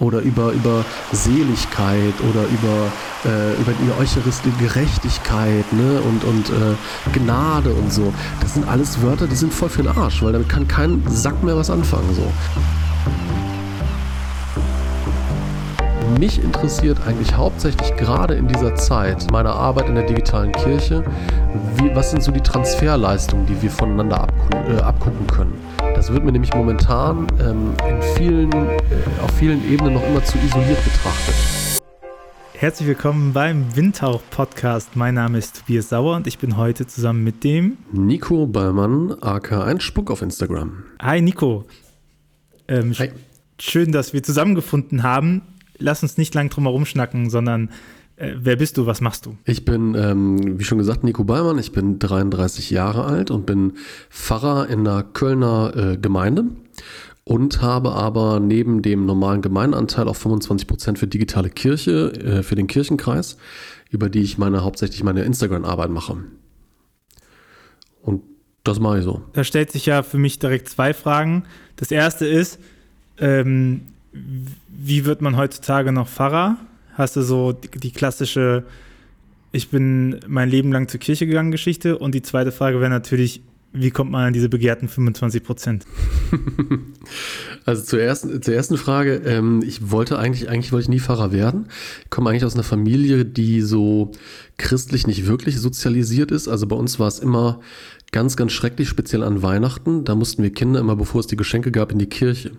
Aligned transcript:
oder 0.00 0.20
über, 0.20 0.52
über 0.52 0.84
Seligkeit 1.12 2.14
oder 2.28 2.44
über, 2.44 2.90
äh, 3.24 3.60
über 3.60 3.72
die 3.72 4.00
eucharistische 4.00 4.56
Gerechtigkeit 4.58 5.72
ne? 5.72 6.00
und, 6.00 6.24
und 6.24 6.50
äh, 6.50 7.12
Gnade 7.12 7.70
und 7.70 7.92
so. 7.92 8.12
Das 8.40 8.54
sind 8.54 8.66
alles 8.66 9.00
Wörter, 9.02 9.26
die 9.26 9.36
sind 9.36 9.52
voll 9.52 9.68
für 9.68 9.82
den 9.82 9.96
Arsch, 9.96 10.22
weil 10.22 10.32
damit 10.32 10.48
kann 10.48 10.66
kein 10.66 11.02
Sack 11.08 11.42
mehr 11.44 11.56
was 11.56 11.70
anfangen. 11.70 12.14
So. 12.14 12.32
Mich 16.18 16.42
interessiert 16.42 16.98
eigentlich 17.06 17.36
hauptsächlich 17.36 17.94
gerade 17.96 18.34
in 18.34 18.48
dieser 18.48 18.74
Zeit 18.74 19.30
meiner 19.30 19.54
Arbeit 19.54 19.88
in 19.88 19.94
der 19.94 20.06
digitalen 20.06 20.50
Kirche, 20.52 21.04
wie, 21.76 21.94
was 21.94 22.10
sind 22.10 22.22
so 22.22 22.32
die 22.32 22.40
Transferleistungen, 22.40 23.46
die 23.46 23.60
wir 23.62 23.70
voneinander 23.70 24.22
abgucken, 24.22 24.76
äh, 24.76 24.80
abgucken 24.80 25.26
können. 25.28 25.52
Das 25.94 26.12
wird 26.12 26.24
mir 26.24 26.32
nämlich 26.32 26.52
momentan 26.52 27.26
ähm, 27.40 27.74
in 27.88 28.02
vielen, 28.16 28.52
äh, 28.52 28.76
auf 29.22 29.30
vielen 29.38 29.64
Ebenen 29.70 29.94
noch 29.94 30.06
immer 30.06 30.24
zu 30.24 30.36
isoliert 30.38 30.82
betrachtet. 30.84 31.34
Herzlich 32.54 32.88
willkommen 32.88 33.32
beim 33.32 33.76
Windhauch-Podcast. 33.76 34.96
Mein 34.96 35.14
Name 35.14 35.38
ist 35.38 35.60
Tobias 35.60 35.90
Sauer 35.90 36.16
und 36.16 36.26
ich 36.26 36.38
bin 36.38 36.56
heute 36.56 36.86
zusammen 36.86 37.22
mit 37.22 37.44
dem 37.44 37.78
Nico 37.92 38.46
Ballmann, 38.46 39.16
aka 39.20 39.64
ein 39.64 39.80
Spuck 39.80 40.10
auf 40.10 40.22
Instagram. 40.22 40.82
Hi 41.00 41.22
Nico. 41.22 41.66
Ähm, 42.68 42.94
Hi. 42.98 43.12
Schön, 43.58 43.92
dass 43.92 44.12
wir 44.12 44.22
zusammengefunden 44.22 45.02
haben 45.02 45.42
lass 45.80 46.02
uns 46.02 46.16
nicht 46.16 46.34
lang 46.34 46.48
drum 46.50 46.64
herum 46.64 46.86
schnacken, 46.86 47.30
sondern 47.30 47.70
äh, 48.16 48.34
wer 48.36 48.56
bist 48.56 48.76
du, 48.76 48.86
was 48.86 49.00
machst 49.00 49.26
du? 49.26 49.36
Ich 49.44 49.64
bin, 49.64 49.94
ähm, 49.94 50.58
wie 50.58 50.64
schon 50.64 50.78
gesagt, 50.78 51.04
Nico 51.04 51.24
Ballmann. 51.24 51.58
Ich 51.58 51.72
bin 51.72 51.98
33 51.98 52.70
Jahre 52.70 53.04
alt 53.04 53.30
und 53.30 53.46
bin 53.46 53.72
Pfarrer 54.10 54.68
in 54.68 54.84
der 54.84 55.02
Kölner 55.02 55.72
äh, 55.74 55.96
Gemeinde 55.96 56.44
und 57.24 57.62
habe 57.62 57.92
aber 57.92 58.40
neben 58.40 58.82
dem 58.82 59.06
normalen 59.06 59.40
Gemeinanteil 59.40 60.08
auch 60.08 60.16
25 60.16 60.66
Prozent 60.66 60.98
für 60.98 61.06
digitale 61.06 61.48
Kirche, 61.48 62.12
äh, 62.12 62.42
für 62.42 62.56
den 62.56 62.66
Kirchenkreis, 62.66 63.36
über 63.90 64.08
die 64.08 64.20
ich 64.20 64.36
meine 64.36 64.64
hauptsächlich 64.64 65.02
meine 65.02 65.22
Instagram-Arbeit 65.22 65.90
mache. 65.90 66.18
Und 68.02 68.22
das 68.64 68.80
mache 68.80 68.98
ich 68.98 69.04
so. 69.04 69.22
Da 69.32 69.44
stellt 69.44 69.72
sich 69.72 69.86
ja 69.86 70.02
für 70.02 70.18
mich 70.18 70.38
direkt 70.38 70.68
zwei 70.68 70.92
Fragen. 70.92 71.44
Das 71.76 71.90
erste 71.90 72.26
ist, 72.26 72.58
ähm, 73.18 73.82
wie 74.12 75.04
wird 75.04 75.22
man 75.22 75.36
heutzutage 75.36 75.92
noch 75.92 76.08
Pfarrer? 76.08 76.56
Hast 76.94 77.16
du 77.16 77.22
so 77.22 77.52
die, 77.52 77.70
die 77.70 77.90
klassische, 77.92 78.64
ich 79.52 79.68
bin 79.68 80.20
mein 80.26 80.48
Leben 80.48 80.72
lang 80.72 80.88
zur 80.88 81.00
Kirche 81.00 81.26
gegangen 81.26 81.50
Geschichte? 81.50 81.98
Und 81.98 82.14
die 82.14 82.22
zweite 82.22 82.52
Frage 82.52 82.80
wäre 82.80 82.90
natürlich, 82.90 83.42
wie 83.72 83.90
kommt 83.90 84.10
man 84.10 84.26
an 84.26 84.32
diese 84.32 84.48
begehrten 84.48 84.88
25 84.88 85.42
Prozent? 85.42 85.86
Also 87.66 87.82
zur 87.82 88.00
ersten, 88.00 88.40
zur 88.40 88.54
ersten 88.54 88.78
Frage, 88.78 89.16
ähm, 89.26 89.62
ich 89.64 89.90
wollte 89.90 90.18
eigentlich, 90.18 90.48
eigentlich 90.48 90.72
wollte 90.72 90.84
ich 90.84 90.88
nie 90.88 90.98
Pfarrer 90.98 91.30
werden. 91.30 91.66
Ich 92.04 92.10
komme 92.10 92.30
eigentlich 92.30 92.44
aus 92.44 92.54
einer 92.54 92.62
Familie, 92.62 93.24
die 93.24 93.60
so 93.60 94.12
christlich 94.56 95.06
nicht 95.06 95.26
wirklich 95.26 95.58
sozialisiert 95.58 96.30
ist. 96.30 96.48
Also 96.48 96.66
bei 96.66 96.76
uns 96.76 96.98
war 96.98 97.08
es 97.08 97.18
immer 97.18 97.60
ganz, 98.12 98.36
ganz 98.36 98.52
schrecklich, 98.52 98.88
speziell 98.88 99.22
an 99.22 99.42
Weihnachten. 99.42 100.04
Da 100.04 100.14
mussten 100.14 100.42
wir 100.42 100.52
Kinder 100.52 100.80
immer, 100.80 100.96
bevor 100.96 101.20
es 101.20 101.26
die 101.26 101.36
Geschenke 101.36 101.70
gab, 101.70 101.92
in 101.92 101.98
die 101.98 102.08
Kirche. 102.08 102.52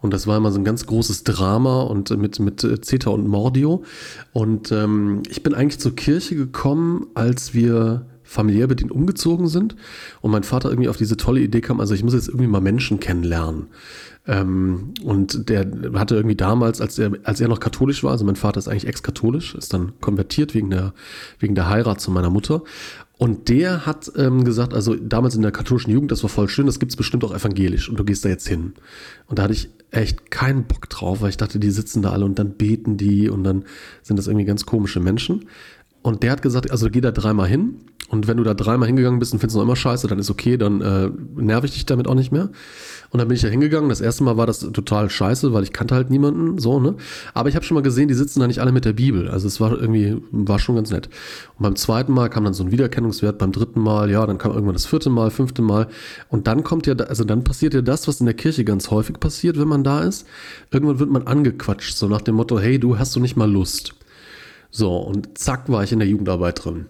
Und 0.00 0.12
das 0.12 0.26
war 0.26 0.36
immer 0.36 0.52
so 0.52 0.58
ein 0.58 0.64
ganz 0.64 0.86
großes 0.86 1.24
Drama 1.24 1.82
und 1.82 2.10
mit, 2.16 2.38
mit 2.38 2.60
Zeta 2.84 3.10
und 3.10 3.26
Mordio. 3.26 3.84
Und 4.32 4.70
ähm, 4.72 5.22
ich 5.28 5.42
bin 5.42 5.54
eigentlich 5.54 5.80
zur 5.80 5.96
Kirche 5.96 6.36
gekommen, 6.36 7.06
als 7.14 7.54
wir 7.54 8.06
familiär 8.24 8.66
bedingt 8.66 8.90
umgezogen 8.90 9.46
sind 9.46 9.76
und 10.22 10.30
mein 10.30 10.42
Vater 10.42 10.70
irgendwie 10.70 10.88
auf 10.88 10.96
diese 10.96 11.16
tolle 11.16 11.40
Idee 11.40 11.60
kam, 11.60 11.78
also 11.78 11.94
ich 11.94 12.02
muss 12.02 12.14
jetzt 12.14 12.28
irgendwie 12.28 12.46
mal 12.46 12.60
Menschen 12.60 12.98
kennenlernen. 12.98 13.66
Ähm, 14.26 14.94
und 15.04 15.50
der 15.50 15.66
hatte 15.94 16.16
irgendwie 16.16 16.34
damals, 16.34 16.80
als 16.80 16.98
er, 16.98 17.12
als 17.24 17.40
er 17.40 17.48
noch 17.48 17.60
katholisch 17.60 18.02
war, 18.02 18.12
also 18.12 18.24
mein 18.24 18.36
Vater 18.36 18.58
ist 18.58 18.68
eigentlich 18.68 18.86
ex-katholisch, 18.86 19.54
ist 19.54 19.74
dann 19.74 19.92
konvertiert 20.00 20.54
wegen 20.54 20.70
der, 20.70 20.94
wegen 21.38 21.54
der 21.54 21.68
Heirat 21.68 22.00
zu 22.00 22.10
meiner 22.10 22.30
Mutter. 22.30 22.62
Und 23.16 23.48
der 23.48 23.86
hat 23.86 24.10
ähm, 24.16 24.44
gesagt, 24.44 24.74
also 24.74 24.96
damals 24.96 25.36
in 25.36 25.42
der 25.42 25.52
katholischen 25.52 25.92
Jugend, 25.92 26.10
das 26.10 26.22
war 26.24 26.30
voll 26.30 26.48
schön, 26.48 26.66
das 26.66 26.80
gibt 26.80 26.90
es 26.90 26.96
bestimmt 26.96 27.22
auch 27.24 27.34
evangelisch 27.34 27.88
und 27.88 27.98
du 27.98 28.04
gehst 28.04 28.24
da 28.24 28.28
jetzt 28.28 28.48
hin. 28.48 28.74
Und 29.28 29.38
da 29.38 29.44
hatte 29.44 29.52
ich 29.52 29.70
echt 29.92 30.32
keinen 30.32 30.64
Bock 30.64 30.88
drauf, 30.90 31.20
weil 31.20 31.30
ich 31.30 31.36
dachte, 31.36 31.60
die 31.60 31.70
sitzen 31.70 32.02
da 32.02 32.10
alle 32.10 32.24
und 32.24 32.38
dann 32.38 32.54
beten 32.54 32.96
die 32.96 33.28
und 33.28 33.44
dann 33.44 33.64
sind 34.02 34.18
das 34.18 34.26
irgendwie 34.26 34.44
ganz 34.44 34.66
komische 34.66 34.98
Menschen. 34.98 35.46
Und 36.04 36.22
der 36.22 36.32
hat 36.32 36.42
gesagt, 36.42 36.70
also 36.70 36.90
geh 36.90 37.00
da 37.00 37.12
dreimal 37.12 37.48
hin 37.48 37.76
und 38.10 38.28
wenn 38.28 38.36
du 38.36 38.44
da 38.44 38.52
dreimal 38.52 38.86
hingegangen 38.86 39.18
bist 39.18 39.32
und 39.32 39.38
findest 39.38 39.56
noch 39.56 39.62
immer 39.62 39.74
scheiße, 39.74 40.06
dann 40.06 40.18
ist 40.18 40.30
okay, 40.30 40.58
dann 40.58 40.82
äh, 40.82 41.10
nerv 41.34 41.64
ich 41.64 41.72
dich 41.72 41.86
damit 41.86 42.06
auch 42.06 42.14
nicht 42.14 42.30
mehr. 42.30 42.50
Und 43.08 43.18
dann 43.18 43.28
bin 43.28 43.36
ich 43.36 43.40
da 43.40 43.48
hingegangen. 43.48 43.88
Das 43.88 44.02
erste 44.02 44.22
Mal 44.22 44.36
war 44.36 44.46
das 44.46 44.58
total 44.58 45.08
scheiße, 45.08 45.54
weil 45.54 45.62
ich 45.62 45.72
kannte 45.72 45.94
halt 45.94 46.10
niemanden, 46.10 46.58
so, 46.58 46.78
ne? 46.78 46.96
Aber 47.32 47.48
ich 47.48 47.56
habe 47.56 47.64
schon 47.64 47.76
mal 47.76 47.80
gesehen, 47.80 48.08
die 48.08 48.14
sitzen 48.14 48.40
da 48.40 48.46
nicht 48.46 48.58
alle 48.58 48.70
mit 48.72 48.84
der 48.84 48.92
Bibel. 48.92 49.30
Also 49.30 49.46
es 49.46 49.60
war 49.60 49.72
irgendwie, 49.72 50.20
war 50.30 50.58
schon 50.58 50.74
ganz 50.74 50.90
nett. 50.90 51.08
Und 51.56 51.62
beim 51.62 51.76
zweiten 51.76 52.12
Mal 52.12 52.28
kam 52.28 52.44
dann 52.44 52.52
so 52.52 52.64
ein 52.64 52.70
Wiedererkennungswert, 52.70 53.38
beim 53.38 53.52
dritten 53.52 53.80
Mal, 53.80 54.10
ja, 54.10 54.26
dann 54.26 54.36
kam 54.36 54.52
irgendwann 54.52 54.74
das 54.74 54.84
vierte 54.84 55.08
Mal, 55.08 55.30
fünfte 55.30 55.62
Mal. 55.62 55.88
Und 56.28 56.46
dann 56.46 56.64
kommt 56.64 56.86
ja, 56.86 56.94
also 56.96 57.24
dann 57.24 57.44
passiert 57.44 57.72
ja 57.72 57.80
das, 57.80 58.06
was 58.08 58.20
in 58.20 58.26
der 58.26 58.34
Kirche 58.34 58.64
ganz 58.64 58.90
häufig 58.90 59.18
passiert, 59.18 59.58
wenn 59.58 59.68
man 59.68 59.84
da 59.84 60.02
ist. 60.02 60.26
Irgendwann 60.70 60.98
wird 60.98 61.10
man 61.10 61.26
angequatscht, 61.26 61.96
so 61.96 62.08
nach 62.08 62.20
dem 62.20 62.34
Motto, 62.34 62.58
hey, 62.58 62.78
du 62.78 62.98
hast 62.98 63.16
du 63.16 63.20
nicht 63.20 63.36
mal 63.36 63.50
Lust. 63.50 63.94
So, 64.76 64.96
und 64.96 65.38
zack 65.38 65.68
war 65.68 65.84
ich 65.84 65.92
in 65.92 66.00
der 66.00 66.08
Jugendarbeit 66.08 66.64
drin. 66.64 66.86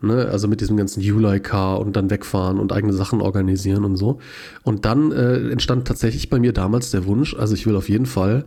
Ne? 0.00 0.28
Also 0.30 0.46
mit 0.46 0.60
diesem 0.60 0.76
ganzen 0.76 1.00
July-Car 1.00 1.80
und 1.80 1.96
dann 1.96 2.08
wegfahren 2.08 2.60
und 2.60 2.72
eigene 2.72 2.92
Sachen 2.92 3.20
organisieren 3.20 3.84
und 3.84 3.96
so. 3.96 4.20
Und 4.62 4.84
dann 4.84 5.10
äh, 5.10 5.50
entstand 5.50 5.88
tatsächlich 5.88 6.30
bei 6.30 6.38
mir 6.38 6.52
damals 6.52 6.92
der 6.92 7.06
Wunsch, 7.06 7.34
also 7.34 7.54
ich 7.54 7.66
will 7.66 7.74
auf 7.74 7.88
jeden 7.88 8.06
Fall 8.06 8.44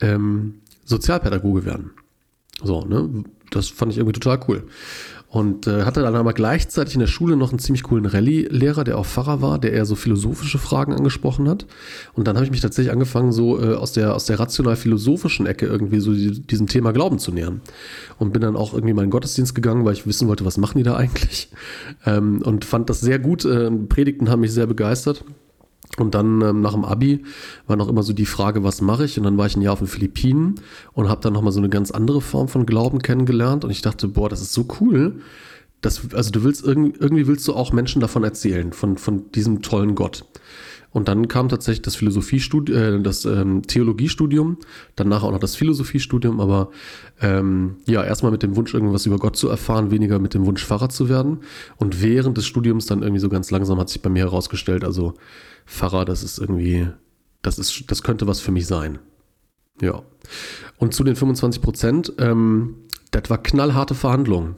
ähm, 0.00 0.60
Sozialpädagoge 0.84 1.64
werden. 1.64 1.90
So, 2.62 2.84
ne? 2.84 3.24
Das 3.50 3.66
fand 3.66 3.90
ich 3.90 3.98
irgendwie 3.98 4.20
total 4.20 4.38
cool. 4.46 4.68
Und 5.30 5.66
äh, 5.66 5.82
hatte 5.82 6.00
dann 6.00 6.16
aber 6.16 6.32
gleichzeitig 6.32 6.94
in 6.94 7.00
der 7.00 7.06
Schule 7.06 7.36
noch 7.36 7.50
einen 7.50 7.58
ziemlich 7.58 7.82
coolen 7.82 8.06
Rallye-Lehrer, 8.06 8.82
der 8.84 8.96
auch 8.96 9.04
Pfarrer 9.04 9.42
war, 9.42 9.58
der 9.58 9.74
eher 9.74 9.84
so 9.84 9.94
philosophische 9.94 10.58
Fragen 10.58 10.94
angesprochen 10.94 11.50
hat. 11.50 11.66
Und 12.14 12.26
dann 12.26 12.36
habe 12.36 12.46
ich 12.46 12.50
mich 12.50 12.62
tatsächlich 12.62 12.92
angefangen, 12.92 13.32
so 13.32 13.62
äh, 13.62 13.74
aus 13.74 13.92
der, 13.92 14.14
aus 14.14 14.24
der 14.24 14.40
rational-philosophischen 14.40 15.46
Ecke 15.46 15.66
irgendwie 15.66 16.00
so 16.00 16.14
die, 16.14 16.40
diesem 16.40 16.66
Thema 16.66 16.92
Glauben 16.92 17.18
zu 17.18 17.30
nähern. 17.30 17.60
Und 18.18 18.32
bin 18.32 18.40
dann 18.40 18.56
auch 18.56 18.72
irgendwie 18.72 18.94
mal 18.94 19.02
in 19.02 19.08
den 19.08 19.12
Gottesdienst 19.12 19.54
gegangen, 19.54 19.84
weil 19.84 19.92
ich 19.92 20.06
wissen 20.06 20.28
wollte, 20.28 20.46
was 20.46 20.56
machen 20.56 20.78
die 20.78 20.84
da 20.84 20.96
eigentlich. 20.96 21.50
Ähm, 22.06 22.40
und 22.42 22.64
fand 22.64 22.88
das 22.88 23.00
sehr 23.00 23.18
gut. 23.18 23.44
Äh, 23.44 23.70
Predigten 23.70 24.30
haben 24.30 24.40
mich 24.40 24.52
sehr 24.52 24.66
begeistert. 24.66 25.24
Und 26.00 26.14
dann 26.14 26.40
ähm, 26.42 26.60
nach 26.60 26.72
dem 26.72 26.84
Abi 26.84 27.24
war 27.66 27.76
noch 27.76 27.88
immer 27.88 28.02
so 28.02 28.12
die 28.12 28.26
Frage, 28.26 28.64
was 28.64 28.80
mache 28.80 29.04
ich? 29.04 29.18
Und 29.18 29.24
dann 29.24 29.38
war 29.38 29.46
ich 29.46 29.56
ein 29.56 29.62
Jahr 29.62 29.72
auf 29.72 29.78
den 29.80 29.88
Philippinen 29.88 30.56
und 30.92 31.08
habe 31.08 31.20
dann 31.20 31.32
nochmal 31.32 31.52
so 31.52 31.60
eine 31.60 31.68
ganz 31.68 31.90
andere 31.90 32.20
Form 32.20 32.48
von 32.48 32.66
Glauben 32.66 33.00
kennengelernt. 33.00 33.64
Und 33.64 33.70
ich 33.70 33.82
dachte, 33.82 34.08
boah, 34.08 34.28
das 34.28 34.40
ist 34.40 34.52
so 34.52 34.66
cool. 34.80 35.20
Das, 35.80 36.12
also 36.12 36.30
du 36.30 36.42
willst 36.42 36.64
irgendwie, 36.64 36.98
irgendwie 36.98 37.26
willst 37.26 37.46
du 37.46 37.54
auch 37.54 37.72
Menschen 37.72 38.00
davon 38.00 38.24
erzählen, 38.24 38.72
von, 38.72 38.98
von 38.98 39.30
diesem 39.32 39.62
tollen 39.62 39.94
Gott. 39.94 40.24
Und 40.90 41.08
dann 41.08 41.28
kam 41.28 41.48
tatsächlich 41.48 41.82
das 41.82 41.96
Philosophiestudium, 41.96 43.00
äh, 43.00 43.02
das 43.02 43.24
ähm, 43.24 43.62
Theologiestudium, 43.62 44.56
danach 44.96 45.22
auch 45.22 45.32
noch 45.32 45.38
das 45.38 45.54
Philosophiestudium, 45.54 46.40
aber 46.40 46.70
ähm, 47.20 47.76
ja, 47.86 48.02
erstmal 48.02 48.32
mit 48.32 48.42
dem 48.42 48.56
Wunsch, 48.56 48.72
irgendwas 48.72 49.04
über 49.06 49.18
Gott 49.18 49.36
zu 49.36 49.48
erfahren, 49.48 49.90
weniger 49.90 50.18
mit 50.18 50.34
dem 50.34 50.46
Wunsch, 50.46 50.64
Pfarrer 50.64 50.88
zu 50.88 51.08
werden. 51.08 51.40
Und 51.76 52.02
während 52.02 52.38
des 52.38 52.46
Studiums 52.46 52.86
dann 52.86 53.02
irgendwie 53.02 53.20
so 53.20 53.28
ganz 53.28 53.50
langsam 53.50 53.78
hat 53.78 53.90
sich 53.90 54.00
bei 54.00 54.10
mir 54.10 54.24
herausgestellt, 54.24 54.84
also 54.84 55.14
Pfarrer, 55.66 56.04
das 56.04 56.22
ist 56.22 56.38
irgendwie, 56.38 56.88
das 57.42 57.58
ist, 57.58 57.84
das 57.90 58.02
könnte 58.02 58.26
was 58.26 58.40
für 58.40 58.52
mich 58.52 58.66
sein. 58.66 58.98
Ja. 59.80 60.02
Und 60.78 60.94
zu 60.94 61.04
den 61.04 61.16
25 61.16 61.62
Prozent, 61.62 62.12
ähm, 62.18 62.76
das 63.10 63.30
war 63.30 63.38
knallharte 63.38 63.94
Verhandlungen. 63.94 64.56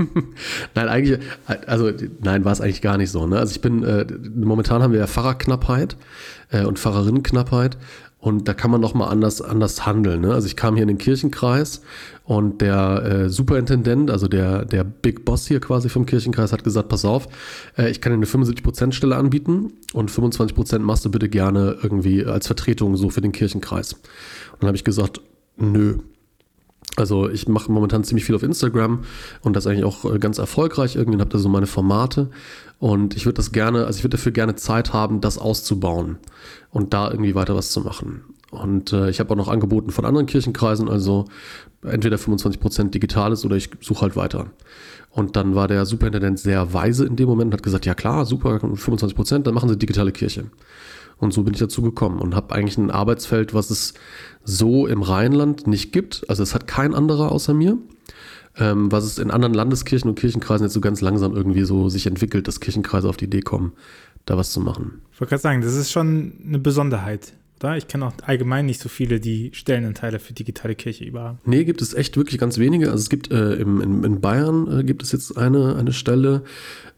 nein, 0.74 0.88
eigentlich, 0.88 1.20
also 1.66 1.90
nein, 2.22 2.44
war 2.44 2.52
es 2.52 2.60
eigentlich 2.60 2.82
gar 2.82 2.96
nicht 2.96 3.10
so. 3.10 3.26
Ne? 3.26 3.38
Also 3.38 3.52
ich 3.52 3.60
bin, 3.60 3.82
äh, 3.82 4.06
momentan 4.34 4.82
haben 4.82 4.92
wir 4.92 5.00
ja 5.00 5.06
Pfarrerknappheit 5.06 5.96
äh, 6.50 6.64
und 6.64 6.78
Pfarrerinnenknappheit 6.78 7.76
und 8.24 8.48
da 8.48 8.54
kann 8.54 8.70
man 8.70 8.80
noch 8.80 8.94
mal 8.94 9.08
anders, 9.08 9.42
anders 9.42 9.84
handeln. 9.84 10.22
Ne? 10.22 10.32
Also 10.32 10.46
ich 10.46 10.56
kam 10.56 10.76
hier 10.76 10.82
in 10.84 10.88
den 10.88 10.96
Kirchenkreis 10.96 11.82
und 12.24 12.62
der 12.62 13.02
äh, 13.02 13.28
Superintendent, 13.28 14.10
also 14.10 14.28
der, 14.28 14.64
der 14.64 14.82
Big 14.82 15.26
Boss 15.26 15.46
hier 15.46 15.60
quasi 15.60 15.90
vom 15.90 16.06
Kirchenkreis, 16.06 16.50
hat 16.50 16.64
gesagt, 16.64 16.88
pass 16.88 17.04
auf, 17.04 17.28
äh, 17.76 17.90
ich 17.90 18.00
kann 18.00 18.12
dir 18.12 18.16
eine 18.16 18.24
75%-Stelle 18.24 19.14
anbieten 19.14 19.74
und 19.92 20.10
25% 20.10 20.78
machst 20.78 21.04
du 21.04 21.10
bitte 21.10 21.28
gerne 21.28 21.76
irgendwie 21.82 22.24
als 22.24 22.46
Vertretung 22.46 22.96
so 22.96 23.10
für 23.10 23.20
den 23.20 23.32
Kirchenkreis. 23.32 23.92
Und 23.92 24.62
dann 24.62 24.68
habe 24.68 24.76
ich 24.78 24.84
gesagt, 24.84 25.20
nö, 25.58 25.98
also 26.96 27.28
ich 27.28 27.48
mache 27.48 27.72
momentan 27.72 28.04
ziemlich 28.04 28.24
viel 28.24 28.36
auf 28.36 28.42
Instagram 28.42 29.00
und 29.42 29.56
das 29.56 29.66
eigentlich 29.66 29.84
auch 29.84 30.04
äh, 30.04 30.18
ganz 30.18 30.38
erfolgreich. 30.38 30.96
Irgendwie 30.96 31.18
habe 31.18 31.30
da 31.30 31.38
so 31.38 31.48
meine 31.48 31.66
Formate 31.66 32.30
und 32.78 33.16
ich 33.16 33.26
würde 33.26 33.36
das 33.36 33.52
gerne, 33.52 33.86
also 33.86 33.98
ich 33.98 34.04
würde 34.04 34.16
dafür 34.16 34.32
gerne 34.32 34.54
Zeit 34.54 34.92
haben, 34.92 35.20
das 35.20 35.38
auszubauen 35.38 36.18
und 36.70 36.94
da 36.94 37.10
irgendwie 37.10 37.34
weiter 37.34 37.56
was 37.56 37.70
zu 37.70 37.80
machen. 37.80 38.22
Und 38.50 38.92
äh, 38.92 39.10
ich 39.10 39.18
habe 39.18 39.30
auch 39.32 39.36
noch 39.36 39.48
angeboten 39.48 39.90
von 39.90 40.04
anderen 40.04 40.26
Kirchenkreisen, 40.26 40.88
also 40.88 41.24
entweder 41.82 42.16
25% 42.16 42.90
Digitales 42.90 43.44
oder 43.44 43.56
ich 43.56 43.70
suche 43.80 44.02
halt 44.02 44.16
weiter. 44.16 44.46
Und 45.10 45.36
dann 45.36 45.54
war 45.54 45.68
der 45.68 45.86
Superintendent 45.86 46.38
sehr 46.38 46.72
weise 46.72 47.04
in 47.04 47.16
dem 47.16 47.28
Moment 47.28 47.48
und 47.48 47.54
hat 47.54 47.62
gesagt, 47.62 47.86
ja 47.86 47.94
klar, 47.94 48.26
super, 48.26 48.56
25%, 48.56 49.40
dann 49.40 49.54
machen 49.54 49.68
Sie 49.68 49.76
digitale 49.76 50.12
Kirche. 50.12 50.46
Und 51.18 51.32
so 51.32 51.42
bin 51.42 51.54
ich 51.54 51.60
dazu 51.60 51.82
gekommen 51.82 52.18
und 52.18 52.34
habe 52.34 52.54
eigentlich 52.54 52.76
ein 52.78 52.90
Arbeitsfeld, 52.90 53.54
was 53.54 53.70
es 53.70 53.94
so 54.42 54.86
im 54.86 55.02
Rheinland 55.02 55.66
nicht 55.66 55.92
gibt. 55.92 56.24
Also 56.28 56.42
es 56.42 56.54
hat 56.54 56.66
kein 56.66 56.94
anderer 56.94 57.32
außer 57.32 57.54
mir. 57.54 57.78
Ähm, 58.56 58.92
was 58.92 59.04
es 59.04 59.18
in 59.18 59.32
anderen 59.32 59.52
Landeskirchen 59.52 60.08
und 60.08 60.18
Kirchenkreisen 60.18 60.64
jetzt 60.64 60.74
so 60.74 60.80
ganz 60.80 61.00
langsam 61.00 61.34
irgendwie 61.34 61.64
so 61.64 61.88
sich 61.88 62.06
entwickelt, 62.06 62.46
dass 62.46 62.60
Kirchenkreise 62.60 63.08
auf 63.08 63.16
die 63.16 63.24
Idee 63.24 63.40
kommen, 63.40 63.72
da 64.26 64.36
was 64.36 64.52
zu 64.52 64.60
machen. 64.60 65.02
Ich 65.12 65.20
wollte 65.20 65.30
gerade 65.30 65.42
sagen, 65.42 65.60
das 65.60 65.74
ist 65.74 65.90
schon 65.90 66.34
eine 66.46 66.60
Besonderheit. 66.60 67.32
Oder? 67.64 67.76
Ich 67.76 67.88
kenne 67.88 68.06
auch 68.06 68.12
allgemein 68.26 68.66
nicht 68.66 68.80
so 68.80 68.88
viele, 68.88 69.20
die 69.20 69.50
Stellenanteile 69.54 70.18
für 70.18 70.34
digitale 70.34 70.74
Kirche 70.74 71.04
über 71.04 71.22
haben. 71.22 71.38
Nee, 71.44 71.64
gibt 71.64 71.80
es 71.80 71.94
echt 71.94 72.16
wirklich 72.16 72.38
ganz 72.38 72.58
wenige. 72.58 72.90
Also 72.90 73.02
es 73.02 73.08
gibt 73.08 73.30
äh, 73.30 73.54
im, 73.54 73.80
in, 73.80 74.04
in 74.04 74.20
Bayern 74.20 74.80
äh, 74.80 74.84
gibt 74.84 75.02
es 75.02 75.12
jetzt 75.12 75.38
eine, 75.38 75.76
eine 75.76 75.92
Stelle. 75.92 76.44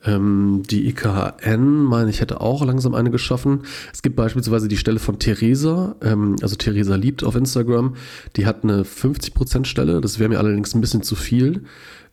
Ähm, 0.07 0.63
die 0.71 0.89
IKN, 0.89 1.85
meine 1.85 2.11
ich, 2.11 2.21
hätte 2.21 2.41
auch 2.41 2.65
langsam 2.65 2.95
eine 2.95 3.11
geschaffen. 3.11 3.63
Es 3.93 4.03
gibt 4.03 4.17
beispielsweise 4.17 4.69
die 4.69 4.77
Stelle 4.77 4.99
von 4.99 5.19
Theresa, 5.19 5.97
ähm, 6.03 6.37
also 6.43 6.57
Theresa 6.57 6.95
liebt 6.95 7.25
auf 7.25 7.35
Instagram. 7.35 7.97
Die 8.37 8.47
hat 8.47 8.63
eine 8.63 8.85
50% 8.85 9.65
Stelle. 9.65 10.01
Das 10.01 10.19
wäre 10.19 10.29
mir 10.29 10.39
allerdings 10.39 10.75
ein 10.75 10.81
bisschen 10.81 11.03
zu 11.03 11.17
viel. 11.17 11.65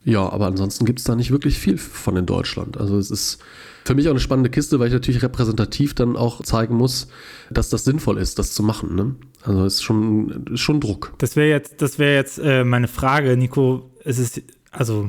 Ja, 0.06 0.30
aber 0.30 0.48
ansonsten 0.48 0.86
gibt 0.86 1.00
es 1.00 1.06
da 1.06 1.16
nicht 1.16 1.32
wirklich 1.32 1.58
viel 1.58 1.78
von 1.78 2.18
in 2.18 2.26
Deutschland. 2.26 2.78
Also 2.78 2.98
es 2.98 3.10
ist 3.10 3.40
für 3.86 3.96
mich 3.96 4.08
auch 4.08 4.12
eine 4.12 4.20
spannende 4.20 4.50
Kiste, 4.50 4.80
weil 4.80 4.88
ich 4.88 4.94
natürlich 4.94 5.24
repräsentativ 5.24 5.94
dann 5.94 6.18
auch 6.18 6.42
zeigen 6.44 6.76
muss, 6.76 7.08
dass 7.50 7.70
das 7.70 7.86
sinnvoll 7.86 8.18
ist, 8.18 8.38
das 8.38 8.54
zu 8.54 8.64
machen. 8.64 8.96
Ne? 8.96 9.16
Also 9.44 9.66
es 9.66 9.76
ist 9.76 9.84
schon, 9.84 10.46
schon 10.56 10.82
Druck. 10.82 11.14
Das 11.20 11.36
wäre 11.36 11.50
jetzt, 11.50 11.82
das 11.82 12.00
wäre 12.00 12.16
jetzt 12.16 12.38
äh, 12.40 12.64
meine 12.64 12.88
Frage, 12.88 13.38
Nico. 13.38 13.92
Es 14.04 14.20
ist, 14.20 14.42
also 14.72 15.08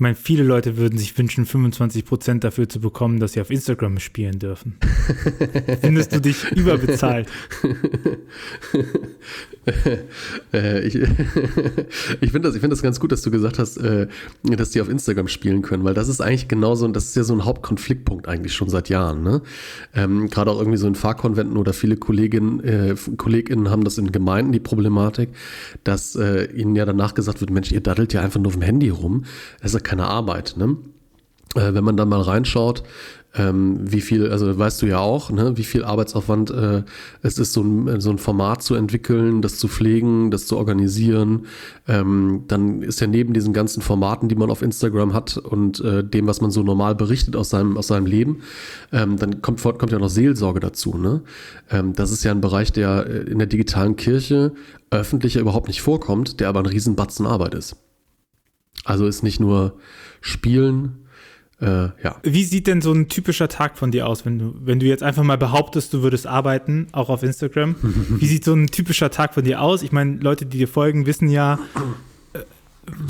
ich 0.00 0.02
meine, 0.02 0.14
viele 0.14 0.44
Leute 0.44 0.78
würden 0.78 0.98
sich 0.98 1.18
wünschen, 1.18 1.44
25 1.44 2.06
Prozent 2.06 2.42
dafür 2.42 2.66
zu 2.66 2.80
bekommen, 2.80 3.20
dass 3.20 3.34
sie 3.34 3.40
auf 3.42 3.50
Instagram 3.50 3.98
spielen 3.98 4.38
dürfen. 4.38 4.78
Findest 5.82 6.14
du 6.14 6.22
dich 6.22 6.50
überbezahlt? 6.52 7.28
äh, 10.54 10.86
ich 10.86 10.94
ich 12.22 12.32
finde 12.32 12.48
das, 12.48 12.56
find 12.56 12.72
das 12.72 12.80
ganz 12.80 12.98
gut, 12.98 13.12
dass 13.12 13.20
du 13.20 13.30
gesagt 13.30 13.58
hast, 13.58 13.76
äh, 13.76 14.06
dass 14.44 14.70
die 14.70 14.80
auf 14.80 14.88
Instagram 14.88 15.28
spielen 15.28 15.60
können, 15.60 15.84
weil 15.84 15.92
das 15.92 16.08
ist 16.08 16.22
eigentlich 16.22 16.48
genauso, 16.48 16.86
und 16.86 16.96
das 16.96 17.04
ist 17.04 17.16
ja 17.16 17.22
so 17.22 17.34
ein 17.34 17.44
Hauptkonfliktpunkt 17.44 18.26
eigentlich 18.26 18.54
schon 18.54 18.70
seit 18.70 18.88
Jahren. 18.88 19.22
Ne? 19.22 19.42
Ähm, 19.94 20.30
Gerade 20.30 20.50
auch 20.50 20.60
irgendwie 20.60 20.78
so 20.78 20.86
in 20.86 20.94
Fahrkonventen 20.94 21.58
oder 21.58 21.74
viele 21.74 21.98
Kolleginnen, 21.98 22.60
äh, 22.64 22.94
KollegInnen 23.18 23.68
haben 23.68 23.84
das 23.84 23.98
in 23.98 24.12
Gemeinden 24.12 24.52
die 24.52 24.60
Problematik, 24.60 25.28
dass 25.84 26.16
äh, 26.16 26.44
ihnen 26.52 26.74
ja 26.74 26.86
danach 26.86 27.12
gesagt 27.12 27.42
wird, 27.42 27.50
Mensch, 27.50 27.70
ihr 27.70 27.82
daddelt 27.82 28.14
ja 28.14 28.22
einfach 28.22 28.40
nur 28.40 28.48
auf 28.48 28.54
dem 28.54 28.62
Handy 28.62 28.88
rum. 28.88 29.24
Das 29.60 29.74
ist 29.74 29.80
ja 29.80 29.89
keine 29.90 30.06
Arbeit. 30.06 30.54
Ne? 30.56 30.76
Äh, 31.56 31.74
wenn 31.74 31.82
man 31.82 31.96
dann 31.96 32.08
mal 32.08 32.20
reinschaut, 32.20 32.84
ähm, 33.34 33.78
wie 33.80 34.00
viel, 34.00 34.30
also 34.30 34.56
weißt 34.56 34.82
du 34.82 34.86
ja 34.86 34.98
auch, 34.98 35.30
ne, 35.30 35.56
wie 35.56 35.64
viel 35.64 35.84
Arbeitsaufwand 35.84 36.50
äh, 36.50 36.82
es 37.22 37.38
ist, 37.38 37.52
so 37.52 37.62
ein, 37.62 38.00
so 38.00 38.10
ein 38.10 38.18
Format 38.18 38.62
zu 38.62 38.74
entwickeln, 38.74 39.40
das 39.40 39.56
zu 39.58 39.68
pflegen, 39.68 40.30
das 40.30 40.46
zu 40.46 40.56
organisieren. 40.56 41.46
Ähm, 41.86 42.44
dann 42.48 42.82
ist 42.82 43.00
ja 43.00 43.06
neben 43.06 43.32
diesen 43.32 43.52
ganzen 43.52 43.82
Formaten, 43.82 44.28
die 44.28 44.34
man 44.34 44.50
auf 44.50 44.62
Instagram 44.62 45.12
hat 45.12 45.36
und 45.36 45.80
äh, 45.80 46.02
dem, 46.04 46.26
was 46.26 46.40
man 46.40 46.50
so 46.50 46.62
normal 46.62 46.94
berichtet 46.94 47.36
aus 47.36 47.50
seinem, 47.50 47.76
aus 47.76 47.88
seinem 47.88 48.06
Leben, 48.06 48.42
ähm, 48.92 49.16
dann 49.16 49.42
kommt, 49.42 49.62
kommt 49.62 49.90
ja 49.90 49.98
noch 49.98 50.08
Seelsorge 50.08 50.60
dazu. 50.60 50.96
Ne? 50.98 51.22
Ähm, 51.70 51.94
das 51.94 52.10
ist 52.10 52.24
ja 52.24 52.32
ein 52.32 52.40
Bereich, 52.40 52.72
der 52.72 53.06
äh, 53.06 53.30
in 53.30 53.38
der 53.38 53.48
digitalen 53.48 53.96
Kirche 53.96 54.52
öffentlicher 54.90 55.40
überhaupt 55.40 55.68
nicht 55.68 55.82
vorkommt, 55.82 56.40
der 56.40 56.48
aber 56.48 56.60
ein 56.60 56.66
Riesenbatzen 56.66 57.26
Arbeit 57.26 57.54
ist. 57.54 57.76
Also 58.84 59.06
ist 59.06 59.22
nicht 59.22 59.40
nur 59.40 59.78
Spielen, 60.20 61.00
äh, 61.60 61.90
ja. 62.02 62.16
Wie 62.22 62.44
sieht 62.44 62.66
denn 62.66 62.80
so 62.80 62.92
ein 62.92 63.08
typischer 63.08 63.48
Tag 63.48 63.76
von 63.76 63.90
dir 63.90 64.06
aus, 64.06 64.24
wenn 64.24 64.38
du, 64.38 64.54
wenn 64.60 64.80
du 64.80 64.86
jetzt 64.86 65.02
einfach 65.02 65.22
mal 65.22 65.36
behauptest, 65.36 65.92
du 65.92 66.02
würdest 66.02 66.26
arbeiten, 66.26 66.86
auch 66.92 67.10
auf 67.10 67.22
Instagram? 67.22 67.76
Wie 67.82 68.26
sieht 68.26 68.44
so 68.44 68.54
ein 68.54 68.68
typischer 68.68 69.10
Tag 69.10 69.34
von 69.34 69.44
dir 69.44 69.60
aus? 69.60 69.82
Ich 69.82 69.92
meine, 69.92 70.16
Leute, 70.16 70.46
die 70.46 70.56
dir 70.56 70.68
folgen, 70.68 71.04
wissen 71.04 71.28
ja, 71.28 71.58
äh, 72.32 72.38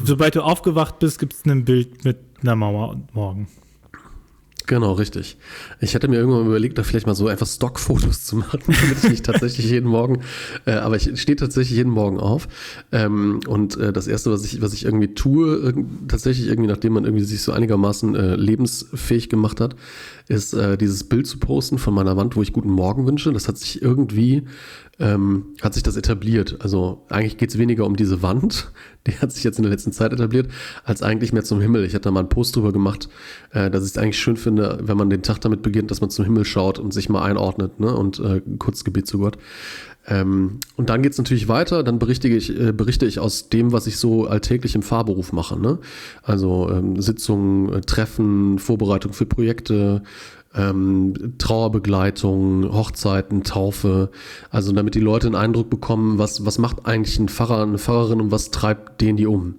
sobald 0.04 0.34
du 0.34 0.42
aufgewacht 0.42 0.98
bist, 0.98 1.20
gibt 1.20 1.34
es 1.34 1.44
ein 1.44 1.64
Bild 1.64 2.04
mit 2.04 2.18
einer 2.42 2.56
Mauer 2.56 3.00
morgen. 3.12 3.46
Genau, 4.70 4.92
richtig. 4.92 5.36
Ich 5.80 5.94
hätte 5.94 6.06
mir 6.06 6.18
irgendwann 6.20 6.46
überlegt, 6.46 6.78
da 6.78 6.84
vielleicht 6.84 7.08
mal 7.08 7.16
so 7.16 7.26
einfach 7.26 7.48
Stockfotos 7.48 8.24
zu 8.24 8.36
machen, 8.36 8.60
damit 8.68 8.98
ich 9.02 9.10
nicht 9.10 9.24
tatsächlich 9.24 9.68
jeden 9.68 9.90
Morgen, 9.90 10.20
äh, 10.64 10.74
aber 10.74 10.94
ich 10.94 11.20
stehe 11.20 11.34
tatsächlich 11.34 11.76
jeden 11.76 11.90
Morgen 11.90 12.20
auf. 12.20 12.46
Ähm, 12.92 13.40
und 13.48 13.76
äh, 13.78 13.92
das 13.92 14.06
Erste, 14.06 14.30
was 14.30 14.44
ich, 14.44 14.62
was 14.62 14.72
ich 14.72 14.84
irgendwie 14.84 15.12
tue, 15.12 15.56
irg 15.56 15.76
tatsächlich 16.06 16.46
irgendwie, 16.46 16.68
nachdem 16.68 16.92
man 16.92 17.04
irgendwie 17.04 17.24
sich 17.24 17.42
so 17.42 17.50
einigermaßen 17.50 18.14
äh, 18.14 18.36
lebensfähig 18.36 19.28
gemacht 19.28 19.60
hat, 19.60 19.74
ist 20.28 20.54
äh, 20.54 20.78
dieses 20.78 21.02
Bild 21.02 21.26
zu 21.26 21.40
posten 21.40 21.78
von 21.78 21.92
meiner 21.92 22.16
Wand, 22.16 22.36
wo 22.36 22.42
ich 22.42 22.52
guten 22.52 22.70
Morgen 22.70 23.08
wünsche. 23.08 23.32
Das 23.32 23.48
hat 23.48 23.58
sich 23.58 23.82
irgendwie 23.82 24.44
ähm, 25.00 25.54
hat 25.62 25.74
sich 25.74 25.82
das 25.82 25.96
etabliert. 25.96 26.58
Also 26.60 27.04
eigentlich 27.08 27.38
geht 27.38 27.50
es 27.50 27.58
weniger 27.58 27.86
um 27.86 27.96
diese 27.96 28.22
Wand, 28.22 28.70
die 29.06 29.18
hat 29.18 29.32
sich 29.32 29.42
jetzt 29.42 29.58
in 29.58 29.62
der 29.62 29.72
letzten 29.72 29.92
Zeit 29.92 30.12
etabliert, 30.12 30.48
als 30.84 31.02
eigentlich 31.02 31.32
mehr 31.32 31.42
zum 31.42 31.60
Himmel. 31.60 31.84
Ich 31.84 31.94
hatte 31.94 32.04
da 32.04 32.10
mal 32.10 32.20
einen 32.20 32.28
Post 32.28 32.56
drüber 32.56 32.72
gemacht, 32.72 33.08
äh, 33.52 33.70
dass 33.70 33.84
ich 33.84 33.90
es 33.90 33.98
eigentlich 33.98 34.18
schön 34.18 34.36
finde, 34.36 34.78
wenn 34.82 34.96
man 34.96 35.10
den 35.10 35.22
Tag 35.22 35.40
damit 35.40 35.62
beginnt, 35.62 35.90
dass 35.90 36.00
man 36.00 36.10
zum 36.10 36.24
Himmel 36.24 36.44
schaut 36.44 36.78
und 36.78 36.92
sich 36.92 37.08
mal 37.08 37.22
einordnet 37.22 37.80
ne? 37.80 37.94
und 37.94 38.20
äh, 38.20 38.42
kurz 38.58 38.84
Gebet 38.84 39.06
zu 39.06 39.18
Gott. 39.18 39.38
Ähm, 40.06 40.60
und 40.76 40.90
dann 40.90 41.02
geht 41.02 41.12
es 41.12 41.18
natürlich 41.18 41.48
weiter, 41.48 41.82
dann 41.82 41.98
berichte 41.98 42.28
ich, 42.28 42.58
äh, 42.58 42.72
berichte 42.72 43.06
ich 43.06 43.18
aus 43.20 43.48
dem, 43.48 43.72
was 43.72 43.86
ich 43.86 43.98
so 43.98 44.26
alltäglich 44.26 44.74
im 44.74 44.82
Fahrberuf 44.82 45.32
mache. 45.32 45.58
Ne? 45.60 45.78
Also 46.22 46.70
ähm, 46.70 47.00
Sitzungen, 47.00 47.72
äh, 47.72 47.80
Treffen, 47.82 48.58
Vorbereitung 48.58 49.12
für 49.12 49.26
Projekte, 49.26 50.02
ähm, 50.54 51.34
Trauerbegleitung, 51.38 52.72
Hochzeiten, 52.72 53.44
Taufe, 53.44 54.10
also 54.50 54.72
damit 54.72 54.94
die 54.94 55.00
Leute 55.00 55.26
einen 55.26 55.36
Eindruck 55.36 55.70
bekommen, 55.70 56.18
was, 56.18 56.44
was 56.44 56.58
macht 56.58 56.86
eigentlich 56.86 57.18
ein 57.18 57.28
Pfarrer, 57.28 57.62
eine 57.62 57.78
Pfarrerin 57.78 58.20
und 58.20 58.30
was 58.30 58.50
treibt 58.50 59.00
den 59.00 59.16
die 59.16 59.26
um. 59.26 59.56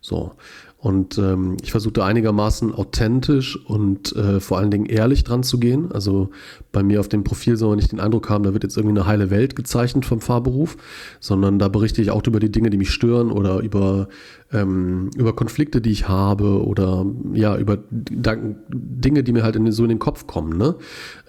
So. 0.00 0.32
Und 0.80 1.18
ähm, 1.18 1.56
ich 1.60 1.72
versuchte 1.72 2.04
einigermaßen 2.04 2.72
authentisch 2.72 3.58
und 3.66 4.14
äh, 4.14 4.38
vor 4.38 4.58
allen 4.58 4.70
Dingen 4.70 4.86
ehrlich 4.86 5.24
dran 5.24 5.42
zu 5.42 5.58
gehen. 5.58 5.90
Also 5.90 6.30
bei 6.70 6.84
mir 6.84 7.00
auf 7.00 7.08
dem 7.08 7.24
Profil 7.24 7.56
soll 7.56 7.70
man 7.70 7.78
nicht 7.78 7.90
den 7.90 7.98
Eindruck 7.98 8.30
haben, 8.30 8.44
da 8.44 8.52
wird 8.52 8.62
jetzt 8.62 8.76
irgendwie 8.76 8.96
eine 8.96 9.06
heile 9.08 9.28
Welt 9.30 9.56
gezeichnet 9.56 10.06
vom 10.06 10.20
Fahrberuf, 10.20 10.76
sondern 11.18 11.58
da 11.58 11.66
berichte 11.66 12.00
ich 12.00 12.12
auch 12.12 12.24
über 12.24 12.38
die 12.38 12.52
Dinge, 12.52 12.70
die 12.70 12.76
mich 12.76 12.90
stören 12.90 13.32
oder 13.32 13.58
über 13.58 14.08
ähm, 14.52 15.10
über 15.16 15.34
Konflikte, 15.34 15.80
die 15.80 15.90
ich 15.90 16.08
habe 16.08 16.64
oder 16.64 17.04
ja, 17.34 17.56
über 17.56 17.78
Dinge, 17.90 19.22
die 19.22 19.32
mir 19.32 19.42
halt 19.42 19.56
in, 19.56 19.70
so 19.72 19.82
in 19.82 19.90
den 19.90 19.98
Kopf 19.98 20.26
kommen, 20.26 20.56
ne? 20.56 20.76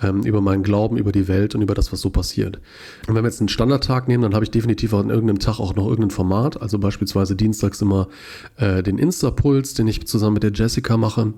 Ähm, 0.02 0.24
über 0.24 0.40
meinen 0.40 0.64
Glauben, 0.64 0.98
über 0.98 1.12
die 1.12 1.28
Welt 1.28 1.54
und 1.54 1.62
über 1.62 1.74
das, 1.74 1.92
was 1.92 2.00
so 2.00 2.10
passiert. 2.10 2.62
Und 3.08 3.16
wenn 3.16 3.24
wir 3.24 3.30
jetzt 3.30 3.42
einen 3.42 3.50
Standardtag 3.50 4.08
nehmen, 4.08 4.24
dann 4.24 4.34
habe 4.34 4.46
ich 4.46 4.52
definitiv 4.52 4.94
an 4.94 5.10
irgendeinem 5.10 5.40
Tag 5.40 5.60
auch 5.60 5.76
noch 5.76 5.86
irgendein 5.86 6.12
Format, 6.12 6.62
also 6.62 6.80
beispielsweise 6.80 7.36
dienstags 7.36 7.82
immer 7.82 8.08
äh, 8.56 8.84
den 8.84 8.98
Insta-Puls, 8.98 9.74
den 9.74 9.88
ich 9.88 10.08
zusammen 10.08 10.36
mit 10.36 10.44
der 10.44 10.54
Jessica 10.54 10.96
mache. 10.96 11.34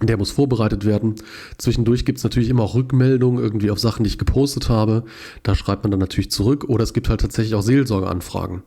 Der 0.00 0.16
muss 0.16 0.30
vorbereitet 0.30 0.84
werden. 0.84 1.16
Zwischendurch 1.58 2.04
gibt 2.04 2.18
es 2.18 2.24
natürlich 2.24 2.48
immer 2.48 2.62
auch 2.62 2.74
Rückmeldungen 2.76 3.42
irgendwie 3.42 3.70
auf 3.70 3.80
Sachen, 3.80 4.04
die 4.04 4.08
ich 4.08 4.18
gepostet 4.18 4.68
habe. 4.68 5.02
Da 5.42 5.56
schreibt 5.56 5.82
man 5.82 5.90
dann 5.90 5.98
natürlich 5.98 6.30
zurück. 6.30 6.66
Oder 6.68 6.84
es 6.84 6.92
gibt 6.92 7.08
halt 7.08 7.20
tatsächlich 7.20 7.56
auch 7.56 7.62
Seelsorgeanfragen. 7.62 8.62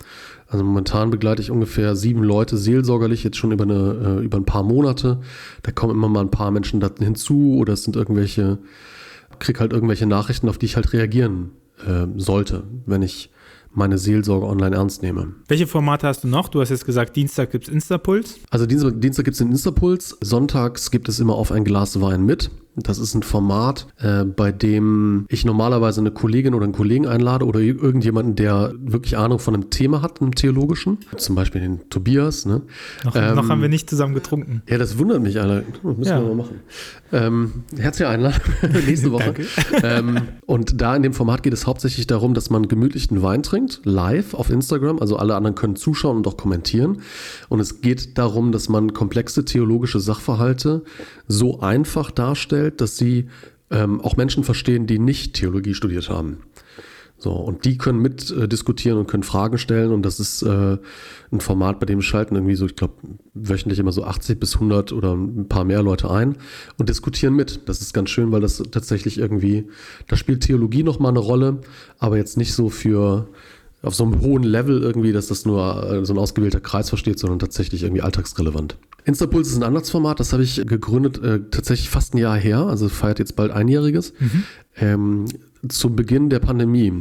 Also 0.52 0.66
momentan 0.66 1.12
begleite 1.12 1.42
ich 1.42 1.50
ungefähr 1.50 1.96
sieben 1.96 2.24
Leute 2.24 2.58
seelsorgerlich, 2.58 3.24
jetzt 3.24 3.38
schon 3.38 3.54
über, 3.54 3.64
eine, 3.64 4.20
äh, 4.20 4.26
über 4.26 4.38
ein 4.38 4.44
paar 4.44 4.64
Monate. 4.64 5.22
Da 5.64 5.72
kommen 5.72 5.94
immer 5.94 6.10
mal 6.10 6.20
ein 6.20 6.30
paar 6.30 6.52
Menschen 6.52 6.84
hinzu 7.00 7.56
oder 7.56 7.74
es 7.74 7.86
sind 7.86 7.96
irgendwelche, 7.96 8.58
krieg 9.40 9.62
halt 9.62 9.72
irgendwelche 9.72 10.06
Nachrichten, 10.06 10.50
auf 10.50 10.58
die 10.58 10.66
ich 10.66 10.76
halt 10.76 10.92
reagieren 10.92 11.52
äh, 11.88 12.06
sollte, 12.18 12.64
wenn 12.86 13.02
ich 13.02 13.32
meine 13.74 13.98
Seelsorge 13.98 14.46
online 14.46 14.76
ernst 14.76 15.02
nehme. 15.02 15.36
Welche 15.48 15.68
Formate 15.68 16.06
hast 16.06 16.26
du 16.26 16.28
noch? 16.28 16.50
Du 16.50 16.60
hast 16.60 16.70
jetzt 16.70 16.86
gesagt, 16.86 17.16
Dienstag 17.16 17.52
gibt 17.52 17.70
es 17.70 17.74
Instapuls. 17.74 18.40
Also 18.50 18.66
Dienstag, 18.66 19.00
Dienstag 19.00 19.24
gibt 19.24 19.36
es 19.36 19.38
den 19.38 19.52
Instapuls. 19.52 20.18
Sonntags 20.20 20.92
gibt 20.92 21.08
es 21.08 21.22
immer 21.22 21.36
auf 21.36 21.54
ein 21.54 21.64
Glas 21.64 22.02
Wein 22.02 22.26
mit. 22.26 22.52
Das 22.76 23.00
ist 23.00 23.14
ein 23.16 23.24
Format, 23.24 23.88
äh, 24.00 24.24
bei 24.24 24.52
dem 24.54 25.26
ich 25.28 25.44
normalerweise 25.44 26.00
eine 26.00 26.12
Kollegin 26.12 26.54
oder 26.54 26.64
einen 26.64 26.74
Kollegen 26.74 27.06
einlade 27.06 27.46
oder 27.46 27.60
irgendjemanden, 27.60 28.36
der 28.36 28.74
wirklich 28.80 29.18
Ahnung 29.18 29.40
von 29.40 29.54
einem 29.54 29.70
Thema 29.70 30.02
hat, 30.02 30.22
einem 30.22 30.36
theologischen. 30.36 31.00
Zum 31.18 31.36
Beispiel 31.36 31.60
den 31.60 31.90
Tobias. 31.90 32.46
Ne? 32.46 32.62
Noch, 33.04 33.16
ähm, 33.16 33.36
noch 33.36 33.50
haben 33.50 33.62
wir 33.62 33.68
nicht 33.68 33.90
zusammen 33.90 34.14
getrunken. 34.14 34.62
Ja, 34.70 34.78
das 34.78 34.98
wundert 34.98 35.22
mich, 35.22 35.40
Alter. 35.42 35.64
Müssen 35.84 36.06
ja. 36.06 36.22
wir 36.22 36.30
mal 36.30 36.36
machen. 36.36 36.62
Ähm, 37.12 37.64
herzliche 37.78 38.08
Einladung 38.08 38.40
nächste 38.86 39.12
Woche. 39.12 39.34
ähm, 39.84 40.22
und 40.46 40.80
da 40.80 40.96
in 40.96 41.04
dem 41.04 41.14
Format 41.14 41.44
geht 41.44 41.52
es 41.52 41.68
hauptsächlich 41.68 42.08
darum, 42.08 42.34
dass 42.34 42.50
man 42.50 42.70
gemütlichen 42.70 43.22
Wein 43.22 43.44
trinkt, 43.44 43.82
live 43.84 44.34
auf 44.34 44.50
Instagram. 44.50 45.00
Also 45.00 45.18
alle 45.18 45.36
anderen 45.36 45.56
können 45.56 45.76
zuschauen 45.76 46.16
und 46.16 46.28
auch 46.28 46.38
kommentieren. 46.38 47.02
Und 47.50 47.60
es 47.60 47.82
geht 47.82 48.18
darum, 48.18 48.54
dass 48.54 48.70
man 48.70 48.94
komplexe 48.94 49.44
theologische 49.44 50.00
Sachverhalte 50.00 50.84
so 51.28 51.60
einfach 51.60 52.12
darstellt, 52.12 52.61
dass 52.70 52.98
sie 52.98 53.28
ähm, 53.72 54.02
auch 54.02 54.18
Menschen 54.18 54.44
verstehen, 54.44 54.86
die 54.86 55.00
nicht 55.00 55.34
Theologie 55.34 55.74
studiert 55.74 56.10
haben. 56.10 56.44
So, 57.22 57.34
und 57.34 57.66
die 57.66 57.78
können 57.78 58.00
mit 58.00 58.32
äh, 58.32 58.48
diskutieren 58.48 58.98
und 58.98 59.08
können 59.08 59.22
Fragen 59.22 59.60
stellen. 59.60 59.92
Und 59.92 60.02
das 60.02 60.20
ist 60.20 60.42
äh, 60.42 60.78
ein 61.32 61.40
Format, 61.40 61.80
bei 61.80 61.86
dem 61.86 62.02
schalten 62.02 62.34
irgendwie 62.34 62.56
so, 62.56 62.66
ich 62.66 62.76
glaube, 62.76 62.96
wöchentlich 63.36 63.78
immer 63.78 63.92
so 63.92 64.04
80 64.04 64.40
bis 64.40 64.56
100 64.56 64.92
oder 64.92 65.14
ein 65.14 65.48
paar 65.48 65.64
mehr 65.64 65.84
Leute 65.84 66.10
ein 66.10 66.36
und 66.80 66.90
diskutieren 66.90 67.36
mit. 67.36 67.70
Das 67.70 67.80
ist 67.80 67.94
ganz 67.94 68.10
schön, 68.10 68.32
weil 68.32 68.42
das 68.42 68.64
tatsächlich 68.72 69.20
irgendwie, 69.20 69.68
da 70.08 70.16
spielt 70.16 70.42
Theologie 70.42 70.82
nochmal 70.82 71.12
eine 71.12 71.20
Rolle, 71.20 71.62
aber 72.00 72.18
jetzt 72.18 72.38
nicht 72.38 72.56
so 72.56 72.70
für 72.70 73.28
auf 73.84 73.94
so 73.94 74.04
einem 74.04 74.22
hohen 74.22 74.44
Level 74.44 74.82
irgendwie, 74.82 75.12
dass 75.12 75.28
das 75.28 75.46
nur 75.46 75.92
äh, 75.92 76.06
so 76.06 76.14
ein 76.14 76.20
ausgewählter 76.20 76.60
Kreis 76.60 76.90
versteht, 76.90 77.20
sondern 77.20 77.38
tatsächlich 77.38 77.84
irgendwie 77.84 78.02
alltagsrelevant. 78.02 78.78
Instapuls 79.06 79.50
ist 79.50 79.58
ein 79.58 79.64
Andachtsformat, 79.64 80.20
das 80.20 80.34
habe 80.34 80.44
ich 80.44 80.56
gegründet, 80.66 81.24
äh, 81.24 81.42
tatsächlich 81.50 81.90
fast 81.90 82.14
ein 82.14 82.18
Jahr 82.18 82.38
her, 82.38 82.60
also 82.60 82.90
feiert 82.90 83.20
jetzt 83.20 83.36
bald 83.36 83.52
einjähriges, 83.52 84.14
mhm. 84.20 84.44
ähm, 84.78 85.26
zu 85.68 85.96
Beginn 85.96 86.30
der 86.30 86.40
Pandemie. 86.40 86.94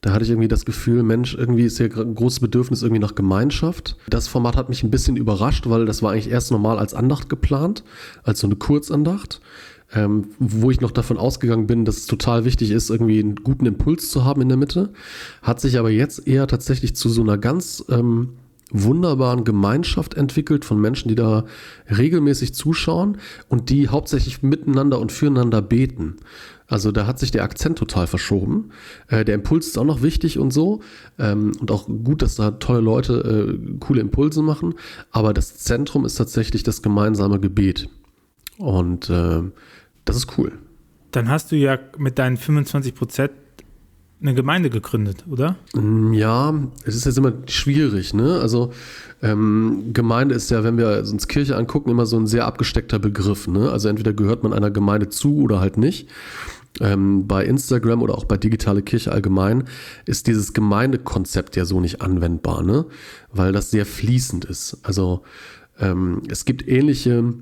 Da 0.00 0.12
hatte 0.12 0.24
ich 0.24 0.30
irgendwie 0.30 0.48
das 0.48 0.64
Gefühl, 0.64 1.02
Mensch, 1.02 1.34
irgendwie 1.34 1.64
ist 1.64 1.78
hier 1.78 1.94
ein 1.96 2.14
großes 2.14 2.40
Bedürfnis 2.40 2.82
irgendwie 2.82 3.00
nach 3.00 3.14
Gemeinschaft. 3.14 3.96
Das 4.08 4.28
Format 4.28 4.56
hat 4.56 4.68
mich 4.68 4.84
ein 4.84 4.90
bisschen 4.90 5.16
überrascht, 5.16 5.68
weil 5.68 5.86
das 5.86 6.02
war 6.02 6.12
eigentlich 6.12 6.30
erst 6.30 6.52
normal 6.52 6.78
als 6.78 6.94
Andacht 6.94 7.28
geplant, 7.28 7.82
als 8.22 8.40
so 8.40 8.46
eine 8.46 8.56
Kurzandacht. 8.56 9.40
Ähm, 9.94 10.26
wo 10.38 10.70
ich 10.70 10.82
noch 10.82 10.90
davon 10.90 11.16
ausgegangen 11.16 11.66
bin, 11.66 11.86
dass 11.86 11.96
es 11.96 12.06
total 12.06 12.44
wichtig 12.44 12.72
ist, 12.72 12.90
irgendwie 12.90 13.20
einen 13.20 13.36
guten 13.36 13.64
Impuls 13.64 14.10
zu 14.10 14.22
haben 14.22 14.42
in 14.42 14.48
der 14.48 14.58
Mitte, 14.58 14.92
hat 15.40 15.62
sich 15.62 15.78
aber 15.78 15.88
jetzt 15.88 16.28
eher 16.28 16.46
tatsächlich 16.46 16.94
zu 16.94 17.08
so 17.08 17.22
einer 17.22 17.38
ganz 17.38 17.82
ähm, 17.88 18.34
wunderbaren 18.70 19.44
Gemeinschaft 19.44 20.14
entwickelt 20.14 20.64
von 20.64 20.80
Menschen, 20.80 21.08
die 21.08 21.14
da 21.14 21.44
regelmäßig 21.90 22.54
zuschauen 22.54 23.18
und 23.48 23.70
die 23.70 23.88
hauptsächlich 23.88 24.42
miteinander 24.42 24.98
und 24.98 25.12
füreinander 25.12 25.62
beten. 25.62 26.16
Also 26.66 26.92
da 26.92 27.06
hat 27.06 27.18
sich 27.18 27.30
der 27.30 27.44
Akzent 27.44 27.78
total 27.78 28.06
verschoben. 28.06 28.70
Äh, 29.08 29.24
der 29.24 29.34
Impuls 29.34 29.68
ist 29.68 29.78
auch 29.78 29.84
noch 29.84 30.02
wichtig 30.02 30.38
und 30.38 30.52
so. 30.52 30.82
Ähm, 31.18 31.52
und 31.60 31.70
auch 31.70 31.86
gut, 31.86 32.20
dass 32.20 32.34
da 32.34 32.52
tolle 32.52 32.80
Leute 32.80 33.58
äh, 33.58 33.78
coole 33.80 34.02
Impulse 34.02 34.42
machen. 34.42 34.74
Aber 35.10 35.32
das 35.32 35.56
Zentrum 35.56 36.04
ist 36.04 36.16
tatsächlich 36.16 36.62
das 36.62 36.82
gemeinsame 36.82 37.40
Gebet. 37.40 37.88
Und 38.58 39.08
äh, 39.08 39.42
das 40.04 40.16
ist 40.16 40.36
cool. 40.36 40.52
Dann 41.10 41.30
hast 41.30 41.52
du 41.52 41.56
ja 41.56 41.78
mit 41.96 42.18
deinen 42.18 42.36
25 42.36 42.94
Prozent 42.94 43.32
eine 44.20 44.34
Gemeinde 44.34 44.68
gegründet, 44.68 45.24
oder? 45.30 45.56
Mm, 45.74 46.12
ja, 46.12 46.52
es 46.84 46.96
ist 46.96 47.06
jetzt 47.06 47.18
immer 47.18 47.32
schwierig. 47.46 48.14
Ne? 48.14 48.40
Also 48.40 48.72
ähm, 49.22 49.90
Gemeinde 49.92 50.34
ist 50.34 50.50
ja, 50.50 50.64
wenn 50.64 50.76
wir 50.76 50.98
uns 50.98 51.28
Kirche 51.28 51.56
angucken, 51.56 51.90
immer 51.90 52.06
so 52.06 52.16
ein 52.18 52.26
sehr 52.26 52.46
abgesteckter 52.46 52.98
Begriff. 52.98 53.46
Ne? 53.46 53.70
Also 53.70 53.88
entweder 53.88 54.12
gehört 54.12 54.42
man 54.42 54.52
einer 54.52 54.70
Gemeinde 54.70 55.08
zu 55.08 55.38
oder 55.38 55.60
halt 55.60 55.78
nicht. 55.78 56.08
Ähm, 56.80 57.26
bei 57.26 57.44
Instagram 57.44 58.02
oder 58.02 58.16
auch 58.16 58.24
bei 58.24 58.36
Digitale 58.36 58.82
Kirche 58.82 59.12
allgemein 59.12 59.64
ist 60.04 60.26
dieses 60.26 60.52
Gemeindekonzept 60.52 61.56
ja 61.56 61.64
so 61.64 61.80
nicht 61.80 62.02
anwendbar, 62.02 62.62
ne? 62.62 62.86
weil 63.32 63.52
das 63.52 63.70
sehr 63.70 63.86
fließend 63.86 64.44
ist. 64.44 64.78
Also 64.82 65.22
ähm, 65.78 66.22
es 66.28 66.44
gibt 66.44 66.66
ähnliche 66.66 67.34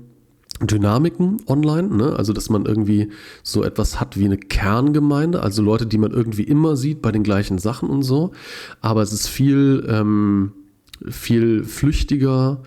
Dynamiken 0.61 1.37
online, 1.47 1.95
ne? 1.95 2.15
also 2.15 2.33
dass 2.33 2.49
man 2.49 2.65
irgendwie 2.65 3.11
so 3.43 3.63
etwas 3.63 3.99
hat 3.99 4.17
wie 4.17 4.25
eine 4.25 4.37
Kerngemeinde, 4.37 5.41
also 5.41 5.61
Leute, 5.61 5.85
die 5.85 5.97
man 5.97 6.11
irgendwie 6.11 6.43
immer 6.43 6.75
sieht 6.75 7.01
bei 7.01 7.11
den 7.11 7.23
gleichen 7.23 7.59
Sachen 7.59 7.89
und 7.89 8.03
so, 8.03 8.31
aber 8.81 9.01
es 9.01 9.13
ist 9.13 9.27
viel, 9.27 9.85
ähm, 9.89 10.53
viel 11.07 11.63
flüchtiger 11.63 12.61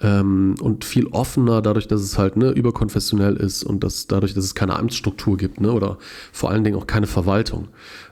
ähm, 0.00 0.54
und 0.60 0.84
viel 0.84 1.06
offener, 1.08 1.60
dadurch, 1.62 1.88
dass 1.88 2.00
es 2.00 2.18
halt 2.18 2.36
ne, 2.36 2.50
überkonfessionell 2.50 3.36
ist 3.36 3.64
und 3.64 3.82
dass 3.82 4.06
dadurch, 4.06 4.34
dass 4.34 4.44
es 4.44 4.54
keine 4.54 4.76
Amtsstruktur 4.76 5.36
gibt 5.36 5.60
ne? 5.60 5.72
oder 5.72 5.98
vor 6.32 6.50
allen 6.50 6.64
Dingen 6.64 6.76
auch 6.76 6.86
keine 6.86 7.06
Verwaltung. 7.06 7.68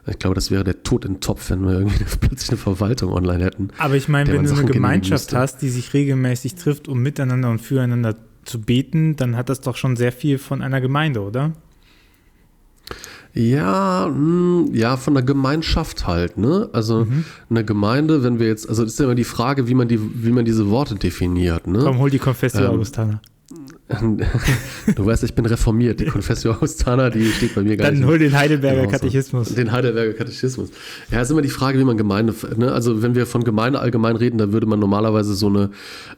Ich 0.07 0.19
glaube, 0.19 0.35
das 0.35 0.51
wäre 0.51 0.65
der 0.65 0.83
Tod 0.83 1.05
in 1.05 1.21
Topf, 1.21 1.51
wenn 1.51 1.65
wir 1.65 1.75
irgendwie 1.75 2.05
plötzlich 2.21 2.51
eine 2.51 2.59
Verwaltung 2.59 3.13
online 3.13 3.45
hätten. 3.45 3.69
Aber 3.79 3.95
ich 3.95 4.09
meine, 4.09 4.33
wenn 4.33 4.45
du 4.45 4.53
eine 4.53 4.65
Gemeinschaft 4.65 5.33
hast, 5.33 5.63
die 5.63 5.69
sich 5.69 5.95
regelmäßig 5.95 6.57
trifft, 6.57 6.89
um 6.89 7.03
miteinander 7.03 7.51
und 7.51 7.61
füreinander 7.61 8.17
zu 8.47 8.61
beten, 8.61 9.17
dann 9.17 9.37
hat 9.37 9.49
das 9.49 9.61
doch 9.61 9.77
schon 9.77 9.97
sehr 9.97 10.13
viel 10.13 10.39
von 10.39 10.63
einer 10.63 10.81
Gemeinde, 10.81 11.21
oder? 11.21 11.53
Ja, 13.35 14.09
mh, 14.09 14.15
hm, 14.15 14.75
ja, 14.75 14.97
von 14.97 15.13
der 15.13 15.23
Gemeinschaft 15.23 16.07
halt, 16.07 16.39
ne? 16.39 16.71
Also 16.73 17.05
mhm. 17.05 17.25
eine 17.51 17.65
Gemeinde, 17.65 18.23
wenn 18.23 18.39
wir 18.39 18.47
jetzt, 18.47 18.67
also 18.67 18.83
das 18.83 18.95
ist 18.95 18.99
ja 18.99 19.05
immer 19.05 19.15
die 19.15 19.25
Frage, 19.25 19.69
wie 19.69 19.75
man 19.75 19.89
die, 19.89 20.01
wie 20.01 20.33
man 20.33 20.47
diese 20.47 20.71
Worte 20.71 20.95
definiert, 20.95 21.67
ne? 21.67 21.81
Komm, 21.83 21.99
hol 21.99 22.09
die 22.09 22.19
Confessio 22.19 22.63
ähm, 22.63 22.71
Augustana. 22.71 23.21
Du 23.89 25.07
weißt, 25.07 25.23
ich 25.23 25.35
bin 25.35 25.47
reformiert. 25.47 26.01
Die 26.01 26.07
Confessio 26.07 26.53
Augustana, 26.53 27.09
die 27.09 27.27
steht 27.27 27.55
bei 27.55 27.63
mir 27.63 27.77
gar 27.77 27.87
Dann 27.87 27.95
nicht. 27.95 28.03
Dann 28.03 28.11
hol 28.11 28.19
den 28.19 28.37
Heidelberger 28.37 28.89
Katechismus. 28.89 29.55
Den 29.55 29.71
Heidelberger 29.71 30.13
Katechismus. 30.13 30.71
Ja, 31.11 31.21
ist 31.21 31.31
immer 31.31 31.43
die 31.43 31.51
Frage, 31.51 31.79
wie 31.79 31.85
man 31.85 31.97
Gemeinde, 31.97 32.35
ne? 32.57 32.73
also 32.73 33.03
wenn 33.03 33.15
wir 33.15 33.27
von 33.27 33.45
Gemeinde 33.45 33.79
allgemein 33.79 34.17
reden, 34.17 34.39
dann 34.39 34.53
würde 34.53 34.67
man 34.67 34.81
normalerweise 34.81 35.35
so 35.35 35.47
eine, 35.47 35.71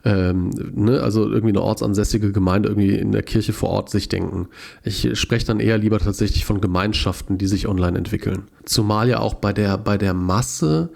ähm, 0.03 0.49
ne? 0.73 1.01
also 1.01 1.29
irgendwie 1.29 1.49
eine 1.49 1.61
ortsansässige 1.61 2.31
Gemeinde 2.31 2.69
irgendwie 2.69 2.95
in 2.95 3.11
der 3.11 3.23
Kirche 3.23 3.53
vor 3.53 3.69
Ort 3.69 3.91
sich 3.91 4.09
denken. 4.09 4.47
Ich 4.83 5.07
spreche 5.19 5.45
dann 5.45 5.59
eher 5.59 5.77
lieber 5.77 5.99
tatsächlich 5.99 6.45
von 6.45 6.61
Gemeinschaften, 6.61 7.37
die 7.37 7.47
sich 7.47 7.67
online 7.67 7.99
entwickeln. 7.99 8.43
Zumal 8.65 9.09
ja 9.09 9.19
auch 9.19 9.35
bei 9.35 9.53
der, 9.53 9.77
bei 9.77 9.97
der 9.99 10.15
Masse 10.15 10.89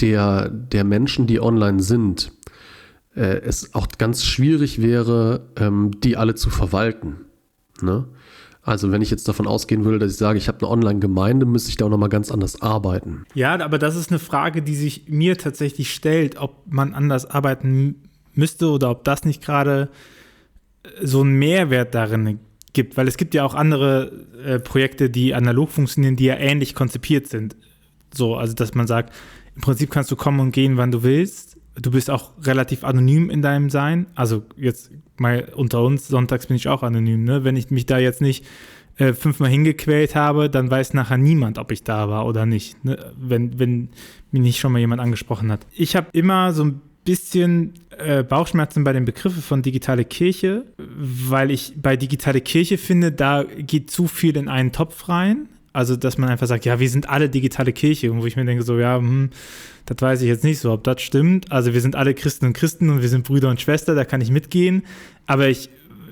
der, 0.00 0.48
der 0.48 0.84
Menschen, 0.84 1.26
die 1.26 1.40
online 1.40 1.82
sind, 1.82 2.32
äh, 3.14 3.40
es 3.40 3.74
auch 3.74 3.88
ganz 3.98 4.24
schwierig 4.24 4.82
wäre, 4.82 5.48
ähm, 5.56 5.90
die 6.00 6.16
alle 6.16 6.34
zu 6.34 6.50
verwalten. 6.50 7.26
Ne? 7.80 8.06
Also 8.62 8.90
wenn 8.90 9.02
ich 9.02 9.10
jetzt 9.10 9.28
davon 9.28 9.46
ausgehen 9.46 9.84
würde, 9.84 9.98
dass 9.98 10.12
ich 10.12 10.18
sage, 10.18 10.38
ich 10.38 10.48
habe 10.48 10.58
eine 10.60 10.70
Online-Gemeinde, 10.70 11.44
müsste 11.44 11.70
ich 11.70 11.76
da 11.76 11.84
auch 11.84 11.90
nochmal 11.90 12.08
ganz 12.08 12.30
anders 12.30 12.62
arbeiten. 12.62 13.24
Ja, 13.34 13.58
aber 13.60 13.78
das 13.78 13.94
ist 13.94 14.10
eine 14.10 14.18
Frage, 14.18 14.62
die 14.62 14.74
sich 14.74 15.04
mir 15.08 15.36
tatsächlich 15.36 15.94
stellt, 15.94 16.38
ob 16.38 16.72
man 16.72 16.94
anders 16.94 17.26
arbeiten 17.26 18.02
müsste 18.32 18.70
oder 18.70 18.90
ob 18.90 19.04
das 19.04 19.24
nicht 19.24 19.42
gerade 19.42 19.90
äh, 20.82 21.06
so 21.06 21.20
einen 21.20 21.38
Mehrwert 21.38 21.94
darin 21.94 22.40
gibt. 22.72 22.96
Weil 22.96 23.06
es 23.06 23.16
gibt 23.16 23.34
ja 23.34 23.44
auch 23.44 23.54
andere 23.54 24.10
äh, 24.44 24.58
Projekte, 24.58 25.10
die 25.10 25.34
analog 25.34 25.70
funktionieren, 25.70 26.16
die 26.16 26.24
ja 26.24 26.36
ähnlich 26.36 26.74
konzipiert 26.74 27.28
sind. 27.28 27.56
So, 28.12 28.36
also 28.36 28.54
dass 28.54 28.74
man 28.74 28.86
sagt, 28.86 29.14
im 29.54 29.60
Prinzip 29.60 29.90
kannst 29.90 30.10
du 30.10 30.16
kommen 30.16 30.40
und 30.40 30.52
gehen, 30.52 30.76
wann 30.78 30.90
du 30.90 31.02
willst 31.02 31.53
du 31.80 31.90
bist 31.90 32.10
auch 32.10 32.32
relativ 32.42 32.84
anonym 32.84 33.30
in 33.30 33.42
deinem 33.42 33.70
Sein. 33.70 34.06
Also 34.14 34.44
jetzt 34.56 34.90
mal 35.16 35.48
unter 35.54 35.82
uns, 35.82 36.08
sonntags 36.08 36.46
bin 36.46 36.56
ich 36.56 36.68
auch 36.68 36.82
anonym. 36.82 37.24
Ne? 37.24 37.44
Wenn 37.44 37.56
ich 37.56 37.70
mich 37.70 37.86
da 37.86 37.98
jetzt 37.98 38.20
nicht 38.20 38.44
äh, 38.96 39.12
fünfmal 39.12 39.50
hingequält 39.50 40.14
habe, 40.14 40.48
dann 40.48 40.70
weiß 40.70 40.94
nachher 40.94 41.18
niemand, 41.18 41.58
ob 41.58 41.72
ich 41.72 41.82
da 41.82 42.08
war 42.08 42.26
oder 42.26 42.46
nicht. 42.46 42.84
Ne? 42.84 43.12
Wenn, 43.18 43.58
wenn 43.58 43.88
mich 44.30 44.42
nicht 44.42 44.60
schon 44.60 44.72
mal 44.72 44.78
jemand 44.78 45.00
angesprochen 45.00 45.50
hat. 45.50 45.66
Ich 45.72 45.96
habe 45.96 46.08
immer 46.12 46.52
so 46.52 46.64
ein 46.64 46.80
bisschen 47.04 47.74
äh, 47.98 48.22
Bauchschmerzen 48.22 48.84
bei 48.84 48.92
den 48.92 49.04
Begriffen 49.04 49.42
von 49.42 49.62
digitale 49.62 50.04
Kirche, 50.04 50.64
weil 50.78 51.50
ich 51.50 51.74
bei 51.76 51.96
digitale 51.96 52.40
Kirche 52.40 52.78
finde, 52.78 53.12
da 53.12 53.44
geht 53.44 53.90
zu 53.90 54.06
viel 54.06 54.36
in 54.36 54.48
einen 54.48 54.72
Topf 54.72 55.08
rein. 55.08 55.48
Also, 55.74 55.96
dass 55.96 56.18
man 56.18 56.30
einfach 56.30 56.46
sagt, 56.46 56.64
ja, 56.64 56.78
wir 56.78 56.88
sind 56.88 57.08
alle 57.10 57.28
digitale 57.28 57.72
Kirche. 57.72 58.10
Und 58.12 58.22
wo 58.22 58.26
ich 58.26 58.36
mir 58.36 58.44
denke, 58.44 58.62
so, 58.62 58.78
ja, 58.78 58.96
hm, 58.96 59.30
das 59.86 59.96
weiß 60.00 60.22
ich 60.22 60.28
jetzt 60.28 60.44
nicht 60.44 60.60
so, 60.60 60.72
ob 60.72 60.84
das 60.84 61.02
stimmt. 61.02 61.50
Also, 61.50 61.74
wir 61.74 61.80
sind 61.80 61.96
alle 61.96 62.14
Christen 62.14 62.46
und 62.46 62.52
Christen 62.52 62.90
und 62.90 63.02
wir 63.02 63.08
sind 63.08 63.24
Brüder 63.24 63.50
und 63.50 63.60
Schwester, 63.60 63.96
da 63.96 64.04
kann 64.04 64.20
ich 64.20 64.30
mitgehen. 64.30 64.84
Aber 65.26 65.48
ich, 65.48 65.68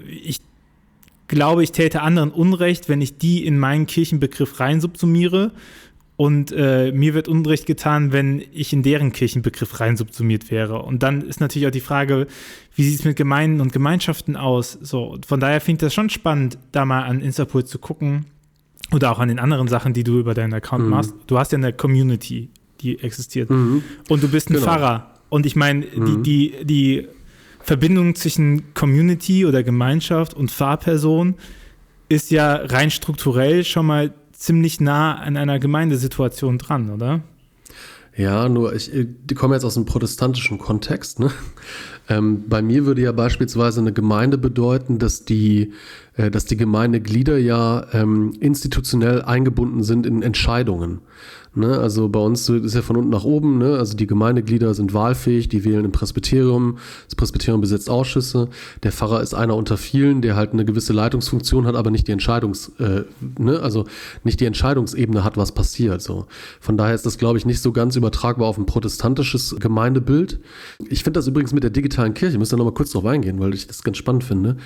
ich 0.08 0.40
glaube, 1.28 1.62
ich 1.62 1.70
täte 1.70 2.02
anderen 2.02 2.32
Unrecht, 2.32 2.88
wenn 2.88 3.00
ich 3.00 3.18
die 3.18 3.46
in 3.46 3.56
meinen 3.56 3.86
Kirchenbegriff 3.86 4.58
reinsubsumiere. 4.58 5.52
Und 6.16 6.50
äh, 6.50 6.90
mir 6.90 7.14
wird 7.14 7.28
Unrecht 7.28 7.64
getan, 7.64 8.10
wenn 8.10 8.42
ich 8.52 8.72
in 8.72 8.82
deren 8.82 9.12
Kirchenbegriff 9.12 9.78
reinsubsumiert 9.78 10.50
wäre. 10.50 10.82
Und 10.82 11.04
dann 11.04 11.22
ist 11.22 11.40
natürlich 11.40 11.68
auch 11.68 11.72
die 11.72 11.80
Frage, 11.80 12.26
wie 12.74 12.82
sieht 12.82 12.98
es 12.98 13.04
mit 13.04 13.16
Gemeinden 13.16 13.60
und 13.60 13.72
Gemeinschaften 13.72 14.36
aus? 14.36 14.76
So, 14.82 15.16
von 15.24 15.38
daher 15.38 15.60
finde 15.60 15.84
ich 15.84 15.86
das 15.86 15.94
schon 15.94 16.10
spannend, 16.10 16.58
da 16.72 16.84
mal 16.84 17.04
an 17.04 17.20
Instapol 17.20 17.64
zu 17.64 17.78
gucken 17.78 18.26
oder 18.92 19.10
auch 19.10 19.18
an 19.18 19.28
den 19.28 19.38
anderen 19.38 19.68
Sachen, 19.68 19.92
die 19.92 20.04
du 20.04 20.18
über 20.18 20.34
deinen 20.34 20.54
Account 20.54 20.84
mhm. 20.84 20.90
machst. 20.90 21.14
Du 21.26 21.38
hast 21.38 21.52
ja 21.52 21.58
eine 21.58 21.72
Community, 21.72 22.50
die 22.80 22.98
existiert. 23.00 23.50
Mhm. 23.50 23.82
Und 24.08 24.22
du 24.22 24.28
bist 24.28 24.50
ein 24.50 24.54
genau. 24.54 24.66
Pfarrer. 24.66 25.10
Und 25.28 25.46
ich 25.46 25.56
meine, 25.56 25.86
mhm. 25.86 26.22
die, 26.22 26.22
die, 26.22 26.64
die 26.64 27.08
Verbindung 27.60 28.14
zwischen 28.14 28.74
Community 28.74 29.46
oder 29.46 29.62
Gemeinschaft 29.62 30.34
und 30.34 30.50
Pfarrperson 30.50 31.36
ist 32.08 32.30
ja 32.30 32.56
rein 32.56 32.90
strukturell 32.90 33.64
schon 33.64 33.86
mal 33.86 34.12
ziemlich 34.32 34.80
nah 34.80 35.14
an 35.14 35.36
einer 35.36 35.58
Gemeindesituation 35.58 36.58
dran, 36.58 36.90
oder? 36.90 37.22
Ja, 38.16 38.48
nur 38.48 38.74
ich, 38.74 38.92
ich 38.92 39.34
komme 39.34 39.54
jetzt 39.54 39.64
aus 39.64 39.76
einem 39.76 39.86
protestantischen 39.86 40.58
Kontext. 40.58 41.20
Ne? 41.20 41.30
Ähm, 42.08 42.48
bei 42.48 42.62
mir 42.62 42.84
würde 42.84 43.00
ja 43.00 43.12
beispielsweise 43.12 43.78
eine 43.80 43.92
Gemeinde 43.92 44.36
bedeuten, 44.36 44.98
dass 44.98 45.24
die, 45.24 45.62
äh, 45.62 45.70
dass 46.16 46.44
die 46.44 46.56
Gemeindeglieder 46.56 47.38
ja 47.38 47.86
ähm, 47.92 48.32
institutionell 48.40 49.22
eingebunden 49.22 49.82
sind 49.82 50.06
in 50.06 50.22
Entscheidungen. 50.22 51.00
Ne? 51.54 51.78
Also 51.78 52.08
bei 52.08 52.18
uns 52.18 52.48
ist 52.48 52.74
ja 52.74 52.80
von 52.80 52.96
unten 52.96 53.10
nach 53.10 53.24
oben, 53.24 53.58
ne? 53.58 53.76
also 53.76 53.94
die 53.94 54.06
Gemeindeglieder 54.06 54.72
sind 54.72 54.94
wahlfähig, 54.94 55.50
die 55.50 55.64
wählen 55.64 55.84
im 55.84 55.92
Presbyterium, 55.92 56.78
das 57.04 57.14
Presbyterium 57.14 57.60
besetzt 57.60 57.90
Ausschüsse, 57.90 58.48
der 58.82 58.90
Pfarrer 58.90 59.20
ist 59.20 59.34
einer 59.34 59.54
unter 59.54 59.76
vielen, 59.76 60.22
der 60.22 60.34
halt 60.34 60.54
eine 60.54 60.64
gewisse 60.64 60.94
Leitungsfunktion 60.94 61.66
hat, 61.66 61.74
aber 61.74 61.90
nicht 61.90 62.08
die 62.08 62.12
Entscheidungs, 62.12 62.72
äh, 62.78 63.02
ne? 63.38 63.60
also 63.60 63.84
nicht 64.24 64.40
die 64.40 64.46
Entscheidungsebene 64.46 65.24
hat, 65.24 65.36
was 65.36 65.52
passiert. 65.52 66.00
So. 66.00 66.26
Von 66.58 66.78
daher 66.78 66.94
ist 66.94 67.04
das, 67.04 67.18
glaube 67.18 67.36
ich, 67.36 67.44
nicht 67.44 67.60
so 67.60 67.70
ganz 67.70 67.96
übertragbar 67.96 68.48
auf 68.48 68.56
ein 68.56 68.64
protestantisches 68.64 69.54
Gemeindebild. 69.60 70.40
Ich 70.88 71.04
finde 71.04 71.18
das 71.18 71.26
übrigens 71.26 71.52
mit 71.52 71.64
der 71.64 71.70
digitalen 71.70 72.14
Kirche, 72.14 72.32
ich 72.32 72.38
muss 72.38 72.48
da 72.48 72.56
nochmal 72.56 72.72
kurz 72.72 72.92
drauf 72.92 73.04
eingehen, 73.04 73.40
weil 73.40 73.52
ich 73.52 73.66
das 73.66 73.82
ganz 73.82 73.98
spannend 73.98 74.24
finde. 74.24 74.56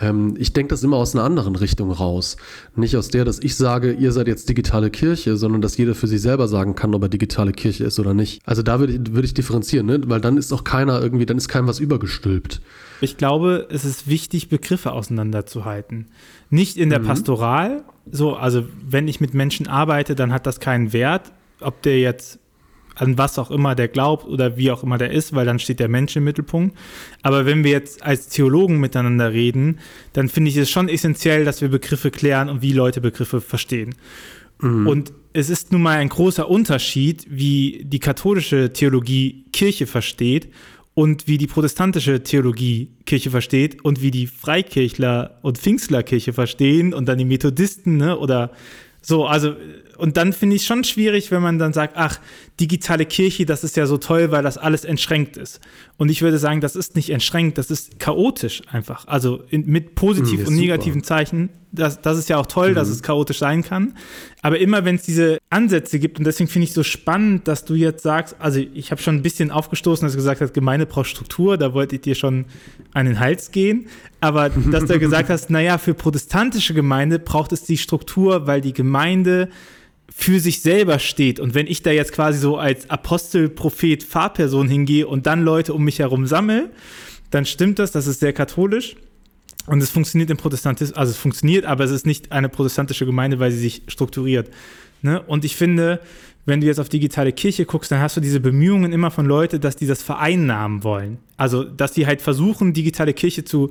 Ähm, 0.00 0.34
ich 0.38 0.52
denke 0.52 0.70
das 0.70 0.82
immer 0.82 0.96
aus 0.96 1.14
einer 1.14 1.22
anderen 1.22 1.54
Richtung 1.54 1.92
raus. 1.92 2.36
Nicht 2.74 2.96
aus 2.96 3.10
der, 3.10 3.24
dass 3.24 3.38
ich 3.38 3.54
sage, 3.54 3.92
ihr 3.92 4.10
seid 4.10 4.26
jetzt 4.26 4.48
digitale 4.48 4.90
Kirche, 4.90 5.36
sondern 5.36 5.62
dass 5.62 5.76
jeder 5.76 5.94
für 5.94 6.08
sich 6.08 6.20
selbst 6.20 6.31
selber 6.32 6.48
sagen 6.48 6.74
kann, 6.74 6.94
ob 6.94 7.02
er 7.02 7.08
digitale 7.10 7.52
Kirche 7.52 7.84
ist 7.84 8.00
oder 8.00 8.14
nicht. 8.14 8.40
Also 8.46 8.62
da 8.62 8.80
würde 8.80 8.94
ich, 8.94 9.12
würd 9.12 9.24
ich 9.26 9.34
differenzieren, 9.34 9.86
ne? 9.86 10.00
weil 10.06 10.20
dann 10.20 10.38
ist 10.38 10.50
auch 10.50 10.64
keiner 10.64 11.00
irgendwie, 11.02 11.26
dann 11.26 11.36
ist 11.36 11.48
keinem 11.48 11.66
was 11.66 11.78
übergestülpt. 11.78 12.62
Ich 13.02 13.18
glaube, 13.18 13.66
es 13.70 13.84
ist 13.84 14.08
wichtig, 14.08 14.48
Begriffe 14.48 14.92
auseinanderzuhalten. 14.92 16.06
Nicht 16.48 16.78
in 16.78 16.88
der 16.88 17.00
mhm. 17.00 17.06
Pastoral, 17.06 17.84
so, 18.10 18.34
also 18.34 18.64
wenn 18.88 19.08
ich 19.08 19.20
mit 19.20 19.34
Menschen 19.34 19.68
arbeite, 19.68 20.14
dann 20.14 20.32
hat 20.32 20.46
das 20.46 20.58
keinen 20.58 20.94
Wert, 20.94 21.32
ob 21.60 21.82
der 21.82 22.00
jetzt 22.00 22.38
an 22.94 23.18
was 23.18 23.38
auch 23.38 23.50
immer 23.50 23.74
der 23.74 23.88
glaubt 23.88 24.26
oder 24.26 24.56
wie 24.56 24.70
auch 24.70 24.82
immer 24.82 24.98
der 24.98 25.10
ist, 25.10 25.34
weil 25.34 25.46
dann 25.46 25.58
steht 25.58 25.80
der 25.80 25.88
Mensch 25.88 26.16
im 26.16 26.24
Mittelpunkt. 26.24 26.76
Aber 27.22 27.44
wenn 27.44 27.64
wir 27.64 27.70
jetzt 27.70 28.02
als 28.02 28.28
Theologen 28.28 28.80
miteinander 28.80 29.32
reden, 29.32 29.80
dann 30.12 30.28
finde 30.28 30.50
ich 30.50 30.56
es 30.56 30.70
schon 30.70 30.88
essentiell, 30.88 31.44
dass 31.44 31.60
wir 31.60 31.68
Begriffe 31.68 32.10
klären 32.10 32.48
und 32.48 32.62
wie 32.62 32.72
Leute 32.72 33.00
Begriffe 33.00 33.40
verstehen. 33.40 33.94
Mhm. 34.62 34.86
Und 34.86 35.12
es 35.34 35.50
ist 35.50 35.72
nun 35.72 35.82
mal 35.82 35.98
ein 35.98 36.08
großer 36.08 36.48
Unterschied, 36.48 37.26
wie 37.28 37.82
die 37.84 37.98
katholische 37.98 38.72
Theologie 38.72 39.44
Kirche 39.52 39.86
versteht 39.86 40.48
und 40.94 41.26
wie 41.26 41.38
die 41.38 41.46
protestantische 41.46 42.22
Theologie 42.22 42.90
Kirche 43.06 43.30
versteht 43.30 43.84
und 43.84 44.02
wie 44.02 44.10
die 44.10 44.26
Freikirchler 44.26 45.38
und 45.42 45.58
Pfingstler 45.58 46.02
Kirche 46.02 46.32
verstehen 46.32 46.92
und 46.92 47.06
dann 47.06 47.18
die 47.18 47.24
Methodisten 47.24 47.96
ne, 47.96 48.18
oder 48.18 48.52
so, 49.00 49.26
also 49.26 49.54
und 50.02 50.16
dann 50.16 50.32
finde 50.32 50.56
ich 50.56 50.62
es 50.62 50.66
schon 50.66 50.82
schwierig, 50.82 51.30
wenn 51.30 51.42
man 51.42 51.60
dann 51.60 51.72
sagt, 51.72 51.92
ach, 51.96 52.18
digitale 52.58 53.06
Kirche, 53.06 53.46
das 53.46 53.62
ist 53.62 53.76
ja 53.76 53.86
so 53.86 53.98
toll, 53.98 54.32
weil 54.32 54.42
das 54.42 54.58
alles 54.58 54.84
entschränkt 54.84 55.36
ist. 55.36 55.60
Und 55.96 56.08
ich 56.08 56.22
würde 56.22 56.38
sagen, 56.38 56.60
das 56.60 56.74
ist 56.74 56.96
nicht 56.96 57.10
entschränkt, 57.10 57.56
das 57.56 57.70
ist 57.70 58.00
chaotisch 58.00 58.62
einfach. 58.66 59.06
Also 59.06 59.44
in, 59.48 59.64
mit 59.66 59.94
positiven 59.94 60.40
mhm, 60.40 60.48
und 60.48 60.56
negativen 60.56 61.02
super. 61.02 61.06
Zeichen. 61.06 61.50
Das, 61.70 62.02
das 62.02 62.18
ist 62.18 62.28
ja 62.28 62.36
auch 62.38 62.46
toll, 62.46 62.70
mhm. 62.70 62.74
dass 62.74 62.88
es 62.88 63.04
chaotisch 63.04 63.38
sein 63.38 63.62
kann. 63.62 63.96
Aber 64.42 64.58
immer 64.58 64.84
wenn 64.84 64.96
es 64.96 65.02
diese 65.02 65.38
Ansätze 65.50 66.00
gibt, 66.00 66.18
und 66.18 66.24
deswegen 66.24 66.50
finde 66.50 66.64
ich 66.64 66.72
so 66.72 66.82
spannend, 66.82 67.46
dass 67.46 67.64
du 67.64 67.74
jetzt 67.74 68.02
sagst, 68.02 68.34
also 68.40 68.58
ich 68.58 68.90
habe 68.90 69.00
schon 69.00 69.14
ein 69.14 69.22
bisschen 69.22 69.52
aufgestoßen, 69.52 70.04
dass 70.04 70.14
du 70.14 70.18
gesagt 70.18 70.40
hast, 70.40 70.52
Gemeinde 70.52 70.86
braucht 70.86 71.06
Struktur, 71.06 71.56
da 71.56 71.74
wollte 71.74 71.94
ich 71.94 72.00
dir 72.00 72.16
schon 72.16 72.46
an 72.92 73.06
den 73.06 73.20
Hals 73.20 73.52
gehen. 73.52 73.86
Aber 74.20 74.48
dass 74.48 74.86
du 74.86 74.98
gesagt 74.98 75.28
hast, 75.28 75.48
naja, 75.48 75.78
für 75.78 75.94
protestantische 75.94 76.74
Gemeinde 76.74 77.20
braucht 77.20 77.52
es 77.52 77.62
die 77.62 77.78
Struktur, 77.78 78.48
weil 78.48 78.60
die 78.60 78.72
Gemeinde 78.72 79.48
für 80.14 80.40
sich 80.40 80.60
selber 80.60 80.98
steht. 80.98 81.40
Und 81.40 81.54
wenn 81.54 81.66
ich 81.66 81.82
da 81.82 81.90
jetzt 81.90 82.12
quasi 82.12 82.38
so 82.38 82.56
als 82.56 82.90
Apostel, 82.90 83.48
Prophet, 83.48 84.02
Fahrperson 84.02 84.68
hingehe 84.68 85.06
und 85.06 85.26
dann 85.26 85.42
Leute 85.42 85.74
um 85.74 85.84
mich 85.84 85.98
herum 85.98 86.26
sammle, 86.26 86.70
dann 87.30 87.46
stimmt 87.46 87.78
das, 87.78 87.92
das 87.92 88.06
ist 88.06 88.20
sehr 88.20 88.32
katholisch. 88.32 88.96
Und 89.66 89.80
es 89.82 89.90
funktioniert 89.90 90.28
im 90.30 90.36
Protestantismus, 90.36 90.96
also 90.96 91.10
es 91.10 91.16
funktioniert, 91.16 91.64
aber 91.64 91.84
es 91.84 91.92
ist 91.92 92.04
nicht 92.04 92.32
eine 92.32 92.48
protestantische 92.48 93.06
Gemeinde, 93.06 93.38
weil 93.38 93.52
sie 93.52 93.58
sich 93.58 93.82
strukturiert. 93.86 94.50
Ne? 95.02 95.22
Und 95.22 95.44
ich 95.44 95.56
finde, 95.56 96.00
wenn 96.46 96.60
du 96.60 96.66
jetzt 96.66 96.80
auf 96.80 96.88
digitale 96.88 97.32
Kirche 97.32 97.64
guckst, 97.64 97.90
dann 97.92 98.00
hast 98.00 98.16
du 98.16 98.20
diese 98.20 98.40
Bemühungen 98.40 98.92
immer 98.92 99.10
von 99.12 99.26
Leuten, 99.26 99.60
dass 99.60 99.76
die 99.76 99.86
das 99.86 100.02
vereinnahmen 100.02 100.82
wollen. 100.82 101.18
Also, 101.36 101.62
dass 101.62 101.92
die 101.92 102.06
halt 102.06 102.20
versuchen, 102.20 102.72
digitale 102.72 103.14
Kirche 103.14 103.44
zu, 103.44 103.70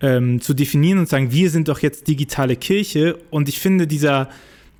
ähm, 0.00 0.40
zu 0.40 0.52
definieren 0.52 0.98
und 0.98 1.08
sagen, 1.08 1.32
wir 1.32 1.48
sind 1.48 1.68
doch 1.68 1.78
jetzt 1.78 2.08
digitale 2.08 2.56
Kirche. 2.56 3.16
Und 3.30 3.48
ich 3.48 3.58
finde, 3.58 3.86
dieser, 3.86 4.28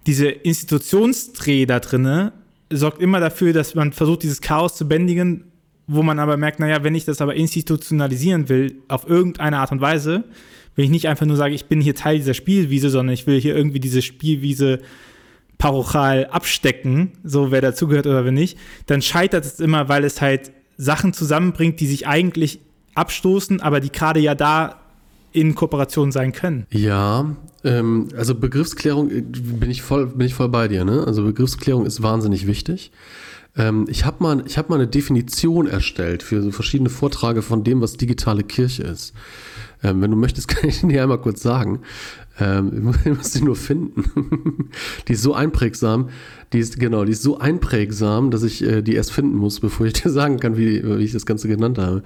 diese 0.06 0.28
Institutionsdreh 0.28 1.66
da 1.66 1.80
drinne 1.80 2.32
sorgt 2.71 3.00
immer 3.00 3.21
dafür, 3.21 3.52
dass 3.52 3.75
man 3.75 3.92
versucht, 3.92 4.23
dieses 4.23 4.40
Chaos 4.40 4.76
zu 4.76 4.88
bändigen, 4.88 5.44
wo 5.87 6.02
man 6.02 6.18
aber 6.18 6.37
merkt, 6.37 6.61
naja, 6.61 6.82
wenn 6.85 6.94
ich 6.94 7.04
das 7.04 7.21
aber 7.21 7.35
institutionalisieren 7.35 8.49
will, 8.49 8.76
auf 8.88 9.09
irgendeine 9.09 9.59
Art 9.59 9.73
und 9.73 9.80
Weise, 9.80 10.25
wenn 10.75 10.87
ich 10.87 10.90
nicht 10.90 11.09
einfach 11.09 11.26
nur 11.26 11.37
sage, 11.37 11.54
ich 11.54 11.66
bin 11.66 11.80
hier 11.80 11.94
Teil 11.94 12.16
dieser 12.16 12.35
Spielwiese, 12.35 12.88
sondern 12.88 13.12
ich 13.12 13.26
will 13.26 13.40
hier 13.40 13.54
irgendwie 13.54 13.80
diese 13.80 14.00
Spielwiese 14.00 14.78
parochal 15.59 16.26
abstecken, 16.26 17.12
so 17.23 17.50
wer 17.50 17.61
dazugehört 17.61 18.06
oder 18.06 18.25
wer 18.25 18.32
nicht, 18.32 18.59
dann 18.87 19.02
scheitert 19.02 19.44
es 19.44 19.61
immer, 19.61 19.88
weil 19.88 20.04
es 20.04 20.21
halt 20.21 20.50
Sachen 20.76 21.12
zusammenbringt, 21.12 21.78
die 21.78 21.87
sich 21.87 22.06
eigentlich 22.09 22.61
abstoßen, 22.94 23.61
aber 23.61 23.80
die 23.80 23.92
gerade 23.92 24.21
ja 24.21 24.35
da 24.35 24.81
in 25.32 25.54
Kooperation 25.54 26.12
sein 26.12 26.32
können. 26.32 26.66
Ja, 26.71 27.34
ähm, 27.64 28.08
also 28.16 28.34
Begriffsklärung 28.34 29.10
äh, 29.10 29.21
bin 29.23 29.71
ich 29.71 29.82
voll, 29.82 30.06
bin 30.06 30.26
ich 30.26 30.34
voll 30.34 30.49
bei 30.49 30.68
dir. 30.68 30.84
Ne? 30.84 31.04
Also 31.06 31.25
Begriffsklärung 31.25 31.86
ist 31.86 32.02
wahnsinnig 32.02 32.47
wichtig. 32.47 32.92
Ähm, 33.56 33.86
ich 33.88 34.04
habe 34.04 34.23
mal, 34.23 34.45
hab 34.56 34.71
mal 34.71 34.76
eine 34.76 34.86
Definition 34.86 35.66
erstellt 35.66 36.23
für 36.23 36.42
so 36.42 36.50
verschiedene 36.50 36.90
Vorträge 36.90 37.42
von 37.42 37.64
dem, 37.64 37.80
was 37.80 37.95
digitale 37.95 38.42
Kirche 38.42 38.82
ist. 38.82 39.14
Ähm, 39.82 40.00
wenn 40.00 40.10
du 40.10 40.16
möchtest, 40.16 40.49
kann 40.49 40.68
ich 40.68 40.80
dir 40.80 41.02
einmal 41.02 41.21
kurz 41.21 41.42
sagen. 41.42 41.80
Ähm, 42.40 42.92
ich 43.04 43.16
muss 43.16 43.32
sie 43.32 43.42
nur 43.42 43.56
finden. 43.56 44.71
die 45.08 45.12
ist 45.12 45.23
so 45.23 45.34
einprägsam, 45.34 46.08
die 46.52 46.58
ist, 46.58 46.78
genau, 46.78 47.04
die 47.04 47.12
ist 47.12 47.23
so 47.23 47.38
einprägsam, 47.38 48.30
dass 48.30 48.42
ich 48.42 48.62
äh, 48.62 48.82
die 48.82 48.95
erst 48.95 49.12
finden 49.12 49.36
muss, 49.36 49.60
bevor 49.60 49.86
ich 49.86 49.95
dir 49.95 50.10
sagen 50.10 50.38
kann, 50.38 50.56
wie, 50.56 50.82
wie 50.82 51.04
ich 51.04 51.12
das 51.12 51.26
Ganze 51.26 51.49
genannt 51.49 51.78
habe. 51.78 52.02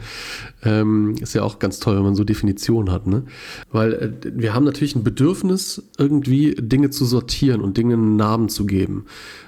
Ähm, 0.62 1.14
ist 1.20 1.34
ja 1.34 1.42
auch 1.42 1.58
ganz 1.58 1.78
toll, 1.80 1.96
wenn 1.96 2.02
man 2.02 2.14
so 2.14 2.24
Definitionen 2.24 2.92
hat, 2.92 3.06
ne? 3.06 3.24
Weil 3.70 3.92
äh, 3.92 4.12
wir 4.34 4.54
haben 4.54 4.64
natürlich 4.64 4.96
ein 4.96 5.04
Bedürfnis, 5.04 5.82
irgendwie 5.98 6.54
Dinge 6.58 6.90
zu 6.90 7.04
sortieren 7.04 7.60
und 7.60 7.76
Dingen 7.76 8.00
einen 8.00 8.16
Namen 8.16 8.48
zu 8.48 8.66
geben. 8.66 9.06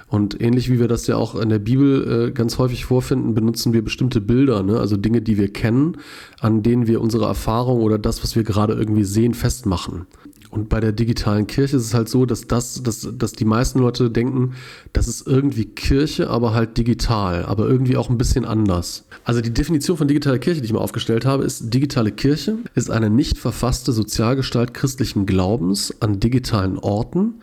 Und 0.09 0.41
ähnlich 0.41 0.71
wie 0.71 0.79
wir 0.79 0.87
das 0.87 1.05
ja 1.05 1.17
auch 1.17 1.35
in 1.35 1.49
der 1.49 1.59
Bibel 1.59 2.29
äh, 2.29 2.31
ganz 2.31 2.57
häufig 2.57 2.85
vorfinden, 2.85 3.35
benutzen 3.35 3.73
wir 3.73 3.83
bestimmte 3.83 4.19
Bilder, 4.21 4.63
ne? 4.63 4.79
also 4.79 4.97
Dinge, 4.97 5.21
die 5.21 5.37
wir 5.37 5.53
kennen, 5.53 5.97
an 6.39 6.63
denen 6.63 6.87
wir 6.87 6.99
unsere 6.99 7.25
Erfahrung 7.25 7.81
oder 7.81 7.99
das, 7.99 8.18
was 8.21 8.35
wir 8.35 8.43
gerade 8.43 8.73
irgendwie 8.73 9.03
sehen, 9.03 9.33
festmachen. 9.33 10.07
Und 10.51 10.67
bei 10.67 10.79
der 10.79 10.91
digitalen 10.91 11.45
Kirche 11.45 11.77
ist 11.77 11.85
es 11.85 11.93
halt 11.93 12.09
so, 12.09 12.25
dass 12.25 12.47
das, 12.47 12.81
dass, 12.81 13.07
dass 13.13 13.33
die 13.33 13.45
meisten 13.45 13.79
Leute 13.79 14.09
denken, 14.09 14.53
das 14.93 15.07
ist 15.07 15.27
irgendwie 15.27 15.65
Kirche, 15.65 16.29
aber 16.29 16.55
halt 16.55 16.75
digital, 16.77 17.45
aber 17.45 17.67
irgendwie 17.67 17.97
auch 17.97 18.09
ein 18.09 18.17
bisschen 18.17 18.45
anders. 18.45 19.05
Also 19.23 19.41
die 19.41 19.53
Definition 19.53 19.97
von 19.97 20.07
digitaler 20.07 20.39
Kirche, 20.39 20.61
die 20.61 20.65
ich 20.65 20.73
mal 20.73 20.79
aufgestellt 20.79 21.23
habe, 21.23 21.43
ist, 21.43 21.71
digitale 21.71 22.11
Kirche 22.11 22.57
ist 22.73 22.89
eine 22.89 23.11
nicht 23.11 23.37
verfasste 23.37 23.91
Sozialgestalt 23.91 24.73
christlichen 24.73 25.27
Glaubens 25.27 25.93
an 25.99 26.19
digitalen 26.19 26.79
Orten, 26.79 27.35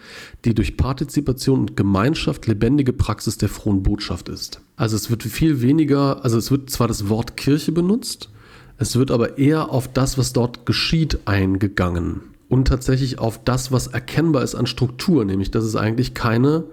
die 0.44 0.54
durch 0.54 0.76
Partizipation 0.76 1.60
und 1.60 1.76
Gemeinschaft 1.76 2.48
lebendige 2.48 2.92
Praxis 2.92 3.38
der 3.38 3.48
frohen 3.48 3.84
Botschaft 3.84 4.28
ist. 4.28 4.60
Also 4.74 4.96
es 4.96 5.10
wird 5.10 5.22
viel 5.22 5.62
weniger, 5.62 6.24
also 6.24 6.38
es 6.38 6.50
wird 6.50 6.70
zwar 6.70 6.88
das 6.88 7.08
Wort 7.08 7.36
Kirche 7.36 7.70
benutzt, 7.70 8.30
es 8.78 8.96
wird 8.96 9.10
aber 9.10 9.38
eher 9.38 9.70
auf 9.70 9.88
das, 9.88 10.18
was 10.18 10.32
dort 10.32 10.66
geschieht, 10.66 11.20
eingegangen 11.26 12.20
und 12.48 12.68
tatsächlich 12.68 13.18
auf 13.18 13.42
das, 13.42 13.72
was 13.72 13.88
erkennbar 13.88 14.42
ist 14.42 14.54
an 14.54 14.66
Struktur, 14.66 15.24
nämlich 15.24 15.50
dass 15.50 15.64
es 15.64 15.76
eigentlich 15.76 16.14
keine 16.14 16.64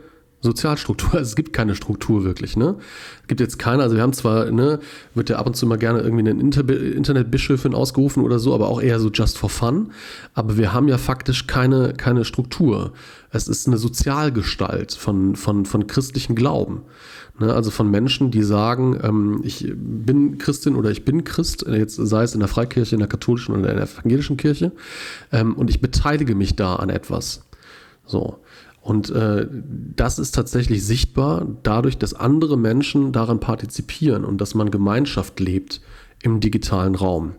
Sozialstruktur, 0.43 1.13
also 1.13 1.29
es 1.29 1.35
gibt 1.35 1.53
keine 1.53 1.75
Struktur 1.75 2.23
wirklich, 2.23 2.57
ne? 2.57 2.75
Es 3.21 3.27
gibt 3.27 3.39
jetzt 3.39 3.57
keine, 3.57 3.81
also 3.81 3.95
wir 3.95 4.03
haben 4.03 4.13
zwar, 4.13 4.51
ne, 4.51 4.79
wird 5.15 5.29
ja 5.29 5.37
ab 5.37 5.47
und 5.47 5.55
zu 5.55 5.65
mal 5.65 5.77
gerne 5.77 6.01
irgendwie 6.01 6.29
eine 6.29 6.39
Inter 6.39 6.67
Internetbischöfin 6.69 7.73
ausgerufen 7.73 8.23
oder 8.23 8.39
so, 8.39 8.53
aber 8.53 8.67
auch 8.67 8.81
eher 8.81 8.99
so 8.99 9.09
just 9.09 9.37
for 9.37 9.49
fun, 9.49 9.91
aber 10.33 10.57
wir 10.57 10.73
haben 10.73 10.87
ja 10.87 10.97
faktisch 10.97 11.47
keine, 11.47 11.93
keine 11.93 12.25
Struktur. 12.25 12.91
Es 13.31 13.47
ist 13.47 13.67
eine 13.67 13.77
Sozialgestalt 13.77 14.93
von, 14.93 15.35
von, 15.35 15.65
von 15.65 15.87
christlichen 15.87 16.35
Glauben. 16.35 16.81
Ne, 17.39 17.51
also 17.51 17.71
von 17.71 17.89
Menschen, 17.89 18.29
die 18.29 18.43
sagen, 18.43 18.99
ähm, 19.01 19.41
ich 19.43 19.71
bin 19.75 20.37
Christin 20.37 20.75
oder 20.75 20.91
ich 20.91 21.03
bin 21.03 21.23
Christ, 21.23 21.65
jetzt 21.67 21.95
sei 21.95 22.23
es 22.23 22.35
in 22.35 22.39
der 22.39 22.49
Freikirche, 22.49 22.95
in 22.95 22.99
der 22.99 23.07
katholischen 23.07 23.55
oder 23.55 23.71
in 23.71 23.77
der 23.77 23.85
evangelischen 23.85 24.37
Kirche, 24.37 24.71
ähm, 25.31 25.55
und 25.55 25.69
ich 25.71 25.81
beteilige 25.81 26.35
mich 26.35 26.55
da 26.55 26.75
an 26.75 26.89
etwas. 26.89 27.43
So. 28.05 28.39
Und 28.81 29.09
äh, 29.09 29.47
das 29.95 30.19
ist 30.19 30.35
tatsächlich 30.35 30.85
sichtbar 30.85 31.47
dadurch, 31.63 31.97
dass 31.97 32.13
andere 32.13 32.57
Menschen 32.57 33.13
daran 33.13 33.39
partizipieren 33.39 34.25
und 34.25 34.39
dass 34.39 34.53
man 34.53 34.69
Gemeinschaft 34.69 35.39
lebt 35.39 35.81
im 36.21 36.39
digitalen 36.39 36.93
Raum. 36.93 37.33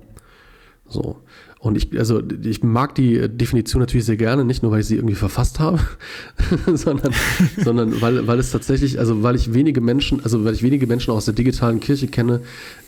So. 0.88 1.20
Und 1.64 1.78
ich, 1.78 1.98
also 1.98 2.22
ich 2.42 2.62
mag 2.62 2.94
die 2.94 3.26
Definition 3.26 3.80
natürlich 3.80 4.04
sehr 4.04 4.18
gerne, 4.18 4.44
nicht 4.44 4.62
nur, 4.62 4.70
weil 4.70 4.80
ich 4.80 4.86
sie 4.86 4.96
irgendwie 4.96 5.14
verfasst 5.14 5.60
habe, 5.60 5.80
sondern, 6.74 7.14
sondern 7.56 8.02
weil, 8.02 8.26
weil 8.26 8.38
es 8.38 8.50
tatsächlich, 8.50 8.98
also 8.98 9.22
weil 9.22 9.34
ich 9.34 9.54
wenige 9.54 9.80
Menschen, 9.80 10.22
also 10.22 10.44
weil 10.44 10.52
ich 10.52 10.62
wenige 10.62 10.86
Menschen 10.86 11.12
aus 11.12 11.24
der 11.24 11.32
digitalen 11.32 11.80
Kirche 11.80 12.08
kenne, 12.08 12.42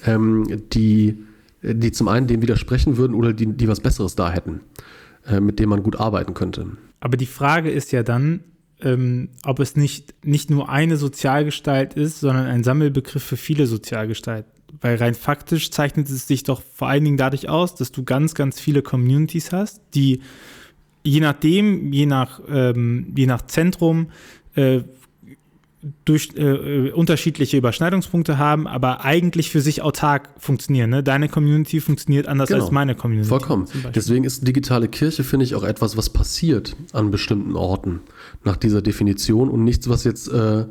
ähm, 0.04 0.62
die, 0.74 1.24
die 1.62 1.90
zum 1.90 2.08
einen 2.08 2.26
dem 2.26 2.42
widersprechen 2.42 2.98
würden 2.98 3.14
oder 3.14 3.32
die, 3.32 3.46
die 3.46 3.66
was 3.66 3.80
Besseres 3.80 4.14
da 4.14 4.30
hätten, 4.30 4.60
äh, 5.26 5.40
mit 5.40 5.58
dem 5.58 5.70
man 5.70 5.82
gut 5.82 5.98
arbeiten 5.98 6.34
könnte. 6.34 6.66
Aber 7.00 7.16
die 7.16 7.24
Frage 7.24 7.70
ist 7.70 7.92
ja 7.92 8.02
dann, 8.02 8.40
ähm, 8.82 9.30
ob 9.46 9.58
es 9.58 9.76
nicht, 9.76 10.14
nicht 10.22 10.50
nur 10.50 10.68
eine 10.68 10.98
Sozialgestalt 10.98 11.94
ist, 11.94 12.20
sondern 12.20 12.44
ein 12.44 12.62
Sammelbegriff 12.62 13.22
für 13.22 13.38
viele 13.38 13.66
Sozialgestalten. 13.66 14.55
Weil 14.80 14.96
rein 14.96 15.14
faktisch 15.14 15.70
zeichnet 15.70 16.08
es 16.08 16.26
sich 16.26 16.42
doch 16.42 16.62
vor 16.74 16.88
allen 16.88 17.04
Dingen 17.04 17.16
dadurch 17.16 17.48
aus, 17.48 17.74
dass 17.74 17.92
du 17.92 18.04
ganz, 18.04 18.34
ganz 18.34 18.60
viele 18.60 18.82
Communities 18.82 19.52
hast, 19.52 19.80
die 19.94 20.20
je 21.02 21.20
nachdem, 21.20 21.92
je 21.92 22.06
nach, 22.06 22.40
ähm, 22.48 23.12
je 23.16 23.26
nach 23.26 23.46
Zentrum, 23.46 24.08
äh, 24.54 24.82
durch 26.04 26.30
äh, 26.36 26.90
unterschiedliche 26.90 27.56
Überschneidungspunkte 27.56 28.38
haben, 28.38 28.66
aber 28.66 29.04
eigentlich 29.04 29.50
für 29.50 29.60
sich 29.60 29.82
autark 29.82 30.30
funktionieren. 30.38 30.90
Ne? 30.90 31.02
Deine 31.02 31.28
Community 31.28 31.80
funktioniert 31.80 32.26
anders 32.26 32.48
genau. 32.48 32.62
als 32.62 32.72
meine 32.72 32.94
Community. 32.94 33.28
Vollkommen. 33.28 33.66
Deswegen 33.94 34.24
ist 34.24 34.46
digitale 34.46 34.88
Kirche, 34.88 35.22
finde 35.22 35.44
ich, 35.44 35.54
auch 35.54 35.62
etwas, 35.62 35.96
was 35.96 36.10
passiert 36.10 36.74
an 36.92 37.10
bestimmten 37.10 37.54
Orten 37.54 38.00
nach 38.42 38.56
dieser 38.56 38.82
Definition 38.82 39.48
und 39.48 39.64
nichts, 39.64 39.88
was 39.88 40.04
jetzt 40.04 40.28
äh, 40.28 40.64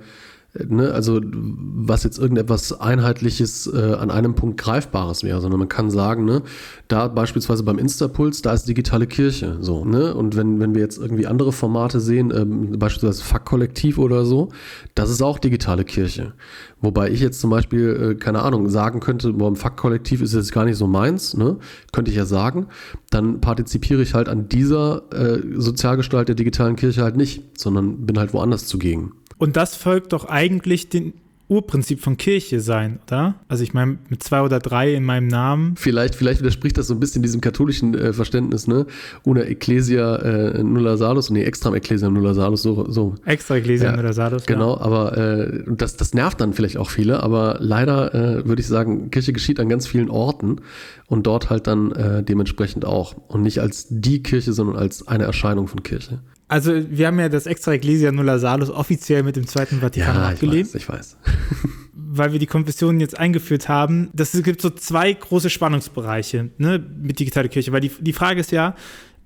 Ne, 0.70 0.94
also 0.94 1.20
was 1.22 2.06
jetzt 2.06 2.18
irgendetwas 2.18 2.80
Einheitliches 2.80 3.68
äh, 3.68 3.96
an 3.96 4.10
einem 4.10 4.36
Punkt 4.36 4.58
Greifbares 4.58 5.22
wäre, 5.22 5.42
sondern 5.42 5.60
man 5.60 5.68
kann 5.68 5.90
sagen, 5.92 6.24
ne, 6.24 6.44
da 6.88 7.10
beispielsweise 7.10 7.64
beim 7.64 7.78
Instapuls, 7.78 8.42
da 8.42 8.54
ist 8.54 8.64
digitale 8.64 9.06
Kirche 9.06 9.58
so. 9.60 9.84
Ne? 9.84 10.16
Und 10.16 10.38
wenn, 10.38 10.62
wenn 10.62 10.74
wir 10.74 10.82
jetzt 10.82 10.98
irgendwie 10.98 11.28
andere 11.28 11.52
Formate 11.52 12.00
sehen, 12.00 12.32
ähm, 12.34 12.80
beispielsweise 12.80 13.22
Fuck-Kollektiv 13.22 13.98
oder 13.98 14.24
so, 14.24 14.50
das 14.96 15.10
ist 15.10 15.22
auch 15.22 15.40
digitale 15.40 15.84
Kirche. 15.84 16.32
Wobei 16.80 17.10
ich 17.10 17.20
jetzt 17.20 17.42
zum 17.42 17.50
Beispiel, 17.50 18.12
äh, 18.12 18.16
keine 18.16 18.42
Ahnung, 18.42 18.70
sagen 18.70 19.02
könnte, 19.02 19.34
boah, 19.34 19.52
ein 19.52 19.58
Fuck-Kollektiv 19.58 20.22
ist 20.22 20.34
jetzt 20.34 20.54
gar 20.54 20.64
nicht 20.64 20.78
so 20.78 20.88
meins, 20.88 21.36
ne? 21.36 21.58
könnte 21.92 22.12
ich 22.12 22.18
ja 22.18 22.26
sagen, 22.26 22.68
dann 23.10 23.42
partizipiere 23.42 24.02
ich 24.02 24.14
halt 24.14 24.30
an 24.30 24.48
dieser 24.48 25.04
äh, 25.12 25.42
Sozialgestalt 25.58 26.30
der 26.30 26.36
digitalen 26.36 26.78
Kirche 26.78 27.04
halt 27.04 27.18
nicht, 27.18 27.60
sondern 27.60 28.06
bin 28.06 28.18
halt 28.18 28.34
woanders 28.34 28.68
zugegen. 28.68 29.12
Und 29.38 29.58
das 29.58 29.76
folgt 29.76 30.14
doch 30.14 30.26
eigentlich 30.26 30.90
den 30.90 31.14
Urprinzip 31.48 32.02
von 32.02 32.18
Kirche 32.18 32.60
sein, 32.60 33.00
oder? 33.06 33.36
Also 33.48 33.64
ich 33.64 33.74
meine, 33.74 34.00
mit 34.10 34.24
zwei 34.24 34.42
oder 34.42 34.58
drei 34.58 34.96
in 34.96 35.04
meinem 35.04 35.28
Namen. 35.28 35.76
Vielleicht, 35.78 36.16
vielleicht 36.16 36.40
widerspricht 36.40 36.76
das 36.78 36.88
so 36.88 36.96
ein 36.96 37.00
bisschen 37.00 37.22
diesem 37.22 37.40
katholischen 37.40 37.94
äh, 37.94 38.14
Verständnis, 38.14 38.68
ne? 38.68 38.88
Una 39.24 39.42
Ecclesia 39.42 40.16
äh, 40.16 40.64
nulla 40.64 40.98
salus, 40.98 41.30
nee, 41.30 41.44
extra 41.44 41.74
Ecclesia 41.76 42.10
nulla 42.10 42.34
salus, 42.34 42.64
so. 42.64 42.90
so. 42.90 43.16
Extra 43.26 43.58
Ecclesia 43.58 43.92
ja, 43.92 43.96
nulla 43.96 44.14
salus, 44.14 44.48
Genau, 44.48 44.76
ja. 44.76 44.82
aber 44.82 45.18
äh, 45.18 45.64
das, 45.68 45.98
das 45.98 46.16
nervt 46.16 46.42
dann 46.42 46.54
vielleicht 46.54 46.78
auch 46.78 46.90
viele, 46.90 47.22
aber 47.22 47.58
leider 47.60 48.16
äh, 48.16 48.48
würde 48.48 48.62
ich 48.62 48.68
sagen, 48.68 49.12
Kirche 49.12 49.32
geschieht 49.32 49.60
an 49.60 49.70
ganz 49.70 49.86
vielen 49.86 50.10
Orten 50.10 50.62
und 51.06 51.28
dort 51.28 51.52
halt 51.52 51.68
dann 51.68 51.92
äh, 51.92 52.24
dementsprechend 52.24 52.86
auch. 52.86 53.16
Und 53.28 53.44
nicht 53.44 53.60
als 53.60 53.86
die 53.90 54.24
Kirche, 54.24 54.52
sondern 54.52 54.78
als 54.78 55.08
eine 55.08 55.26
Erscheinung 55.26 55.68
von 55.68 55.84
Kirche. 55.84 56.22
Also 56.48 56.74
wir 56.90 57.08
haben 57.08 57.20
ja 57.20 57.30
das 57.30 57.48
Extra 57.48 57.74
Ecclesia 57.74 58.12
Nulla 58.12 58.38
Salus 58.38 58.70
offiziell 58.70 59.24
mit 59.24 59.36
dem 59.36 59.48
Zweiten 59.48 59.80
Vatikan 59.80 60.16
ja, 60.16 60.30
abgelehnt. 60.30 60.68
Ich 60.68 60.74
weiß, 60.74 60.82
ich 60.82 60.90
weiß. 60.90 61.18
weil 62.18 62.32
wir 62.32 62.40
die 62.40 62.46
Konfessionen 62.46 63.00
jetzt 63.00 63.18
eingeführt 63.18 63.68
haben. 63.68 64.10
Das, 64.14 64.34
es 64.34 64.44
gibt 64.44 64.62
so 64.62 64.70
zwei 64.70 65.12
große 65.12 65.50
Spannungsbereiche 65.50 66.50
ne, 66.58 66.84
mit 67.02 67.20
digitaler 67.20 67.48
Kirche, 67.48 67.72
weil 67.72 67.82
die, 67.82 67.92
die 68.00 68.14
Frage 68.14 68.40
ist 68.40 68.52
ja, 68.52 68.76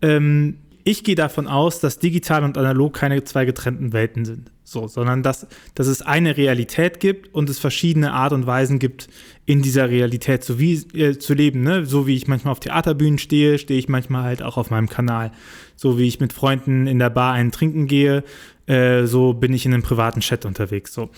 ähm, 0.02 0.60
ich 0.84 1.04
gehe 1.04 1.16
davon 1.16 1.48
aus, 1.48 1.80
dass 1.80 2.00
digital 2.00 2.44
und 2.44 2.58
analog 2.58 2.94
keine 2.94 3.24
zwei 3.24 3.46
getrennten 3.46 3.94
Welten 3.94 4.26
sind, 4.26 4.52
so, 4.64 4.88
sondern 4.88 5.24
dass, 5.24 5.48
dass 5.76 5.88
es 5.88 6.02
eine 6.02 6.38
Realität 6.38 7.00
gibt 7.00 7.34
und 7.34 7.50
es 7.50 7.60
verschiedene 7.60 8.14
Art 8.14 8.34
und 8.34 8.46
Weisen 8.48 8.80
gibt, 8.80 9.08
in 9.46 9.62
dieser 9.62 9.90
Realität 9.90 10.44
zu, 10.44 10.60
wie, 10.60 10.76
äh, 10.98 11.18
zu 11.18 11.34
leben. 11.34 11.62
Ne? 11.62 11.86
So 11.86 12.08
wie 12.08 12.16
ich 12.16 12.28
manchmal 12.28 12.52
auf 12.52 12.60
Theaterbühnen 12.60 13.20
stehe, 13.20 13.58
stehe 13.58 13.80
ich 13.80 13.90
manchmal 13.90 14.24
halt 14.24 14.42
auch 14.42 14.58
auf 14.58 14.70
meinem 14.70 14.90
Kanal. 14.90 15.32
So 15.76 15.98
wie 15.98 16.08
ich 16.08 16.20
mit 16.20 16.34
Freunden 16.34 16.88
in 16.88 17.00
der 17.00 17.10
Bar 17.10 17.34
einen 17.34 17.52
trinken 17.52 17.88
gehe, 17.88 18.24
äh, 18.68 19.06
so 19.06 19.34
bin 19.34 19.54
ich 19.54 19.66
in 19.66 19.74
einem 19.74 19.84
privaten 19.84 20.20
Chat 20.20 20.46
unterwegs. 20.46 20.94
So. 20.94 21.10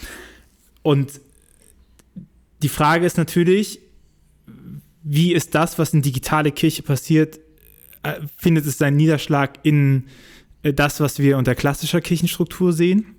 Und 0.82 1.20
die 2.62 2.70
Frage 2.70 3.06
ist 3.06 3.18
natürlich, 3.18 3.80
wie 5.04 5.34
ist 5.34 5.56
das, 5.56 5.80
was 5.80 5.94
in 5.94 6.02
digitale 6.02 6.52
Kirche 6.52 6.84
passiert, 6.84 7.40
findet 8.38 8.66
es 8.66 8.78
seinen 8.78 8.98
Niederschlag 8.98 9.60
in 9.64 10.06
äh, 10.64 10.74
das, 10.74 11.00
was 11.00 11.20
wir 11.20 11.38
unter 11.38 11.56
klassischer 11.56 12.02
Kirchenstruktur 12.02 12.74
sehen. 12.74 13.16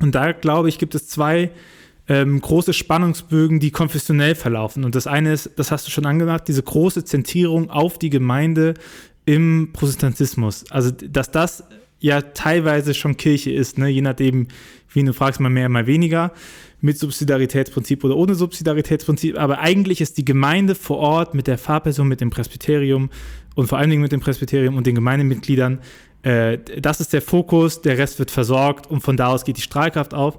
Und 0.00 0.14
da, 0.14 0.32
glaube 0.32 0.68
ich, 0.68 0.78
gibt 0.78 0.94
es 0.94 1.08
zwei 1.08 1.50
ähm, 2.08 2.40
große 2.40 2.72
Spannungsbögen, 2.72 3.60
die 3.60 3.70
konfessionell 3.70 4.34
verlaufen. 4.34 4.84
Und 4.84 4.94
das 4.94 5.06
eine 5.06 5.32
ist, 5.32 5.50
das 5.56 5.70
hast 5.70 5.86
du 5.86 5.90
schon 5.90 6.06
angemacht, 6.06 6.46
diese 6.48 6.62
große 6.62 7.04
Zentrierung 7.04 7.70
auf 7.70 7.98
die 7.98 8.10
Gemeinde 8.10 8.74
im 9.24 9.70
Protestantismus. 9.72 10.70
Also, 10.70 10.90
dass 10.90 11.30
das 11.30 11.64
ja 11.98 12.20
teilweise 12.20 12.94
schon 12.94 13.16
Kirche 13.16 13.50
ist, 13.50 13.78
ne? 13.78 13.88
je 13.88 14.02
nachdem, 14.02 14.48
wie 14.92 15.02
du 15.02 15.12
fragst, 15.12 15.40
mal 15.40 15.48
mehr, 15.48 15.68
mal 15.68 15.86
weniger, 15.86 16.32
mit 16.80 16.98
Subsidiaritätsprinzip 16.98 18.04
oder 18.04 18.16
ohne 18.16 18.34
Subsidiaritätsprinzip. 18.34 19.38
Aber 19.38 19.58
eigentlich 19.58 20.00
ist 20.00 20.18
die 20.18 20.24
Gemeinde 20.24 20.74
vor 20.74 20.98
Ort 20.98 21.34
mit 21.34 21.46
der 21.46 21.58
Pfarrperson, 21.58 22.06
mit 22.06 22.20
dem 22.20 22.30
Presbyterium 22.30 23.10
und 23.56 23.66
vor 23.66 23.78
allen 23.78 23.90
Dingen 23.90 24.02
mit 24.02 24.12
dem 24.12 24.20
Presbyterium 24.20 24.76
und 24.76 24.86
den 24.86 24.94
Gemeindemitgliedern. 24.94 25.80
Äh, 26.22 26.58
das 26.80 27.00
ist 27.00 27.12
der 27.12 27.22
Fokus, 27.22 27.82
der 27.82 27.98
Rest 27.98 28.20
wird 28.20 28.30
versorgt 28.30 28.88
und 28.88 29.00
von 29.00 29.16
da 29.16 29.28
aus 29.28 29.44
geht 29.44 29.56
die 29.56 29.62
Strahlkraft 29.62 30.14
auf. 30.14 30.38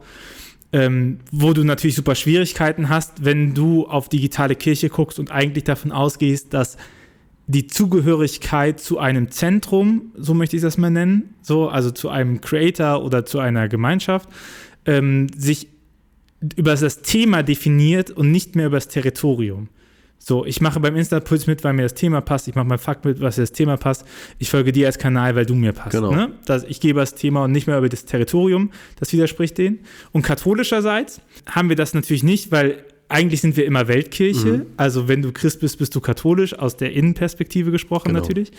Ähm, 0.73 1.19
wo 1.31 1.53
du 1.53 1.63
natürlich 1.63 1.95
super 1.95 2.13
Schwierigkeiten 2.13 2.89
hast, 2.89 3.23
wenn 3.23 3.53
du 3.53 3.87
auf 3.87 4.09
digitale 4.09 4.55
Kirche 4.55 4.89
guckst 4.89 5.17
und 5.17 5.31
eigentlich 5.31 5.63
davon 5.63 5.93
ausgehst, 5.93 6.53
dass 6.53 6.77
die 7.47 7.67
Zugehörigkeit 7.67 8.77
zu 8.79 8.99
einem 8.99 9.31
Zentrum, 9.31 10.11
so 10.15 10.33
möchte 10.33 10.57
ich 10.57 10.61
das 10.61 10.77
mal 10.77 10.89
nennen, 10.89 11.35
so, 11.41 11.69
also 11.69 11.91
zu 11.91 12.09
einem 12.09 12.41
Creator 12.41 13.03
oder 13.03 13.25
zu 13.25 13.39
einer 13.39 13.69
Gemeinschaft, 13.69 14.27
ähm, 14.85 15.27
sich 15.35 15.69
über 16.57 16.75
das 16.75 17.01
Thema 17.01 17.43
definiert 17.43 18.11
und 18.11 18.31
nicht 18.31 18.57
mehr 18.57 18.67
über 18.67 18.77
das 18.77 18.89
Territorium. 18.89 19.69
So, 20.19 20.45
ich 20.45 20.59
mache 20.61 20.79
beim 20.79 20.95
Insta-Puls 20.95 21.47
mit, 21.47 21.63
weil 21.63 21.73
mir 21.73 21.83
das 21.83 21.93
Thema 21.93 22.21
passt. 22.21 22.47
Ich 22.47 22.55
mache 22.55 22.67
beim 22.67 22.79
Fakt 22.79 23.05
mit, 23.05 23.21
was 23.21 23.37
mir 23.37 23.43
das 23.43 23.51
Thema 23.51 23.77
passt. 23.77 24.05
Ich 24.39 24.49
folge 24.49 24.71
dir 24.71 24.87
als 24.87 24.97
Kanal, 24.97 25.35
weil 25.35 25.45
du 25.45 25.55
mir 25.55 25.73
passt. 25.73 25.91
Genau. 25.91 26.11
Ne? 26.11 26.33
Das, 26.45 26.63
ich 26.63 26.81
gebe 26.81 26.99
das 26.99 27.15
Thema 27.15 27.43
und 27.43 27.51
nicht 27.51 27.67
mehr 27.67 27.77
über 27.77 27.89
das 27.89 28.05
Territorium. 28.05 28.71
Das 28.99 29.13
widerspricht 29.13 29.57
denen. 29.57 29.79
Und 30.11 30.23
katholischerseits 30.23 31.21
haben 31.45 31.69
wir 31.69 31.75
das 31.75 31.93
natürlich 31.93 32.23
nicht, 32.23 32.51
weil 32.51 32.83
eigentlich 33.09 33.41
sind 33.41 33.55
wir 33.55 33.65
immer 33.65 33.87
Weltkirche. 33.87 34.47
Mhm. 34.47 34.65
Also 34.75 35.07
wenn 35.07 35.21
du 35.21 35.31
Christ 35.31 35.61
bist, 35.61 35.79
bist 35.79 35.95
du 35.95 36.01
katholisch, 36.01 36.57
aus 36.57 36.75
der 36.75 36.91
Innenperspektive 36.91 37.71
gesprochen 37.71 38.09
genau. 38.09 38.19
natürlich. 38.19 38.51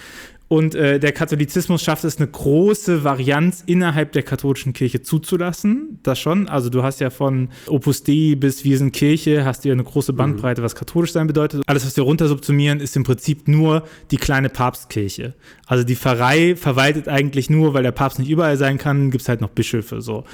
Und 0.49 0.75
äh, 0.75 0.99
der 0.99 1.13
Katholizismus 1.13 1.83
schafft 1.83 2.05
es, 2.05 2.17
eine 2.17 2.27
große 2.27 3.05
Varianz 3.05 3.63
innerhalb 3.67 4.13
der 4.13 4.23
katholischen 4.23 4.73
Kirche 4.73 5.03
zuzulassen. 5.03 5.99
Das 6.03 6.19
schon. 6.19 6.49
Also 6.49 6.71
du 6.71 6.83
hast 6.83 7.01
ja 7.01 7.11
von 7.11 7.51
Opus 7.67 8.03
Dei 8.03 8.35
bis 8.35 8.65
Wir 8.65 8.79
sind 8.79 8.93
Kirche, 8.93 9.45
hast 9.45 9.65
du 9.65 9.69
ja 9.69 9.75
eine 9.75 9.85
große 9.85 10.13
mhm. 10.13 10.17
Bandbreite, 10.17 10.63
mhm. 10.63 10.65
was 10.65 10.75
katholisch 10.75 11.13
sein 11.13 11.27
bedeutet. 11.27 11.63
Alles, 11.67 11.85
was 11.85 11.95
wir 11.99 12.05
runter 12.05 12.29
subsumieren, 12.29 12.81
ist 12.81 12.97
im 12.97 13.05
Prinzip 13.05 13.47
nur 13.47 13.85
die 14.11 14.17
kleine 14.17 14.49
Papstkirche. 14.49 15.35
Also 15.67 15.85
die 15.85 15.97
Pfarrei 15.97 16.57
verwaltet 16.57 17.09
eigentlich 17.09 17.51
nur, 17.51 17.75
weil 17.75 17.83
der 17.83 17.93
Papst 17.93 18.19
nicht 18.19 18.31
überall 18.31 18.57
sein 18.57 18.79
kann, 18.79 19.11
gibt 19.11 19.21
es 19.21 19.29
halt 19.29 19.43
noch 19.43 19.51
Bischöfe 19.51 20.01
so. 20.01 20.25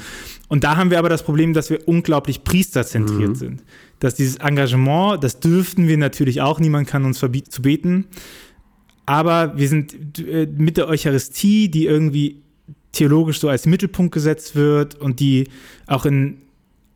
Und 0.46 0.62
da 0.62 0.76
haben 0.76 0.92
wir 0.92 1.00
aber 1.00 1.08
das 1.08 1.24
Problem, 1.24 1.54
dass 1.54 1.70
wir 1.70 1.88
unglaublich 1.88 2.44
priesterzentriert 2.44 3.30
mhm. 3.30 3.34
sind 3.34 3.62
dass 4.04 4.14
dieses 4.14 4.36
Engagement, 4.36 5.24
das 5.24 5.40
dürften 5.40 5.88
wir 5.88 5.96
natürlich 5.96 6.42
auch, 6.42 6.60
niemand 6.60 6.86
kann 6.86 7.06
uns 7.06 7.18
verbieten 7.18 7.50
zu 7.50 7.62
beten, 7.62 8.04
aber 9.06 9.56
wir 9.56 9.66
sind 9.66 10.18
äh, 10.18 10.46
mit 10.46 10.76
der 10.76 10.88
Eucharistie, 10.88 11.70
die 11.70 11.86
irgendwie 11.86 12.42
theologisch 12.92 13.40
so 13.40 13.48
als 13.48 13.64
Mittelpunkt 13.64 14.12
gesetzt 14.12 14.56
wird 14.56 14.94
und 14.94 15.20
die 15.20 15.48
auch 15.86 16.04
in 16.04 16.36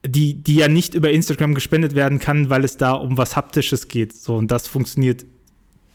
die, 0.06 0.34
die 0.34 0.56
ja 0.56 0.68
nicht 0.68 0.94
über 0.94 1.10
Instagram 1.10 1.54
gespendet 1.54 1.94
werden 1.94 2.18
kann, 2.18 2.50
weil 2.50 2.62
es 2.62 2.76
da 2.76 2.92
um 2.92 3.16
was 3.16 3.36
Haptisches 3.36 3.88
geht. 3.88 4.14
So, 4.14 4.36
und 4.36 4.50
das 4.50 4.68
funktioniert 4.68 5.24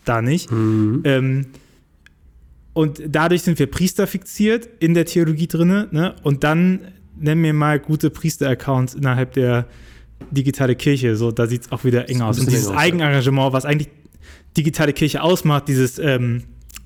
da 0.05 0.21
nicht. 0.21 0.51
Mhm. 0.51 1.01
Ähm, 1.03 1.45
und 2.73 3.03
dadurch 3.07 3.43
sind 3.43 3.59
wir 3.59 3.67
Priester 3.67 4.07
fixiert 4.07 4.67
in 4.79 4.95
der 4.95 5.05
Theologie 5.05 5.47
drin. 5.47 5.87
Ne? 5.91 6.15
Und 6.23 6.43
dann 6.43 6.79
nennen 7.19 7.43
wir 7.43 7.53
mal 7.53 7.79
gute 7.79 8.09
Priester-Accounts 8.09 8.95
innerhalb 8.95 9.33
der 9.33 9.67
digitale 10.31 10.75
Kirche. 10.75 11.15
So, 11.15 11.31
da 11.31 11.47
sieht 11.47 11.63
es 11.63 11.71
auch 11.71 11.83
wieder 11.83 12.09
eng 12.09 12.21
aus. 12.21 12.39
Und 12.39 12.49
dieses 12.49 12.69
Eigenengagement, 12.69 13.53
was 13.53 13.65
eigentlich 13.65 13.89
digitale 14.57 14.93
Kirche 14.93 15.23
ausmacht, 15.23 15.67
dieses 15.67 15.99
ähm, 15.99 16.43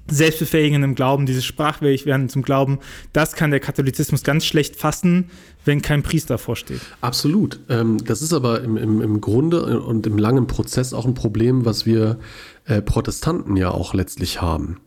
Selbstbefähigen 0.10 0.84
im 0.84 0.96
Glauben, 0.96 1.26
dieses 1.26 1.46
sprachfähig 1.46 2.06
werden 2.06 2.30
zum 2.30 2.42
Glauben, 2.42 2.80
das 3.14 3.34
kann 3.34 3.52
der 3.52 3.60
Katholizismus 3.60 4.24
ganz 4.24 4.46
schlecht 4.46 4.78
fassen, 4.78 5.26
wenn 5.66 5.82
kein 5.82 6.02
Priester 6.02 6.38
vorsteht. 6.38 6.80
Absolut. 7.02 7.60
Ähm, 7.70 7.98
das 8.04 8.22
ist 8.22 8.34
aber 8.34 8.62
im, 8.62 8.78
im, 8.78 9.02
im 9.02 9.22
Grunde 9.22 9.82
und 9.82 10.08
im 10.08 10.18
langen 10.18 10.48
Prozess 10.48 10.94
auch 10.94 11.06
ein 11.06 11.14
Problem, 11.14 11.66
was 11.66 11.86
wir 11.86 12.20
äh, 12.66 12.82
Protestanten 12.82 13.58
ja 13.58 13.72
auch 13.72 13.94
letztlich 13.94 14.42
haben. 14.42 14.78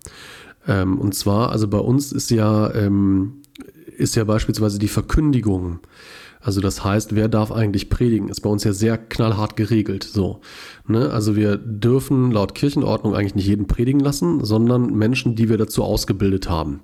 Ähm, 0.66 0.98
und 0.98 1.14
zwar, 1.14 1.52
also 1.52 1.68
bei 1.68 1.78
uns 1.78 2.12
ist 2.12 2.30
ja, 2.30 2.72
ähm, 2.74 3.42
ist 3.96 4.16
ja 4.16 4.24
beispielsweise 4.24 4.78
die 4.78 4.88
Verkündigung 4.88 5.80
also 6.40 6.60
das 6.60 6.82
heißt, 6.82 7.14
wer 7.14 7.28
darf 7.28 7.52
eigentlich 7.52 7.90
predigen, 7.90 8.28
ist 8.28 8.40
bei 8.40 8.48
uns 8.48 8.64
ja 8.64 8.72
sehr 8.72 8.96
knallhart 8.96 9.56
geregelt. 9.56 10.04
So, 10.04 10.40
ne? 10.86 11.10
Also 11.10 11.36
wir 11.36 11.58
dürfen 11.58 12.30
laut 12.30 12.54
Kirchenordnung 12.54 13.14
eigentlich 13.14 13.34
nicht 13.34 13.46
jeden 13.46 13.66
predigen 13.66 14.00
lassen, 14.00 14.42
sondern 14.44 14.94
Menschen, 14.94 15.36
die 15.36 15.50
wir 15.50 15.58
dazu 15.58 15.84
ausgebildet 15.84 16.48
haben. 16.48 16.80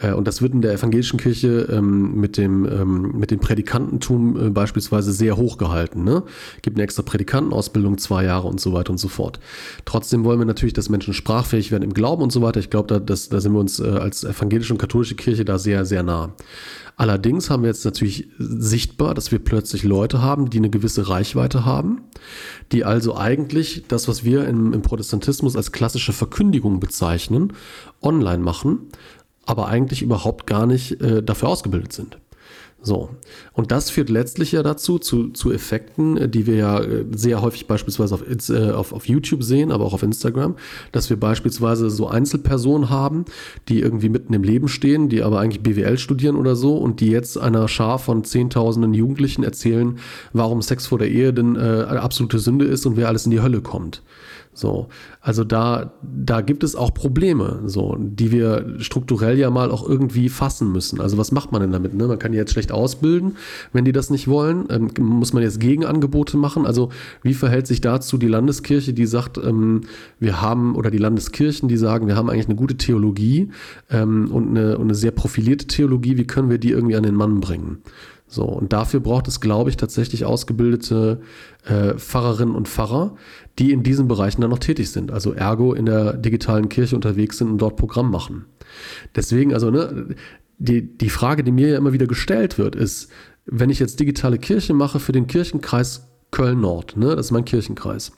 Äh, 0.00 0.12
und 0.12 0.26
das 0.26 0.42
wird 0.42 0.54
in 0.54 0.62
der 0.62 0.72
evangelischen 0.72 1.18
Kirche 1.18 1.68
ähm, 1.70 2.14
mit, 2.14 2.36
dem, 2.36 2.64
ähm, 2.66 3.18
mit 3.18 3.30
dem 3.30 3.40
Prädikantentum 3.40 4.46
äh, 4.46 4.50
beispielsweise 4.50 5.12
sehr 5.12 5.36
hoch 5.36 5.58
gehalten. 5.58 6.04
Ne? 6.04 6.22
Gibt 6.62 6.76
eine 6.76 6.84
extra 6.84 7.02
Prädikantenausbildung, 7.02 7.98
zwei 7.98 8.24
Jahre 8.24 8.48
und 8.48 8.60
so 8.60 8.72
weiter 8.72 8.90
und 8.90 8.98
so 8.98 9.08
fort. 9.08 9.40
Trotzdem 9.84 10.24
wollen 10.24 10.38
wir 10.38 10.46
natürlich, 10.46 10.74
dass 10.74 10.88
Menschen 10.88 11.14
sprachfähig 11.14 11.70
werden 11.70 11.84
im 11.84 11.94
Glauben 11.94 12.22
und 12.22 12.32
so 12.32 12.42
weiter. 12.42 12.60
Ich 12.60 12.70
glaube, 12.70 12.88
da, 12.88 12.98
da 12.98 13.16
sind 13.16 13.52
wir 13.52 13.60
uns 13.60 13.80
äh, 13.80 13.88
als 13.88 14.24
evangelische 14.24 14.72
und 14.72 14.78
katholische 14.78 15.14
Kirche 15.14 15.44
da 15.44 15.58
sehr, 15.58 15.84
sehr 15.84 16.02
nah. 16.02 16.34
Allerdings 16.98 17.48
haben 17.48 17.62
wir 17.62 17.68
jetzt 17.68 17.84
natürlich 17.84 18.28
sichtbar, 18.38 19.14
dass 19.14 19.30
wir 19.30 19.38
plötzlich 19.38 19.84
Leute 19.84 20.20
haben, 20.20 20.50
die 20.50 20.58
eine 20.58 20.68
gewisse 20.68 21.08
Reichweite 21.08 21.64
haben, 21.64 22.00
die 22.72 22.84
also 22.84 23.16
eigentlich 23.16 23.84
das, 23.86 24.08
was 24.08 24.24
wir 24.24 24.48
im, 24.48 24.72
im 24.72 24.82
Protestantismus 24.82 25.54
als 25.54 25.70
klassische 25.70 26.12
Verkündigung 26.12 26.80
bezeichnen, 26.80 27.52
online 28.02 28.42
machen, 28.42 28.88
aber 29.48 29.66
eigentlich 29.68 30.02
überhaupt 30.02 30.46
gar 30.46 30.66
nicht 30.66 31.00
äh, 31.00 31.22
dafür 31.22 31.48
ausgebildet 31.48 31.92
sind. 31.92 32.18
So, 32.80 33.08
und 33.54 33.72
das 33.72 33.90
führt 33.90 34.08
letztlich 34.08 34.52
ja 34.52 34.62
dazu, 34.62 35.00
zu, 35.00 35.30
zu 35.30 35.50
Effekten, 35.50 36.16
äh, 36.16 36.28
die 36.28 36.46
wir 36.46 36.54
ja 36.54 36.80
äh, 36.80 37.06
sehr 37.10 37.40
häufig 37.40 37.66
beispielsweise 37.66 38.14
auf, 38.14 38.22
äh, 38.50 38.70
auf, 38.70 38.92
auf 38.92 39.08
YouTube 39.08 39.42
sehen, 39.42 39.72
aber 39.72 39.86
auch 39.86 39.94
auf 39.94 40.02
Instagram, 40.02 40.54
dass 40.92 41.08
wir 41.10 41.18
beispielsweise 41.18 41.88
so 41.88 42.06
Einzelpersonen 42.08 42.90
haben, 42.90 43.24
die 43.68 43.80
irgendwie 43.80 44.10
mitten 44.10 44.34
im 44.34 44.44
Leben 44.44 44.68
stehen, 44.68 45.08
die 45.08 45.22
aber 45.22 45.40
eigentlich 45.40 45.62
BWL 45.62 45.98
studieren 45.98 46.36
oder 46.36 46.54
so 46.54 46.76
und 46.76 47.00
die 47.00 47.10
jetzt 47.10 47.38
einer 47.38 47.66
Schar 47.68 47.98
von 47.98 48.22
Zehntausenden 48.22 48.94
Jugendlichen 48.94 49.42
erzählen, 49.42 49.98
warum 50.34 50.60
Sex 50.60 50.86
vor 50.86 50.98
der 50.98 51.10
Ehe 51.10 51.32
denn 51.32 51.56
äh, 51.56 51.86
absolute 51.88 52.38
Sünde 52.38 52.66
ist 52.66 52.84
und 52.86 52.96
wer 52.98 53.08
alles 53.08 53.24
in 53.24 53.32
die 53.32 53.40
Hölle 53.40 53.62
kommt. 53.62 54.02
So, 54.58 54.88
also 55.20 55.44
da, 55.44 55.92
da 56.02 56.40
gibt 56.40 56.64
es 56.64 56.74
auch 56.74 56.92
Probleme, 56.92 57.60
so, 57.66 57.96
die 57.96 58.32
wir 58.32 58.74
strukturell 58.78 59.38
ja 59.38 59.50
mal 59.50 59.70
auch 59.70 59.88
irgendwie 59.88 60.28
fassen 60.28 60.72
müssen. 60.72 61.00
Also 61.00 61.16
was 61.16 61.30
macht 61.30 61.52
man 61.52 61.60
denn 61.60 61.70
damit? 61.70 61.94
Ne? 61.94 62.08
Man 62.08 62.18
kann 62.18 62.32
die 62.32 62.38
jetzt 62.38 62.50
schlecht 62.50 62.72
ausbilden, 62.72 63.36
wenn 63.72 63.84
die 63.84 63.92
das 63.92 64.10
nicht 64.10 64.26
wollen. 64.26 64.66
Ähm, 64.68 64.90
muss 64.98 65.32
man 65.32 65.44
jetzt 65.44 65.60
Gegenangebote 65.60 66.36
machen? 66.36 66.66
Also 66.66 66.88
wie 67.22 67.34
verhält 67.34 67.68
sich 67.68 67.80
dazu 67.80 68.18
die 68.18 68.26
Landeskirche, 68.26 68.92
die 68.92 69.06
sagt, 69.06 69.38
ähm, 69.38 69.82
wir 70.18 70.42
haben, 70.42 70.74
oder 70.74 70.90
die 70.90 70.98
Landeskirchen, 70.98 71.68
die 71.68 71.76
sagen, 71.76 72.08
wir 72.08 72.16
haben 72.16 72.28
eigentlich 72.28 72.46
eine 72.46 72.56
gute 72.56 72.76
Theologie 72.76 73.50
ähm, 73.90 74.28
und, 74.32 74.48
eine, 74.48 74.76
und 74.76 74.86
eine 74.86 74.96
sehr 74.96 75.12
profilierte 75.12 75.68
Theologie, 75.68 76.16
wie 76.16 76.26
können 76.26 76.50
wir 76.50 76.58
die 76.58 76.72
irgendwie 76.72 76.96
an 76.96 77.04
den 77.04 77.14
Mann 77.14 77.38
bringen? 77.38 77.78
So, 78.30 78.44
und 78.44 78.74
dafür 78.74 79.00
braucht 79.00 79.26
es, 79.26 79.40
glaube 79.40 79.70
ich, 79.70 79.78
tatsächlich 79.78 80.26
ausgebildete 80.26 81.20
äh, 81.64 81.94
Pfarrerinnen 81.94 82.54
und 82.54 82.68
Pfarrer, 82.68 83.16
die 83.58 83.72
in 83.72 83.82
diesen 83.82 84.08
Bereichen 84.08 84.40
dann 84.40 84.50
noch 84.50 84.58
tätig 84.58 84.90
sind. 84.90 85.10
Also 85.10 85.32
ergo 85.32 85.74
in 85.74 85.86
der 85.86 86.14
digitalen 86.14 86.68
Kirche 86.68 86.94
unterwegs 86.94 87.38
sind 87.38 87.50
und 87.50 87.58
dort 87.58 87.76
Programm 87.76 88.10
machen. 88.10 88.46
Deswegen, 89.16 89.52
also, 89.52 89.70
ne, 89.70 90.14
die, 90.58 90.96
die 90.96 91.10
Frage, 91.10 91.44
die 91.44 91.52
mir 91.52 91.68
ja 91.68 91.78
immer 91.78 91.92
wieder 91.92 92.06
gestellt 92.06 92.58
wird, 92.58 92.76
ist, 92.76 93.10
wenn 93.46 93.70
ich 93.70 93.78
jetzt 93.78 94.00
digitale 94.00 94.38
Kirche 94.38 94.74
mache 94.74 95.00
für 95.00 95.12
den 95.12 95.26
Kirchenkreis 95.26 96.08
Köln-Nord, 96.30 96.96
ne, 96.96 97.16
das 97.16 97.26
ist 97.26 97.32
mein 97.32 97.44
Kirchenkreis. 97.44 98.12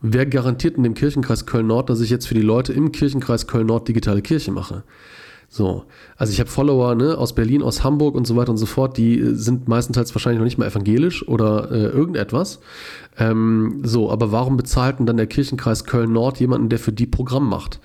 Wer 0.00 0.26
garantiert 0.26 0.76
in 0.76 0.84
dem 0.84 0.94
Kirchenkreis 0.94 1.46
Köln-Nord, 1.46 1.90
dass 1.90 2.00
ich 2.00 2.10
jetzt 2.10 2.28
für 2.28 2.34
die 2.34 2.40
Leute 2.40 2.72
im 2.72 2.92
Kirchenkreis 2.92 3.46
Köln-Nord 3.46 3.88
digitale 3.88 4.22
Kirche 4.22 4.52
mache? 4.52 4.84
So, 5.50 5.84
also 6.16 6.32
ich 6.32 6.40
habe 6.40 6.50
Follower 6.50 6.94
ne, 6.94 7.16
aus 7.16 7.34
Berlin, 7.34 7.62
aus 7.62 7.82
Hamburg 7.82 8.14
und 8.14 8.26
so 8.26 8.36
weiter 8.36 8.50
und 8.50 8.58
so 8.58 8.66
fort, 8.66 8.98
die 8.98 9.18
äh, 9.18 9.34
sind 9.34 9.66
meistenteils 9.66 10.14
wahrscheinlich 10.14 10.38
noch 10.38 10.44
nicht 10.44 10.58
mal 10.58 10.68
evangelisch 10.68 11.26
oder 11.26 11.70
äh, 11.70 11.86
irgendetwas. 11.86 12.60
Ähm, 13.18 13.80
so, 13.82 14.10
aber 14.10 14.30
warum 14.30 14.58
bezahlt 14.58 14.98
denn 14.98 15.06
dann 15.06 15.16
der 15.16 15.26
Kirchenkreis 15.26 15.84
Köln-Nord 15.84 16.38
jemanden, 16.38 16.68
der 16.68 16.78
für 16.78 16.92
die 16.92 17.06
Programm 17.06 17.48
macht? 17.48 17.80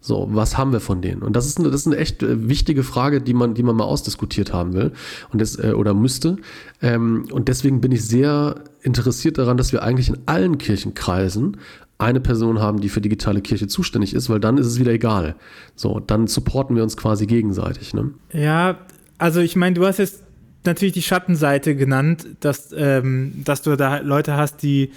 So, 0.00 0.28
was 0.30 0.56
haben 0.56 0.72
wir 0.72 0.78
von 0.78 1.02
denen? 1.02 1.22
Und 1.22 1.34
das 1.34 1.46
ist 1.46 1.58
eine, 1.58 1.70
das 1.70 1.80
ist 1.80 1.86
eine 1.88 1.96
echt 1.96 2.22
äh, 2.22 2.48
wichtige 2.48 2.84
Frage, 2.84 3.20
die 3.20 3.34
man, 3.34 3.54
die 3.54 3.64
man 3.64 3.74
mal 3.74 3.84
ausdiskutiert 3.84 4.52
haben 4.52 4.72
will 4.74 4.92
und 5.32 5.40
das, 5.40 5.58
äh, 5.58 5.72
oder 5.72 5.94
müsste. 5.94 6.36
Ähm, 6.80 7.26
und 7.32 7.48
deswegen 7.48 7.80
bin 7.80 7.90
ich 7.90 8.06
sehr 8.06 8.62
interessiert 8.82 9.38
daran, 9.38 9.56
dass 9.56 9.72
wir 9.72 9.82
eigentlich 9.82 10.08
in 10.08 10.18
allen 10.26 10.58
Kirchenkreisen 10.58 11.56
eine 11.98 12.20
Person 12.20 12.60
haben, 12.60 12.80
die 12.80 12.88
für 12.88 13.00
digitale 13.00 13.40
Kirche 13.40 13.66
zuständig 13.66 14.14
ist, 14.14 14.30
weil 14.30 14.38
dann 14.38 14.56
ist 14.56 14.66
es 14.66 14.78
wieder 14.78 14.92
egal. 14.92 15.34
So, 15.74 16.00
dann 16.00 16.28
supporten 16.28 16.76
wir 16.76 16.84
uns 16.84 16.96
quasi 16.96 17.26
gegenseitig. 17.26 17.92
Ne? 17.92 18.12
Ja, 18.32 18.78
also 19.18 19.40
ich 19.40 19.56
meine, 19.56 19.74
du 19.74 19.84
hast 19.84 19.98
jetzt 19.98 20.22
natürlich 20.64 20.94
die 20.94 21.02
Schattenseite 21.02 21.74
genannt, 21.74 22.26
dass, 22.40 22.70
ähm, 22.76 23.42
dass 23.44 23.62
du 23.62 23.76
da 23.76 23.98
Leute 23.98 24.36
hast, 24.36 24.62
die 24.62 24.90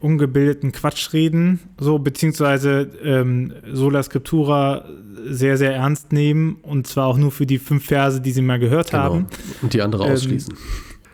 ungebildeten 0.00 0.72
Quatsch 0.72 1.14
reden, 1.14 1.60
so 1.78 1.98
beziehungsweise 1.98 2.90
ähm, 3.02 3.54
Sola 3.72 4.02
Scriptura 4.02 4.84
sehr, 5.24 5.56
sehr 5.56 5.74
ernst 5.74 6.12
nehmen 6.12 6.56
und 6.62 6.86
zwar 6.86 7.06
auch 7.06 7.16
nur 7.16 7.32
für 7.32 7.46
die 7.46 7.58
fünf 7.58 7.86
Verse, 7.86 8.20
die 8.20 8.32
sie 8.32 8.42
mal 8.42 8.58
gehört 8.58 8.90
genau. 8.90 9.02
haben. 9.02 9.26
Und 9.62 9.72
die 9.72 9.80
andere 9.80 10.04
ähm, 10.04 10.12
ausschließen. 10.12 10.54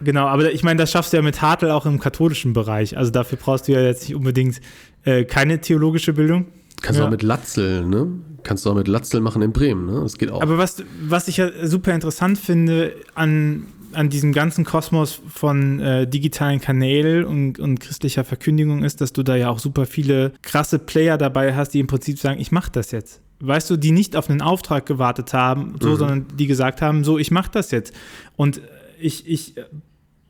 Genau, 0.02 0.26
aber 0.26 0.52
ich 0.52 0.62
meine, 0.62 0.78
das 0.78 0.90
schaffst 0.90 1.12
du 1.12 1.16
ja 1.16 1.22
mit 1.22 1.42
Hartl 1.42 1.70
auch 1.70 1.86
im 1.86 1.98
katholischen 1.98 2.52
Bereich. 2.52 2.96
Also 2.96 3.10
dafür 3.10 3.38
brauchst 3.38 3.68
du 3.68 3.72
ja 3.72 3.80
jetzt 3.80 4.08
nicht 4.08 4.14
unbedingt 4.14 4.60
äh, 5.04 5.24
keine 5.24 5.60
theologische 5.60 6.12
Bildung. 6.12 6.46
Kannst 6.80 6.98
du 6.98 7.02
ja. 7.02 7.06
auch 7.06 7.10
mit 7.10 7.22
Latzel, 7.22 7.86
ne? 7.86 8.08
Kannst 8.42 8.66
du 8.66 8.70
auch 8.70 8.74
mit 8.74 8.88
Latzel 8.88 9.20
machen 9.20 9.40
in 9.42 9.52
Bremen, 9.52 9.86
ne? 9.86 10.00
Das 10.00 10.18
geht 10.18 10.30
auch. 10.30 10.42
Aber 10.42 10.58
was, 10.58 10.82
was 11.00 11.28
ich 11.28 11.36
ja 11.36 11.48
super 11.62 11.94
interessant 11.94 12.38
finde 12.38 12.94
an, 13.14 13.66
an 13.92 14.08
diesem 14.08 14.32
ganzen 14.32 14.64
Kosmos 14.64 15.20
von 15.28 15.78
äh, 15.78 16.08
digitalen 16.08 16.60
Kanälen 16.60 17.24
und, 17.24 17.60
und 17.60 17.78
christlicher 17.78 18.24
Verkündigung 18.24 18.82
ist, 18.82 19.00
dass 19.00 19.12
du 19.12 19.22
da 19.22 19.36
ja 19.36 19.48
auch 19.48 19.60
super 19.60 19.86
viele 19.86 20.32
krasse 20.42 20.80
Player 20.80 21.18
dabei 21.18 21.54
hast, 21.54 21.70
die 21.70 21.80
im 21.80 21.86
Prinzip 21.86 22.18
sagen, 22.18 22.40
ich 22.40 22.50
mache 22.50 22.72
das 22.72 22.90
jetzt 22.90 23.20
weißt 23.44 23.70
du, 23.70 23.76
die 23.76 23.90
nicht 23.90 24.14
auf 24.14 24.30
einen 24.30 24.40
Auftrag 24.40 24.86
gewartet 24.86 25.32
haben, 25.32 25.74
so, 25.80 25.90
mhm. 25.90 25.96
sondern 25.96 26.26
die 26.38 26.46
gesagt 26.46 26.80
haben, 26.80 27.02
so, 27.02 27.18
ich 27.18 27.32
mache 27.32 27.50
das 27.52 27.72
jetzt. 27.72 27.92
Und 28.36 28.60
ich, 29.00 29.26
ich 29.28 29.56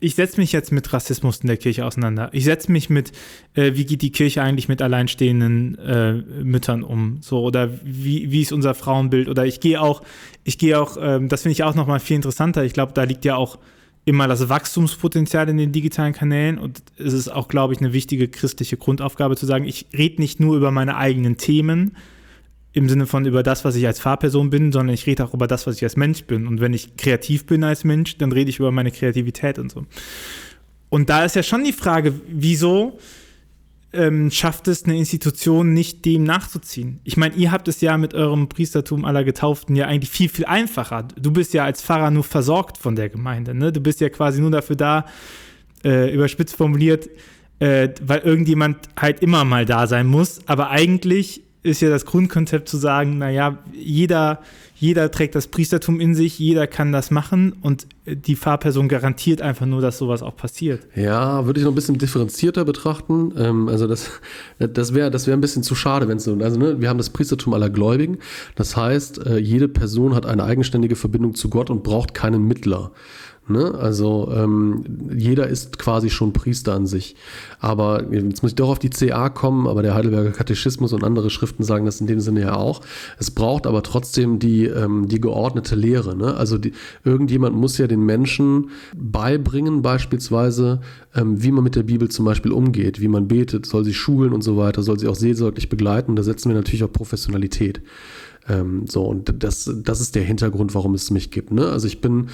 ich 0.03 0.17
setze 0.17 0.41
mich 0.41 0.51
jetzt 0.51 0.73
mit 0.73 0.93
Rassismus 0.93 1.39
in 1.39 1.47
der 1.47 1.57
Kirche 1.57 1.87
auseinander. 1.87 2.29
Ich 2.33 2.45
setze 2.45 2.73
mich 2.73 2.91
mit, 2.91 3.13
äh, 3.55 3.73
wie 3.75 3.87
geht 3.87 4.03
die 4.03 4.11
Kirche 4.11 4.43
eigentlich 4.43 4.69
mit 4.69 4.83
alleinstehenden 4.83 5.79
äh, 5.79 6.13
Müttern 6.43 6.83
um, 6.83 7.19
so 7.21 7.41
oder 7.43 7.71
wie, 7.85 8.33
wie 8.33 8.43
ist 8.43 8.53
unser 8.53 8.75
Frauenbild 8.75 9.29
oder 9.29 9.47
ich 9.47 9.61
gehe 9.61 9.81
auch, 9.81 10.03
ich 10.43 10.59
gehe 10.59 10.81
auch, 10.81 10.97
ähm, 11.01 11.29
das 11.29 11.43
finde 11.43 11.53
ich 11.53 11.63
auch 11.63 11.77
nochmal 11.77 12.01
viel 12.01 12.17
interessanter. 12.17 12.65
Ich 12.65 12.73
glaube, 12.73 12.93
da 12.95 13.05
liegt 13.05 13.25
ja 13.25 13.37
auch 13.37 13.59
immer 14.05 14.27
das 14.27 14.49
Wachstumspotenzial 14.49 15.49
in 15.49 15.57
den 15.57 15.71
digitalen 15.71 16.13
Kanälen 16.13 16.59
und 16.59 16.83
es 16.99 17.13
ist 17.13 17.29
auch, 17.29 17.47
glaube 17.47 17.73
ich, 17.73 17.79
eine 17.79 17.93
wichtige 17.93 18.27
christliche 18.27 18.77
Grundaufgabe 18.77 19.37
zu 19.37 19.47
sagen, 19.47 19.65
ich 19.65 19.87
rede 19.97 20.21
nicht 20.21 20.41
nur 20.41 20.57
über 20.57 20.73
meine 20.73 20.97
eigenen 20.97 21.37
Themen, 21.37 21.97
im 22.73 22.89
Sinne 22.89 23.07
von 23.07 23.27
über 23.27 23.43
das, 23.43 23.65
was 23.65 23.77
ich 23.77 23.87
als 23.87 24.01
Fahrperson 24.01 24.51
bin, 24.51 24.73
sondern 24.73 24.95
ich 24.95 25.07
rede 25.07 25.25
auch 25.25 25.35
über 25.35 25.47
das, 25.47 25.67
was 25.67 25.77
ich 25.77 25.85
als 25.85 25.97
Mensch 25.97 26.25
bin. 26.25 26.47
Und 26.47 26.61
wenn 26.61 26.73
ich 26.73 26.97
kreativ 26.97 27.47
bin 27.47 27.65
als 27.65 27.85
Mensch, 27.85 28.17
dann 28.17 28.33
rede 28.33 28.51
ich 28.51 28.59
über 28.59 28.73
meine 28.73 28.91
Kreativität 28.91 29.59
und 29.59 29.71
so. 29.71 29.85
Und 30.89 31.11
da 31.11 31.25
ist 31.25 31.37
ja 31.37 31.43
schon 31.43 31.65
die 31.65 31.73
Frage, 31.73 32.15
wieso 32.29 32.99
ähm, 33.93 34.31
schafft 34.31 34.69
es 34.69 34.85
eine 34.85 34.97
Institution 34.97 35.75
nicht, 35.75 36.05
dem 36.07 36.25
nachzuziehen? 36.25 37.01
Ich 37.05 37.19
meine, 37.19 37.35
ihr 37.35 37.53
habt 37.53 37.69
es 37.69 37.83
ja 37.83 37.99
mit 37.99 38.15
eurem 38.15 38.49
Priestertum 38.49 39.05
aller 39.05 39.25
Getauften 39.25 39.77
ja 39.77 39.87
eigentlich 39.87 40.11
viel, 40.11 40.31
viel 40.31 40.47
einfacher. 40.47 41.09
Du 41.17 41.31
bist 41.31 41.53
ja 41.53 41.65
als 41.65 41.83
Pfarrer 41.83 42.11
nur 42.11 42.25
versorgt 42.25 42.79
von 42.79 42.97
der 42.97 43.11
Gemeinde. 43.11 43.55
Ne? 43.55 43.71
Du 43.71 43.81
bist 43.81 44.01
ja 44.01 44.09
quasi 44.09 44.41
nur 44.41 44.51
dafür 44.51 44.77
da, 44.77 45.07
äh, 45.85 46.13
überspitzt 46.13 46.57
formuliert, 46.57 47.11
äh, 47.59 47.91
weil 48.03 48.21
irgendjemand 48.21 48.89
halt 48.99 49.21
immer 49.21 49.45
mal 49.45 49.67
da 49.67 49.87
sein 49.87 50.07
muss. 50.07 50.41
Aber 50.47 50.71
eigentlich 50.71 51.42
ist 51.63 51.81
ja 51.81 51.91
das 51.91 52.07
Grundkonzept 52.07 52.69
zu 52.69 52.77
sagen, 52.77 53.19
naja, 53.19 53.59
jeder, 53.73 54.41
jeder 54.75 55.11
trägt 55.11 55.35
das 55.35 55.47
Priestertum 55.47 56.01
in 56.01 56.15
sich, 56.15 56.39
jeder 56.39 56.67
kann 56.67 56.93
das 56.93 57.11
machen. 57.11 57.53
Und 57.61 57.87
die 58.05 58.35
Fahrperson 58.35 58.89
garantiert 58.89 59.41
einfach 59.43 59.67
nur, 59.67 59.81
dass 59.81 59.99
sowas 59.99 60.23
auch 60.23 60.37
passiert. 60.37 60.87
Ja, 60.97 61.47
würde 61.47 61.61
ich 61.61 61.65
noch 61.65 61.73
ein 61.73 61.77
bisschen 61.77 61.99
differenzierter 61.99 62.65
betrachten. 62.65 63.33
Ähm, 63.37 63.69
also 63.69 63.87
das, 63.87 64.11
das 64.59 64.93
wäre 64.95 65.11
das 65.11 65.27
wär 65.27 65.35
ein 65.35 65.41
bisschen 65.41 65.63
zu 65.63 65.75
schade, 65.75 66.09
wenn 66.09 66.17
es 66.17 66.25
so, 66.25 66.37
also 66.37 66.59
ne, 66.59 66.81
wir 66.81 66.89
haben 66.89 66.99
das 66.99 67.11
Priestertum 67.11 67.55
aller 67.55 67.71
Gläubigen. 67.71 68.19
Das 68.57 68.77
heißt, 68.77 69.27
äh, 69.27 69.39
jede 69.39 69.69
Person 69.69 70.15
hat 70.15 70.27
eine 70.27 70.43
eigenständige 70.43 70.97
Verbindung 70.97 71.35
zu 71.35 71.49
Gott 71.49 71.71
und 71.71 71.85
braucht 71.85 72.13
keinen 72.13 72.47
Mittler. 72.49 72.91
Ne? 73.49 73.75
Also 73.75 74.33
ähm, 74.33 74.85
jeder 75.13 75.49
ist 75.49 75.79
quasi 75.79 76.11
schon 76.11 76.33
Priester 76.33 76.75
an 76.75 76.87
sich. 76.87 77.17
Aber 77.59 78.13
jetzt 78.13 78.43
muss 78.43 78.53
ich 78.53 78.57
doch 78.57 78.69
auf 78.69 78.79
die 78.79 78.91
CA 78.91 79.31
kommen, 79.31 79.67
aber 79.67 79.83
der 79.83 79.95
Heidelberger 79.95 80.31
Katechismus 80.31 80.93
und 80.93 81.03
andere 81.03 81.29
Schriften 81.29 81.65
sagen 81.65 81.85
das 81.85 82.01
in 82.01 82.07
dem 82.07 82.21
Sinne 82.21 82.43
ja 82.43 82.55
auch. 82.55 82.83
Es 83.19 83.33
braucht 83.33 83.67
aber 83.67 83.83
trotzdem 83.83 84.39
die, 84.39 84.67
ähm, 84.67 85.09
die 85.09 85.21
geordnete 85.21 85.75
Lehre. 85.75 86.17
Ne? 86.17 86.35
Also 86.35 86.57
die, 86.57 86.73
irgendjemand 87.05 87.57
muss 87.57 87.79
ja 87.79 87.89
den 87.93 88.05
Menschen 88.05 88.71
beibringen, 88.97 89.83
beispielsweise, 89.83 90.81
ähm, 91.15 91.43
wie 91.43 91.53
man 91.53 91.65
mit 91.65 91.77
der 91.77 91.83
Bibel 91.83 92.09
zum 92.09 92.25
Beispiel 92.25 92.53
umgeht, 92.53 93.01
wie 93.01 93.09
man 93.09 93.29
betet, 93.29 93.67
soll 93.67 93.85
sie 93.85 93.95
schulen 93.95 94.33
und 94.33 94.43
so 94.43 94.57
weiter, 94.57 94.83
soll 94.83 94.99
sie 94.99 95.09
auch 95.09 95.15
seelsorglich 95.15 95.69
begleiten. 95.69 96.17
Da 96.17 96.23
setzen 96.23 96.49
wir 96.49 96.57
natürlich 96.57 96.85
auf 96.85 96.93
Professionalität. 96.93 97.83
Ähm, 98.49 98.87
so, 98.89 99.05
und 99.05 99.43
das, 99.45 99.71
das 99.85 100.01
ist 100.01 100.15
der 100.17 100.25
Hintergrund, 100.25 100.75
warum 100.75 100.95
es 100.95 101.11
mich 101.11 101.31
gibt. 101.31 101.53
Ne? 101.53 101.67
Also 101.67 101.87
ich 101.87 102.01
bin, 102.01 102.27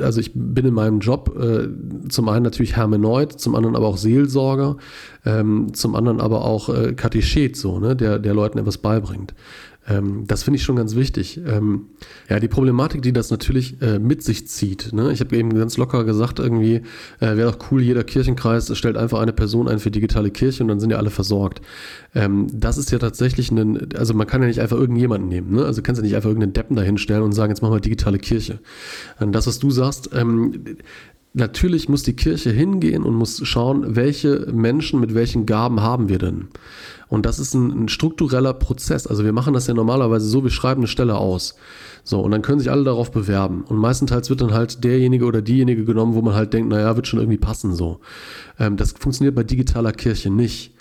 also 0.00 0.20
ich 0.20 0.32
bin 0.34 0.64
in 0.64 0.74
meinem 0.74 1.00
Job 1.00 1.36
äh, 1.40 1.68
zum 2.08 2.28
einen 2.28 2.44
natürlich 2.44 2.76
Hermeneut, 2.76 3.32
zum 3.32 3.56
anderen 3.56 3.74
aber 3.74 3.88
auch 3.88 3.96
Seelsorger, 3.96 4.76
ähm, 5.24 5.74
zum 5.74 5.96
anderen 5.96 6.20
aber 6.20 6.44
auch 6.44 6.68
äh, 6.68 6.92
Katechet, 6.92 7.56
so, 7.56 7.80
ne? 7.80 7.96
der, 7.96 8.18
der 8.20 8.34
Leuten 8.34 8.58
etwas 8.58 8.78
beibringt. 8.78 9.34
Ähm, 9.88 10.24
das 10.26 10.44
finde 10.44 10.58
ich 10.58 10.62
schon 10.62 10.76
ganz 10.76 10.94
wichtig. 10.94 11.40
Ähm, 11.44 11.86
ja, 12.28 12.38
die 12.38 12.48
Problematik, 12.48 13.02
die 13.02 13.12
das 13.12 13.30
natürlich 13.30 13.80
äh, 13.82 13.98
mit 13.98 14.22
sich 14.22 14.46
zieht. 14.46 14.92
Ne? 14.92 15.12
Ich 15.12 15.20
habe 15.20 15.36
eben 15.36 15.52
ganz 15.54 15.76
locker 15.76 16.04
gesagt, 16.04 16.38
irgendwie 16.38 16.82
äh, 17.20 17.36
wäre 17.36 17.50
doch 17.50 17.70
cool, 17.70 17.82
jeder 17.82 18.04
Kirchenkreis 18.04 18.76
stellt 18.76 18.96
einfach 18.96 19.20
eine 19.20 19.32
Person 19.32 19.68
ein 19.68 19.80
für 19.80 19.90
digitale 19.90 20.30
Kirche 20.30 20.62
und 20.62 20.68
dann 20.68 20.78
sind 20.78 20.90
ja 20.90 20.98
alle 20.98 21.10
versorgt. 21.10 21.62
Ähm, 22.14 22.46
das 22.52 22.78
ist 22.78 22.92
ja 22.92 22.98
tatsächlich 22.98 23.50
ein, 23.50 23.88
also 23.96 24.14
man 24.14 24.26
kann 24.26 24.40
ja 24.42 24.48
nicht 24.48 24.60
einfach 24.60 24.76
irgendjemanden 24.76 25.28
nehmen. 25.28 25.52
Ne? 25.52 25.64
Also 25.64 25.82
kannst 25.82 26.00
du 26.00 26.04
nicht 26.04 26.14
einfach 26.14 26.30
irgendeinen 26.30 26.52
Deppen 26.52 26.76
dahinstellen 26.76 27.22
und 27.22 27.32
sagen, 27.32 27.50
jetzt 27.50 27.62
machen 27.62 27.74
wir 27.74 27.80
digitale 27.80 28.18
Kirche. 28.18 28.60
Und 29.18 29.32
das, 29.32 29.46
was 29.46 29.58
du 29.58 29.70
sagst, 29.70 30.10
ähm, 30.14 30.64
Natürlich 31.34 31.88
muss 31.88 32.02
die 32.02 32.12
Kirche 32.14 32.50
hingehen 32.50 33.04
und 33.04 33.14
muss 33.14 33.40
schauen, 33.46 33.96
welche 33.96 34.52
Menschen 34.52 35.00
mit 35.00 35.14
welchen 35.14 35.46
Gaben 35.46 35.80
haben 35.80 36.10
wir 36.10 36.18
denn. 36.18 36.48
Und 37.12 37.26
das 37.26 37.38
ist 37.38 37.52
ein, 37.52 37.84
ein, 37.84 37.88
struktureller 37.88 38.54
Prozess. 38.54 39.06
Also 39.06 39.22
wir 39.22 39.34
machen 39.34 39.52
das 39.52 39.66
ja 39.66 39.74
normalerweise 39.74 40.26
so, 40.26 40.44
wir 40.44 40.50
schreiben 40.50 40.80
eine 40.80 40.86
Stelle 40.88 41.18
aus. 41.18 41.56
So, 42.04 42.20
und 42.20 42.30
dann 42.30 42.40
können 42.40 42.58
sich 42.58 42.70
alle 42.70 42.84
darauf 42.84 43.10
bewerben. 43.10 43.64
Und 43.64 43.76
meistenteils 43.76 44.30
wird 44.30 44.40
dann 44.40 44.54
halt 44.54 44.82
derjenige 44.82 45.26
oder 45.26 45.42
diejenige 45.42 45.84
genommen, 45.84 46.14
wo 46.14 46.22
man 46.22 46.34
halt 46.34 46.54
denkt, 46.54 46.70
naja, 46.70 46.96
wird 46.96 47.06
schon 47.06 47.20
irgendwie 47.20 47.36
passen 47.36 47.74
so. 47.74 48.00
Ähm, 48.58 48.78
das 48.78 48.92
funktioniert 48.92 49.34
bei 49.34 49.44
digitaler 49.44 49.92
Kirche 49.92 50.30
nicht. 50.30 50.71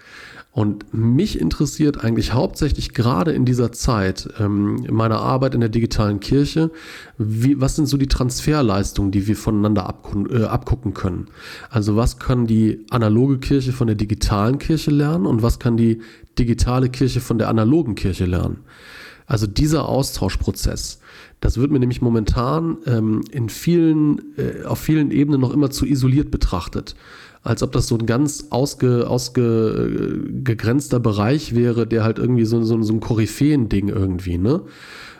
Und 0.53 0.93
mich 0.93 1.39
interessiert 1.39 2.03
eigentlich 2.03 2.33
hauptsächlich 2.33 2.93
gerade 2.93 3.31
in 3.31 3.45
dieser 3.45 3.71
Zeit 3.71 4.27
ähm, 4.37 4.85
meiner 4.89 5.19
Arbeit 5.19 5.53
in 5.53 5.61
der 5.61 5.69
digitalen 5.69 6.19
Kirche, 6.19 6.71
wie, 7.17 7.61
was 7.61 7.77
sind 7.77 7.85
so 7.85 7.95
die 7.95 8.07
Transferleistungen, 8.07 9.11
die 9.11 9.27
wir 9.27 9.37
voneinander 9.37 9.93
äh, 10.29 10.43
abgucken 10.43 10.93
können. 10.93 11.27
Also 11.69 11.95
was 11.95 12.19
kann 12.19 12.47
die 12.47 12.85
analoge 12.89 13.39
Kirche 13.39 13.71
von 13.71 13.87
der 13.87 13.95
digitalen 13.95 14.59
Kirche 14.59 14.91
lernen 14.91 15.25
und 15.25 15.41
was 15.41 15.57
kann 15.57 15.77
die 15.77 16.01
digitale 16.37 16.89
Kirche 16.89 17.21
von 17.21 17.37
der 17.37 17.47
analogen 17.47 17.95
Kirche 17.95 18.25
lernen. 18.25 18.57
Also 19.27 19.47
dieser 19.47 19.87
Austauschprozess, 19.87 20.99
das 21.39 21.57
wird 21.57 21.71
mir 21.71 21.79
nämlich 21.79 22.01
momentan 22.01 22.77
ähm, 22.87 23.21
in 23.31 23.47
vielen, 23.47 24.37
äh, 24.37 24.65
auf 24.65 24.79
vielen 24.79 25.11
Ebenen 25.11 25.39
noch 25.39 25.53
immer 25.53 25.69
zu 25.69 25.85
isoliert 25.85 26.29
betrachtet 26.29 26.95
als 27.43 27.63
ob 27.63 27.71
das 27.71 27.87
so 27.87 27.97
ein 27.97 28.05
ganz 28.05 28.47
ausge, 28.49 29.09
ausgegrenzter 29.09 30.99
Bereich 30.99 31.55
wäre, 31.55 31.87
der 31.87 32.03
halt 32.03 32.19
irgendwie 32.19 32.45
so, 32.45 32.61
so, 32.63 32.81
so 32.83 32.93
ein 32.93 32.99
Koryphäen-Ding 32.99 33.89
irgendwie, 33.89 34.37
ne? 34.37 34.61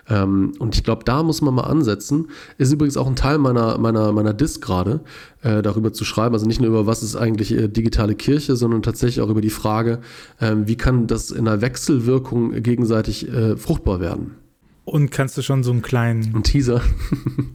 Ähm, 0.10 0.53
und 0.60 0.75
ich 0.75 0.84
glaube, 0.84 1.03
da 1.05 1.23
muss 1.23 1.41
man 1.41 1.53
mal 1.53 1.63
ansetzen. 1.63 2.27
Ist 2.57 2.73
übrigens 2.73 2.97
auch 2.97 3.07
ein 3.07 3.15
Teil 3.15 3.38
meiner, 3.38 3.77
meiner, 3.77 4.12
meiner 4.12 4.34
Disk 4.34 4.62
gerade, 4.62 5.01
äh, 5.41 5.62
darüber 5.62 5.93
zu 5.93 6.03
schreiben. 6.05 6.34
Also 6.34 6.45
nicht 6.47 6.60
nur 6.60 6.69
über 6.69 6.86
was 6.86 7.03
ist 7.03 7.15
eigentlich 7.15 7.51
äh, 7.53 7.67
digitale 7.67 8.15
Kirche, 8.15 8.55
sondern 8.55 8.81
tatsächlich 8.81 9.21
auch 9.21 9.29
über 9.29 9.41
die 9.41 9.49
Frage, 9.49 9.99
äh, 10.39 10.55
wie 10.65 10.75
kann 10.75 11.07
das 11.07 11.31
in 11.31 11.47
einer 11.47 11.62
Wechselwirkung 11.62 12.62
gegenseitig 12.62 13.31
äh, 13.31 13.55
fruchtbar 13.55 13.99
werden. 13.99 14.40
Und 14.91 15.10
kannst 15.10 15.38
du 15.38 15.41
schon 15.41 15.63
so 15.63 15.71
einen 15.71 15.82
kleinen 15.82 16.36
ein 16.36 16.43
Teaser 16.43 16.82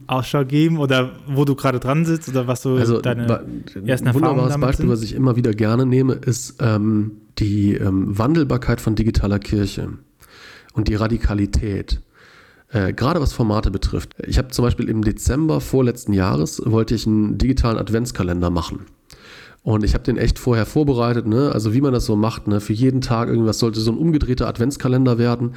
Ausschau 0.07 0.43
geben 0.43 0.79
oder 0.79 1.11
wo 1.27 1.45
du 1.45 1.53
gerade 1.53 1.79
dran 1.79 2.03
sitzt 2.03 2.27
oder 2.29 2.47
was 2.47 2.63
so 2.63 2.73
also, 2.73 2.99
deine 2.99 3.21
ersten 3.27 4.07
Erfahrungen 4.07 4.07
Ein 4.07 4.15
wunderbares 4.15 4.59
Beispiel, 4.59 4.85
sind? 4.85 4.89
was 4.89 5.03
ich 5.03 5.13
immer 5.13 5.35
wieder 5.35 5.51
gerne 5.51 5.85
nehme, 5.85 6.13
ist 6.13 6.55
ähm, 6.61 7.11
die 7.37 7.75
ähm, 7.75 8.17
Wandelbarkeit 8.17 8.81
von 8.81 8.95
digitaler 8.95 9.37
Kirche 9.37 9.89
und 10.73 10.87
die 10.87 10.95
Radikalität. 10.95 12.01
Äh, 12.69 12.93
gerade 12.93 13.21
was 13.21 13.33
Formate 13.33 13.69
betrifft. 13.69 14.15
Ich 14.25 14.39
habe 14.39 14.47
zum 14.47 14.65
Beispiel 14.65 14.89
im 14.89 15.03
Dezember 15.03 15.61
vorletzten 15.61 16.13
Jahres 16.13 16.59
wollte 16.65 16.95
ich 16.95 17.05
einen 17.05 17.37
digitalen 17.37 17.77
Adventskalender 17.77 18.49
machen. 18.49 18.87
Und 19.67 19.83
ich 19.83 19.93
habe 19.95 20.03
den 20.05 20.15
echt 20.15 20.39
vorher 20.39 20.65
vorbereitet, 20.65 21.27
ne? 21.27 21.51
also 21.51 21.73
wie 21.73 21.81
man 21.81 21.91
das 21.91 22.05
so 22.05 22.15
macht. 22.15 22.47
Ne? 22.47 22.61
Für 22.61 22.71
jeden 22.71 23.01
Tag 23.01 23.27
irgendwas 23.27 23.59
sollte 23.59 23.81
so 23.81 23.91
ein 23.91 23.97
umgedrehter 23.97 24.47
Adventskalender 24.47 25.17
werden. 25.17 25.55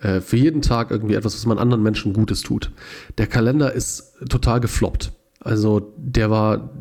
Äh, 0.00 0.20
für 0.20 0.36
jeden 0.36 0.62
Tag 0.62 0.90
irgendwie 0.90 1.14
etwas, 1.14 1.36
was 1.36 1.46
man 1.46 1.58
anderen 1.58 1.80
Menschen 1.80 2.12
Gutes 2.12 2.40
tut. 2.40 2.72
Der 3.18 3.28
Kalender 3.28 3.72
ist 3.72 4.14
total 4.28 4.58
gefloppt. 4.58 5.12
Also 5.38 5.92
der 5.96 6.28
war, 6.28 6.72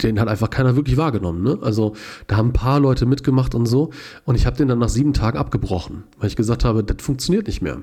den 0.00 0.20
hat 0.20 0.28
einfach 0.28 0.48
keiner 0.48 0.76
wirklich 0.76 0.96
wahrgenommen. 0.96 1.42
Ne? 1.42 1.58
Also 1.60 1.96
da 2.28 2.36
haben 2.36 2.50
ein 2.50 2.52
paar 2.52 2.78
Leute 2.78 3.04
mitgemacht 3.04 3.56
und 3.56 3.66
so. 3.66 3.90
Und 4.24 4.36
ich 4.36 4.46
habe 4.46 4.56
den 4.56 4.68
dann 4.68 4.78
nach 4.78 4.90
sieben 4.90 5.14
Tagen 5.14 5.38
abgebrochen, 5.38 6.04
weil 6.20 6.28
ich 6.28 6.36
gesagt 6.36 6.64
habe, 6.64 6.84
das 6.84 7.04
funktioniert 7.04 7.48
nicht 7.48 7.62
mehr. 7.62 7.78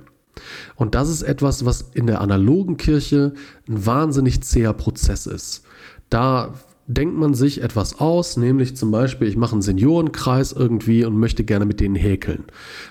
Und 0.78 0.96
das 0.96 1.10
ist 1.10 1.24
etwas, 1.24 1.66
was 1.66 1.90
in 1.94 2.08
der 2.08 2.22
analogen 2.22 2.78
Kirche 2.78 3.34
ein 3.68 3.86
wahnsinnig 3.86 4.42
zäher 4.44 4.72
Prozess 4.72 5.26
ist. 5.26 5.64
Da 6.10 6.54
denkt 6.90 7.16
man 7.16 7.36
sich 7.36 7.62
etwas 7.62 8.00
aus, 8.00 8.36
nämlich 8.36 8.76
zum 8.76 8.90
Beispiel, 8.90 9.28
ich 9.28 9.38
mache 9.38 9.52
einen 9.52 9.62
Seniorenkreis 9.62 10.54
irgendwie 10.54 11.06
und 11.06 11.20
möchte 11.20 11.44
gerne 11.44 11.66
mit 11.66 11.80
denen 11.80 11.94
häkeln. 11.94 12.46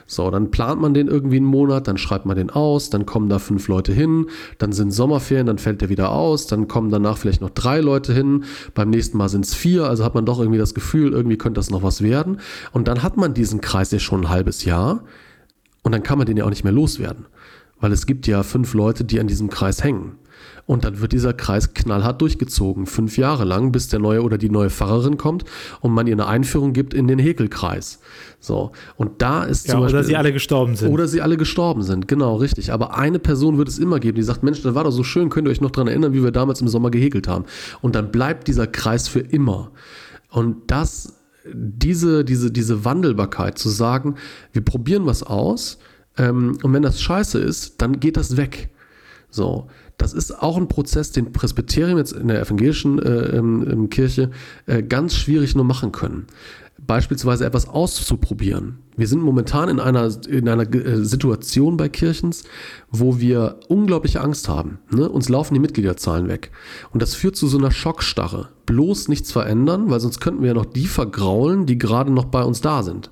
So, 0.06 0.30
dann 0.30 0.52
plant 0.52 0.80
man 0.80 0.94
den 0.94 1.08
irgendwie 1.08 1.38
einen 1.38 1.46
Monat, 1.46 1.88
dann 1.88 1.98
schreibt 1.98 2.24
man 2.24 2.36
den 2.36 2.48
aus, 2.48 2.90
dann 2.90 3.06
kommen 3.06 3.28
da 3.28 3.40
fünf 3.40 3.66
Leute 3.66 3.92
hin, 3.92 4.26
dann 4.58 4.70
sind 4.70 4.92
Sommerferien, 4.92 5.48
dann 5.48 5.58
fällt 5.58 5.80
der 5.80 5.88
wieder 5.88 6.12
aus, 6.12 6.46
dann 6.46 6.68
kommen 6.68 6.90
danach 6.90 7.18
vielleicht 7.18 7.40
noch 7.40 7.50
drei 7.50 7.80
Leute 7.80 8.12
hin, 8.12 8.44
beim 8.72 8.90
nächsten 8.90 9.18
Mal 9.18 9.28
sind 9.28 9.44
es 9.44 9.54
vier, 9.54 9.88
also 9.88 10.04
hat 10.04 10.14
man 10.14 10.24
doch 10.24 10.38
irgendwie 10.38 10.60
das 10.60 10.74
Gefühl, 10.74 11.12
irgendwie 11.12 11.36
könnte 11.36 11.58
das 11.58 11.70
noch 11.70 11.82
was 11.82 12.00
werden. 12.00 12.38
Und 12.70 12.86
dann 12.86 13.02
hat 13.02 13.16
man 13.16 13.34
diesen 13.34 13.60
Kreis 13.60 13.90
ja 13.90 13.98
schon 13.98 14.22
ein 14.22 14.28
halbes 14.28 14.64
Jahr 14.64 15.02
und 15.82 15.90
dann 15.90 16.04
kann 16.04 16.18
man 16.18 16.26
den 16.28 16.36
ja 16.36 16.44
auch 16.44 16.50
nicht 16.50 16.62
mehr 16.62 16.72
loswerden. 16.72 17.26
Weil 17.80 17.90
es 17.90 18.06
gibt 18.06 18.28
ja 18.28 18.44
fünf 18.44 18.74
Leute, 18.74 19.04
die 19.04 19.18
an 19.18 19.26
diesem 19.26 19.50
Kreis 19.50 19.82
hängen. 19.82 20.12
Und 20.68 20.84
dann 20.84 21.00
wird 21.00 21.12
dieser 21.12 21.32
Kreis 21.32 21.72
knallhart 21.72 22.20
durchgezogen, 22.20 22.84
fünf 22.84 23.16
Jahre 23.16 23.46
lang, 23.46 23.72
bis 23.72 23.88
der 23.88 24.00
neue 24.00 24.22
oder 24.22 24.36
die 24.36 24.50
neue 24.50 24.68
Pfarrerin 24.68 25.16
kommt 25.16 25.46
und 25.80 25.92
man 25.92 26.06
ihr 26.06 26.12
eine 26.12 26.26
Einführung 26.26 26.74
gibt 26.74 26.92
in 26.92 27.08
den 27.08 27.18
Häkelkreis. 27.18 28.00
So. 28.38 28.72
Und 28.96 29.22
da 29.22 29.44
ist 29.44 29.66
ja, 29.66 29.72
zum 29.72 29.80
Beispiel. 29.80 30.00
Oder 30.00 30.04
sie 30.06 30.16
alle 30.16 30.30
gestorben 30.30 30.76
sind. 30.76 30.92
Oder 30.92 31.08
sie 31.08 31.22
alle 31.22 31.38
gestorben 31.38 31.82
sind, 31.82 32.06
genau, 32.06 32.36
richtig. 32.36 32.70
Aber 32.70 32.98
eine 32.98 33.18
Person 33.18 33.56
wird 33.56 33.68
es 33.68 33.78
immer 33.78 33.98
geben, 33.98 34.16
die 34.16 34.22
sagt: 34.22 34.42
Mensch, 34.42 34.60
das 34.60 34.74
war 34.74 34.84
doch 34.84 34.90
so 34.90 35.04
schön, 35.04 35.30
könnt 35.30 35.48
ihr 35.48 35.52
euch 35.52 35.62
noch 35.62 35.70
daran 35.70 35.88
erinnern, 35.88 36.12
wie 36.12 36.22
wir 36.22 36.32
damals 36.32 36.60
im 36.60 36.68
Sommer 36.68 36.90
gehäkelt 36.90 37.28
haben. 37.28 37.46
Und 37.80 37.94
dann 37.94 38.10
bleibt 38.10 38.46
dieser 38.46 38.66
Kreis 38.66 39.08
für 39.08 39.20
immer. 39.20 39.70
Und 40.30 40.70
das, 40.70 41.14
diese, 41.50 42.26
diese, 42.26 42.52
diese 42.52 42.84
Wandelbarkeit 42.84 43.58
zu 43.58 43.70
sagen, 43.70 44.16
wir 44.52 44.62
probieren 44.62 45.06
was 45.06 45.22
aus, 45.22 45.78
ähm, 46.18 46.58
und 46.62 46.74
wenn 46.74 46.82
das 46.82 47.00
scheiße 47.00 47.38
ist, 47.38 47.80
dann 47.80 48.00
geht 48.00 48.18
das 48.18 48.36
weg. 48.36 48.68
So, 49.30 49.68
das 49.98 50.14
ist 50.14 50.42
auch 50.42 50.56
ein 50.56 50.68
Prozess, 50.68 51.12
den 51.12 51.32
Presbyterium 51.32 51.98
jetzt 51.98 52.12
in 52.12 52.28
der 52.28 52.40
evangelischen 52.40 52.98
äh, 53.00 53.36
ähm, 53.36 53.90
Kirche 53.90 54.30
äh, 54.66 54.82
ganz 54.82 55.14
schwierig 55.14 55.54
nur 55.54 55.64
machen 55.64 55.92
können. 55.92 56.26
Beispielsweise 56.86 57.44
etwas 57.44 57.68
auszuprobieren. 57.68 58.78
Wir 58.96 59.08
sind 59.08 59.20
momentan 59.20 59.68
in 59.68 59.80
einer, 59.80 60.10
in 60.28 60.48
einer 60.48 60.72
äh, 60.72 61.04
Situation 61.04 61.76
bei 61.76 61.88
Kirchens, 61.88 62.44
wo 62.90 63.18
wir 63.18 63.58
unglaubliche 63.66 64.20
Angst 64.20 64.48
haben. 64.48 64.78
Ne? 64.90 65.08
Uns 65.08 65.28
laufen 65.28 65.54
die 65.54 65.60
Mitgliederzahlen 65.60 66.28
weg. 66.28 66.52
Und 66.92 67.02
das 67.02 67.14
führt 67.14 67.34
zu 67.34 67.48
so 67.48 67.58
einer 67.58 67.72
Schockstarre. 67.72 68.50
Bloß 68.66 69.08
nichts 69.08 69.32
verändern, 69.32 69.90
weil 69.90 69.98
sonst 69.98 70.20
könnten 70.20 70.42
wir 70.42 70.48
ja 70.48 70.54
noch 70.54 70.64
die 70.64 70.86
vergraulen, 70.86 71.66
die 71.66 71.76
gerade 71.76 72.12
noch 72.12 72.26
bei 72.26 72.44
uns 72.44 72.60
da 72.60 72.84
sind. 72.84 73.10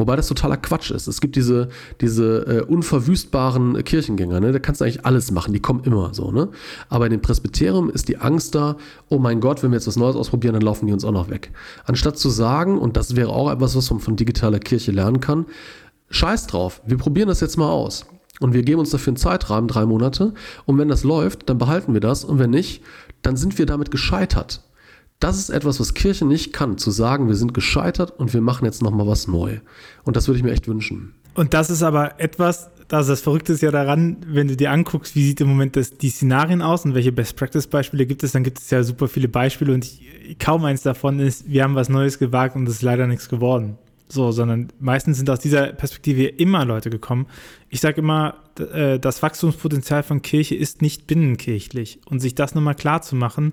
Wobei 0.00 0.16
das 0.16 0.28
totaler 0.28 0.56
Quatsch 0.56 0.90
ist. 0.90 1.06
Es 1.06 1.20
gibt 1.20 1.36
diese, 1.36 1.68
diese 2.00 2.46
äh, 2.46 2.60
unverwüstbaren 2.62 3.84
Kirchengänger, 3.84 4.40
ne? 4.40 4.50
da 4.50 4.58
kannst 4.58 4.80
du 4.80 4.86
eigentlich 4.86 5.04
alles 5.04 5.30
machen, 5.30 5.52
die 5.52 5.60
kommen 5.60 5.84
immer 5.84 6.14
so. 6.14 6.30
Ne? 6.30 6.48
Aber 6.88 7.04
in 7.04 7.10
dem 7.10 7.20
Presbyterium 7.20 7.90
ist 7.90 8.08
die 8.08 8.16
Angst 8.16 8.54
da, 8.54 8.78
oh 9.10 9.18
mein 9.18 9.40
Gott, 9.40 9.62
wenn 9.62 9.72
wir 9.72 9.76
jetzt 9.76 9.86
was 9.86 9.96
Neues 9.96 10.16
ausprobieren, 10.16 10.54
dann 10.54 10.62
laufen 10.62 10.86
die 10.86 10.94
uns 10.94 11.04
auch 11.04 11.12
noch 11.12 11.28
weg. 11.28 11.52
Anstatt 11.84 12.18
zu 12.18 12.30
sagen, 12.30 12.78
und 12.78 12.96
das 12.96 13.14
wäre 13.14 13.28
auch 13.28 13.52
etwas, 13.52 13.76
was 13.76 13.90
man 13.90 14.00
von 14.00 14.16
digitaler 14.16 14.58
Kirche 14.58 14.90
lernen 14.90 15.20
kann, 15.20 15.44
scheiß 16.08 16.46
drauf, 16.46 16.80
wir 16.86 16.96
probieren 16.96 17.28
das 17.28 17.40
jetzt 17.40 17.58
mal 17.58 17.70
aus. 17.70 18.06
Und 18.40 18.54
wir 18.54 18.62
geben 18.62 18.80
uns 18.80 18.88
dafür 18.88 19.10
einen 19.10 19.16
Zeitrahmen, 19.18 19.68
drei 19.68 19.84
Monate. 19.84 20.32
Und 20.64 20.78
wenn 20.78 20.88
das 20.88 21.04
läuft, 21.04 21.50
dann 21.50 21.58
behalten 21.58 21.92
wir 21.92 22.00
das. 22.00 22.24
Und 22.24 22.38
wenn 22.38 22.48
nicht, 22.48 22.82
dann 23.20 23.36
sind 23.36 23.58
wir 23.58 23.66
damit 23.66 23.90
gescheitert. 23.90 24.62
Das 25.20 25.38
ist 25.38 25.50
etwas, 25.50 25.78
was 25.78 25.92
Kirche 25.92 26.24
nicht 26.24 26.54
kann, 26.54 26.78
zu 26.78 26.90
sagen, 26.90 27.28
wir 27.28 27.36
sind 27.36 27.52
gescheitert 27.52 28.18
und 28.18 28.32
wir 28.32 28.40
machen 28.40 28.64
jetzt 28.64 28.82
nochmal 28.82 29.06
was 29.06 29.28
neu. 29.28 29.58
Und 30.04 30.16
das 30.16 30.26
würde 30.26 30.38
ich 30.38 30.44
mir 30.44 30.52
echt 30.52 30.66
wünschen. 30.66 31.14
Und 31.34 31.52
das 31.52 31.68
ist 31.68 31.82
aber 31.82 32.18
etwas, 32.18 32.70
also 32.90 33.12
das 33.12 33.20
Verrückte 33.20 33.52
ist 33.52 33.60
ja 33.60 33.70
daran, 33.70 34.16
wenn 34.26 34.48
du 34.48 34.56
dir 34.56 34.72
anguckst, 34.72 35.14
wie 35.14 35.24
sieht 35.24 35.42
im 35.42 35.48
Moment 35.48 35.76
das, 35.76 35.96
die 35.96 36.08
Szenarien 36.08 36.62
aus 36.62 36.86
und 36.86 36.94
welche 36.94 37.12
Best-Practice-Beispiele 37.12 38.06
gibt 38.06 38.22
es, 38.22 38.32
dann 38.32 38.44
gibt 38.44 38.58
es 38.58 38.70
ja 38.70 38.82
super 38.82 39.08
viele 39.08 39.28
Beispiele 39.28 39.74
und 39.74 39.84
ich, 39.84 40.38
kaum 40.38 40.64
eins 40.64 40.82
davon 40.82 41.20
ist, 41.20 41.48
wir 41.48 41.64
haben 41.64 41.74
was 41.74 41.90
Neues 41.90 42.18
gewagt 42.18 42.56
und 42.56 42.66
es 42.66 42.76
ist 42.76 42.82
leider 42.82 43.06
nichts 43.06 43.28
geworden. 43.28 43.76
So, 44.08 44.32
sondern 44.32 44.72
meistens 44.80 45.18
sind 45.18 45.30
aus 45.30 45.38
dieser 45.38 45.68
Perspektive 45.68 46.24
immer 46.24 46.64
Leute 46.64 46.90
gekommen. 46.90 47.26
Ich 47.68 47.80
sage 47.80 48.00
immer, 48.00 48.34
äh, 48.58 48.98
das 48.98 49.22
Wachstumspotenzial 49.22 50.02
von 50.02 50.20
Kirche 50.20 50.56
ist 50.56 50.82
nicht 50.82 51.06
binnenkirchlich. 51.06 52.00
Und 52.06 52.18
sich 52.18 52.34
das 52.34 52.56
nochmal 52.56 52.74
klar 52.74 53.02
zu 53.02 53.14
machen, 53.14 53.52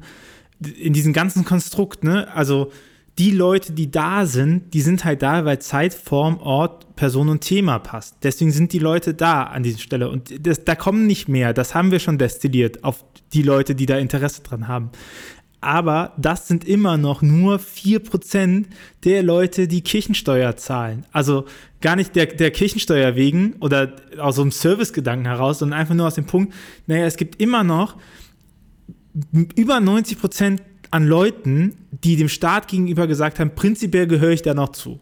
in 0.59 0.93
diesem 0.93 1.13
ganzen 1.13 1.45
Konstrukt, 1.45 2.03
ne? 2.03 2.33
Also 2.33 2.71
die 3.17 3.31
Leute, 3.31 3.73
die 3.73 3.89
da 3.89 4.27
sind, 4.27 4.73
die 4.75 4.81
sind 4.81 5.03
halt 5.03 5.23
da, 5.23 5.43
weil 5.43 5.57
Zeit, 5.59 5.93
Form, 5.93 6.37
Ort, 6.37 6.95
Person 6.95 7.29
und 7.29 7.41
Thema 7.41 7.79
passt. 7.79 8.15
Deswegen 8.21 8.51
sind 8.51 8.73
die 8.73 8.79
Leute 8.79 9.15
da 9.15 9.43
an 9.43 9.63
dieser 9.63 9.79
Stelle. 9.79 10.09
Und 10.09 10.45
das, 10.45 10.63
da 10.65 10.75
kommen 10.75 11.07
nicht 11.07 11.27
mehr. 11.27 11.53
Das 11.53 11.73
haben 11.73 11.89
wir 11.91 11.99
schon 11.99 12.19
destilliert 12.19 12.83
auf 12.83 13.03
die 13.33 13.41
Leute, 13.41 13.73
die 13.73 13.87
da 13.87 13.97
Interesse 13.97 14.43
dran 14.43 14.67
haben. 14.67 14.91
aber 15.59 16.13
das 16.17 16.47
sind 16.47 16.65
immer 16.65 16.97
noch 16.97 17.21
nur 17.21 17.57
4% 17.57 18.65
der 19.03 19.23
Leute, 19.23 19.67
die 19.67 19.81
Kirchensteuer 19.81 20.55
zahlen. 20.55 21.05
Also 21.11 21.45
gar 21.81 21.95
nicht 21.95 22.15
der, 22.15 22.27
der 22.27 22.51
Kirchensteuer 22.51 23.15
wegen 23.15 23.53
oder 23.59 23.93
aus 24.19 24.35
so 24.35 24.43
einem 24.43 24.51
Servicegedanken 24.51 25.25
heraus, 25.25 25.59
sondern 25.59 25.79
einfach 25.79 25.95
nur 25.95 26.07
aus 26.07 26.15
dem 26.15 26.25
Punkt, 26.25 26.53
naja, 26.85 27.05
es 27.05 27.17
gibt 27.17 27.41
immer 27.41 27.63
noch 27.63 27.97
über 29.55 29.77
90% 29.77 30.59
an 30.91 31.07
Leuten, 31.07 31.75
die 31.91 32.15
dem 32.15 32.29
Staat 32.29 32.67
gegenüber 32.67 33.07
gesagt 33.07 33.39
haben, 33.39 33.55
prinzipiell 33.55 34.07
gehöre 34.07 34.31
ich 34.31 34.41
da 34.41 34.53
noch 34.53 34.69
zu. 34.69 34.99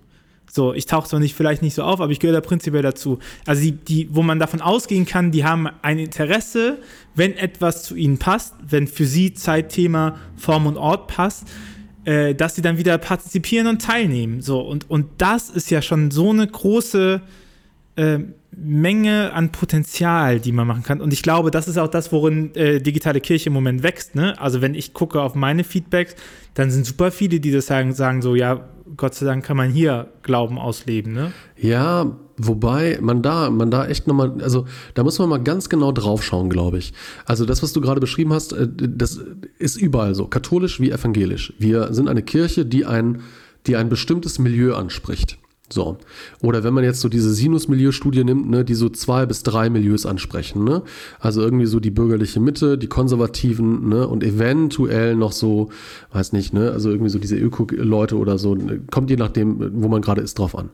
So, 0.52 0.74
ich 0.74 0.86
tauche 0.86 1.10
zwar 1.10 1.20
nicht, 1.20 1.36
vielleicht 1.36 1.62
nicht 1.62 1.74
so 1.74 1.84
auf, 1.84 2.00
aber 2.00 2.12
ich 2.12 2.20
gehöre 2.20 2.36
da 2.36 2.42
prinzipiell 2.42 2.82
dazu. 2.82 3.20
Also 3.46 3.62
die, 3.62 3.74
die, 3.74 4.08
wo 4.12 4.24
man 4.24 4.40
davon 4.40 4.62
ausgehen 4.62 5.06
kann, 5.06 5.32
die 5.32 5.44
haben 5.44 5.68
ein 5.82 6.00
Interesse, 6.00 6.78
wenn 7.14 7.36
etwas 7.36 7.84
zu 7.84 7.96
ihnen 7.96 8.20
passt, 8.20 8.56
wenn 8.66 8.88
für 8.88 9.06
sie 9.06 9.34
Zeitthema, 9.34 10.18
Form 10.38 10.66
und 10.66 10.78
Ort 10.78 11.08
passt, 11.08 11.46
äh, 12.06 12.34
dass 12.34 12.56
sie 12.56 12.62
dann 12.62 12.78
wieder 12.78 12.98
partizipieren 12.98 13.68
und 13.68 13.82
teilnehmen. 13.82 14.42
So, 14.42 14.62
und, 14.62 14.90
und 14.90 15.08
das 15.18 15.50
ist 15.50 15.70
ja 15.72 15.82
schon 15.82 16.12
so 16.12 16.30
eine 16.30 16.48
große 16.48 17.22
äh, 17.96 18.20
Menge 18.58 19.34
an 19.34 19.52
Potenzial, 19.52 20.40
die 20.40 20.52
man 20.52 20.68
machen 20.68 20.84
kann. 20.84 21.02
Und 21.02 21.12
ich 21.12 21.22
glaube, 21.22 21.52
das 21.52 21.68
ist 21.68 21.78
auch 21.78 21.90
das, 21.90 22.12
worin 22.12 22.56
äh, 22.56 22.80
digitale 22.80 23.20
Kirche 23.20 23.48
im 23.48 23.54
Moment 23.54 23.84
wächst. 23.84 24.16
Ne? 24.16 24.40
Also 24.40 24.62
wenn 24.62 24.76
ich 24.76 24.94
gucke 24.94 25.22
auf 25.22 25.36
meine 25.36 25.64
Feedbacks, 25.64 26.16
dann 26.54 26.72
sind 26.72 26.86
super 26.86 27.12
viele, 27.12 27.40
die 27.40 27.52
das 27.52 27.68
sagen, 27.68 27.94
sagen 27.94 28.22
so, 28.22 28.36
ja, 28.36 28.66
Gott 28.96 29.16
sei 29.16 29.26
Dank 29.26 29.44
kann 29.44 29.58
man 29.58 29.72
hier 29.72 30.08
Glauben 30.22 30.58
ausleben, 30.58 31.12
ne? 31.12 31.34
Ja, 31.58 32.16
wobei 32.38 33.00
man 33.02 33.22
da, 33.22 33.50
man 33.50 33.72
da 33.72 33.88
echt 33.88 34.08
nochmal, 34.08 34.42
also 34.42 34.66
da 34.94 35.04
muss 35.04 35.20
man 35.20 35.28
mal 35.28 35.44
ganz 35.44 35.70
genau 35.70 35.92
drauf 35.92 36.24
schauen, 36.24 36.50
glaube 36.50 36.78
ich. 36.78 36.94
Also 37.26 37.46
das, 37.46 37.64
was 37.64 37.74
du 37.74 37.82
gerade 37.82 38.00
beschrieben 38.00 38.32
hast, 38.32 38.54
äh, 38.54 38.68
das 38.72 39.20
ist 39.58 39.76
überall 39.76 40.16
so, 40.16 40.28
katholisch 40.28 40.80
wie 40.80 40.92
evangelisch. 40.92 41.54
Wir 41.60 41.94
sind 41.94 42.08
eine 42.08 42.24
Kirche, 42.24 42.66
die 42.66 42.86
ein, 42.86 43.22
die 43.68 43.76
ein 43.76 43.90
bestimmtes 43.90 44.40
Milieu 44.40 44.76
anspricht. 44.76 45.40
So. 45.70 45.98
Oder 46.42 46.64
wenn 46.64 46.76
man 46.76 46.84
jetzt 46.84 47.02
so 47.02 47.10
diese 47.10 47.34
Sinus-Milieu-Studie 47.34 48.24
nimmt, 48.24 48.50
ne, 48.50 48.64
die 48.64 48.76
so 48.76 48.88
zwei 48.90 49.26
bis 49.26 49.42
drei 49.42 49.70
Milieus 49.70 50.06
ansprechen, 50.06 50.64
ne? 50.64 50.84
Also 51.20 51.42
irgendwie 51.42 51.66
so 51.66 51.80
die 51.80 51.90
bürgerliche 51.90 52.40
Mitte, 52.40 52.78
die 52.78 52.88
Konservativen, 52.88 53.90
ne, 53.90 54.08
und 54.08 54.24
eventuell 54.24 55.16
noch 55.16 55.32
so, 55.32 55.70
weiß 56.14 56.34
nicht, 56.34 56.54
ne, 56.54 56.72
also 56.72 56.92
irgendwie 56.92 57.10
so 57.10 57.18
diese 57.18 57.36
Öko-Leute 57.36 58.18
oder 58.18 58.38
so, 58.38 58.56
kommt 58.92 59.10
je 59.10 59.16
nachdem, 59.16 59.82
wo 59.82 59.88
man 59.88 60.02
gerade 60.02 60.22
ist, 60.22 60.38
drauf 60.38 60.56
an. 60.56 60.70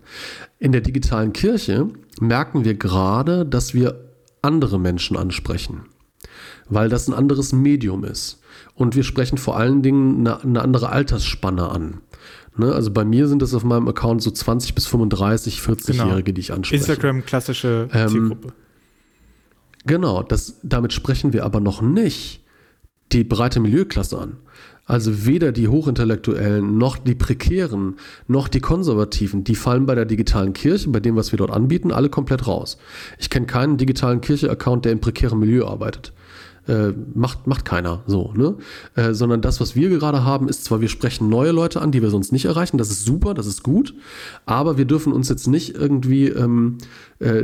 In 0.60 0.74
der 0.74 0.82
digitalen 0.82 1.32
Kirche 1.32 1.88
merken 2.20 2.66
wir 2.66 2.74
gerade, 2.74 3.46
dass 3.46 3.74
wir 3.74 3.96
andere 4.42 4.78
Menschen 4.78 5.16
ansprechen. 5.16 5.86
Weil 6.68 6.90
das 6.90 7.08
ein 7.08 7.14
anderes 7.14 7.54
Medium 7.54 8.04
ist. 8.04 8.42
Und 8.76 8.96
wir 8.96 9.04
sprechen 9.04 9.38
vor 9.38 9.58
allen 9.58 9.82
Dingen 9.82 10.20
eine, 10.20 10.42
eine 10.42 10.62
andere 10.62 10.90
Altersspanne 10.90 11.70
an. 11.70 12.02
Ne? 12.58 12.74
Also 12.74 12.92
bei 12.92 13.06
mir 13.06 13.28
sind 13.28 13.42
das 13.42 13.54
auf 13.54 13.64
meinem 13.64 13.88
Account 13.88 14.22
so 14.22 14.32
20 14.32 14.76
bis 14.76 14.88
35, 14.88 15.60
40-Jährige, 15.60 16.24
genau. 16.24 16.36
die 16.36 16.42
ich 16.42 16.52
anspreche. 16.52 16.76
Instagram 16.76 17.26
klassische 17.26 17.90
ähm, 17.94 18.10
Zielgruppe. 18.10 18.54
Genau, 19.86 20.22
das, 20.22 20.60
damit 20.62 20.94
sprechen 20.94 21.34
wir 21.34 21.46
aber 21.46 21.60
noch 21.60 21.82
nicht 21.82 22.42
die 23.12 23.24
breite 23.24 23.60
Milieuklasse 23.60 24.18
an. 24.18 24.38
Also 24.86 25.26
weder 25.26 25.52
die 25.52 25.68
Hochintellektuellen 25.68 26.78
noch 26.78 26.98
die 26.98 27.16
Prekären 27.16 27.96
noch 28.28 28.48
die 28.48 28.60
Konservativen, 28.60 29.44
die 29.44 29.56
fallen 29.56 29.86
bei 29.86 29.96
der 29.96 30.06
digitalen 30.06 30.54
Kirche, 30.54 30.90
bei 30.90 31.00
dem, 31.00 31.16
was 31.16 31.32
wir 31.32 31.38
dort 31.38 31.52
anbieten, 31.52 31.92
alle 31.92 32.10
komplett 32.10 32.48
raus. 32.48 32.78
Ich 33.18 33.30
kenne 33.30 33.46
keinen 33.46 33.78
digitalen 33.78 34.22
Kirche-Account, 34.22 34.86
der 34.86 34.92
im 34.92 35.00
prekären 35.00 35.40
Milieu 35.40 35.66
arbeitet 35.66 36.14
äh, 36.72 36.94
macht, 37.14 37.48
macht 37.48 37.66
keiner 37.66 38.04
so, 38.08 38.32
ne? 38.34 38.56
Äh, 38.96 39.14
sondern 39.14 39.42
das, 39.42 39.60
was 39.60 39.76
wir 39.76 39.90
gerade 39.90 40.24
haben, 40.24 40.48
ist 40.48 40.64
zwar, 40.64 40.80
wir 40.80 40.88
sprechen 40.88 41.28
neue 41.28 41.52
Leute 41.52 41.82
an, 41.82 41.92
die 41.92 42.02
wir 42.02 42.10
sonst 42.10 42.32
nicht 42.32 42.46
erreichen, 42.46 42.78
das 42.78 42.90
ist 42.90 43.04
super, 43.04 43.34
das 43.34 43.46
ist 43.46 43.62
gut, 43.62 43.94
aber 44.46 44.78
wir 44.78 44.86
dürfen 44.86 45.12
uns 45.12 45.28
jetzt 45.28 45.48
nicht 45.48 45.76
irgendwie, 45.76 46.28
ähm, 46.30 46.78
äh, 47.20 47.40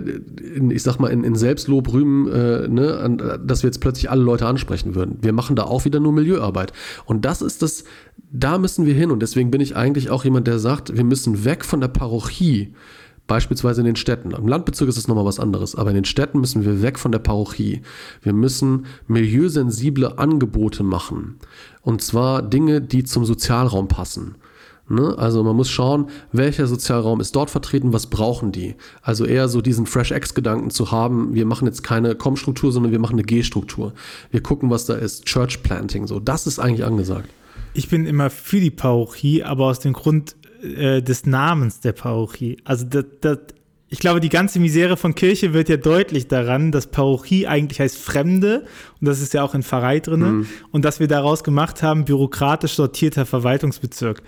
in, 0.55 0.71
ich 0.71 0.81
sag 0.81 0.99
mal, 0.99 1.09
in, 1.09 1.25
in 1.25 1.35
Selbstlob 1.35 1.91
rühmen, 1.91 2.31
äh, 2.31 2.67
ne, 2.69 2.97
an, 2.99 3.41
dass 3.45 3.63
wir 3.63 3.67
jetzt 3.67 3.81
plötzlich 3.81 4.09
alle 4.09 4.23
Leute 4.23 4.47
ansprechen 4.47 4.95
würden. 4.95 5.17
Wir 5.21 5.33
machen 5.33 5.57
da 5.57 5.63
auch 5.63 5.83
wieder 5.83 5.99
nur 5.99 6.13
Milieuarbeit. 6.13 6.71
Und 7.05 7.25
das 7.25 7.41
ist 7.41 7.61
das, 7.61 7.83
da 8.31 8.57
müssen 8.57 8.85
wir 8.85 8.93
hin. 8.93 9.11
Und 9.11 9.21
deswegen 9.21 9.51
bin 9.51 9.61
ich 9.61 9.75
eigentlich 9.75 10.09
auch 10.09 10.23
jemand, 10.23 10.47
der 10.47 10.59
sagt, 10.59 10.95
wir 10.95 11.03
müssen 11.03 11.43
weg 11.43 11.65
von 11.65 11.81
der 11.81 11.89
Parochie 11.89 12.73
Beispielsweise 13.27 13.81
in 13.81 13.85
den 13.85 13.95
Städten. 13.97 14.31
Im 14.31 14.47
Landbezirk 14.47 14.89
ist 14.89 14.97
es 14.97 15.07
nochmal 15.07 15.25
was 15.25 15.39
anderes, 15.39 15.75
aber 15.75 15.89
in 15.89 15.95
den 15.95 16.05
Städten 16.05 16.39
müssen 16.39 16.63
wir 16.63 16.81
weg 16.81 16.97
von 16.97 17.11
der 17.11 17.19
Parochie. 17.19 17.81
Wir 18.21 18.33
müssen 18.33 18.85
milieusensible 19.07 20.17
Angebote 20.17 20.83
machen. 20.83 21.35
Und 21.81 22.01
zwar 22.01 22.41
Dinge, 22.41 22.81
die 22.81 23.03
zum 23.03 23.25
Sozialraum 23.25 23.89
passen. 23.89 24.35
Ne? 24.89 25.15
Also 25.17 25.43
man 25.43 25.55
muss 25.55 25.69
schauen, 25.69 26.09
welcher 26.31 26.65
Sozialraum 26.67 27.19
ist 27.19 27.35
dort 27.35 27.49
vertreten, 27.49 27.91
was 27.91 28.07
brauchen 28.07 28.53
die. 28.53 28.75
Also 29.01 29.25
eher 29.25 29.49
so 29.49 29.61
diesen 29.61 29.85
Fresh 29.85 30.11
X-Gedanken 30.11 30.69
zu 30.69 30.91
haben, 30.91 31.33
wir 31.33 31.45
machen 31.45 31.67
jetzt 31.67 31.83
keine 31.83 32.15
Com-Struktur, 32.15 32.71
sondern 32.71 32.93
wir 32.93 32.99
machen 32.99 33.15
eine 33.15 33.23
G-Struktur. 33.23 33.93
Wir 34.31 34.41
gucken, 34.41 34.69
was 34.69 34.85
da 34.85 34.95
ist. 34.95 35.25
Church 35.25 35.61
Planting, 35.61 36.07
so. 36.07 36.21
Das 36.21 36.47
ist 36.47 36.59
eigentlich 36.59 36.85
angesagt. 36.85 37.29
Ich 37.73 37.89
bin 37.89 38.05
immer 38.05 38.29
für 38.29 38.61
die 38.61 38.71
Parochie, 38.71 39.43
aber 39.43 39.65
aus 39.65 39.79
dem 39.79 39.93
Grund, 39.93 40.35
äh, 40.75 41.01
des 41.01 41.25
Namens 41.25 41.79
der 41.79 41.93
Parochie. 41.93 42.57
Also 42.63 42.85
das, 42.85 43.05
das, 43.21 43.39
ich 43.89 43.99
glaube, 43.99 44.19
die 44.19 44.29
ganze 44.29 44.59
Misere 44.59 44.97
von 44.97 45.15
Kirche 45.15 45.53
wird 45.53 45.69
ja 45.69 45.77
deutlich 45.77 46.27
daran, 46.27 46.71
dass 46.71 46.87
Parochie 46.87 47.47
eigentlich 47.47 47.79
heißt 47.79 47.97
Fremde 47.97 48.65
und 48.99 49.07
das 49.07 49.21
ist 49.21 49.33
ja 49.33 49.43
auch 49.43 49.53
in 49.53 49.63
Pfarrei 49.63 49.99
drin 49.99 50.19
mhm. 50.19 50.47
und 50.71 50.83
dass 50.83 50.99
wir 50.99 51.07
daraus 51.07 51.43
gemacht 51.43 51.83
haben, 51.83 52.05
bürokratisch 52.05 52.73
sortierter 52.73 53.25
Verwaltungsbezirk. 53.25 54.21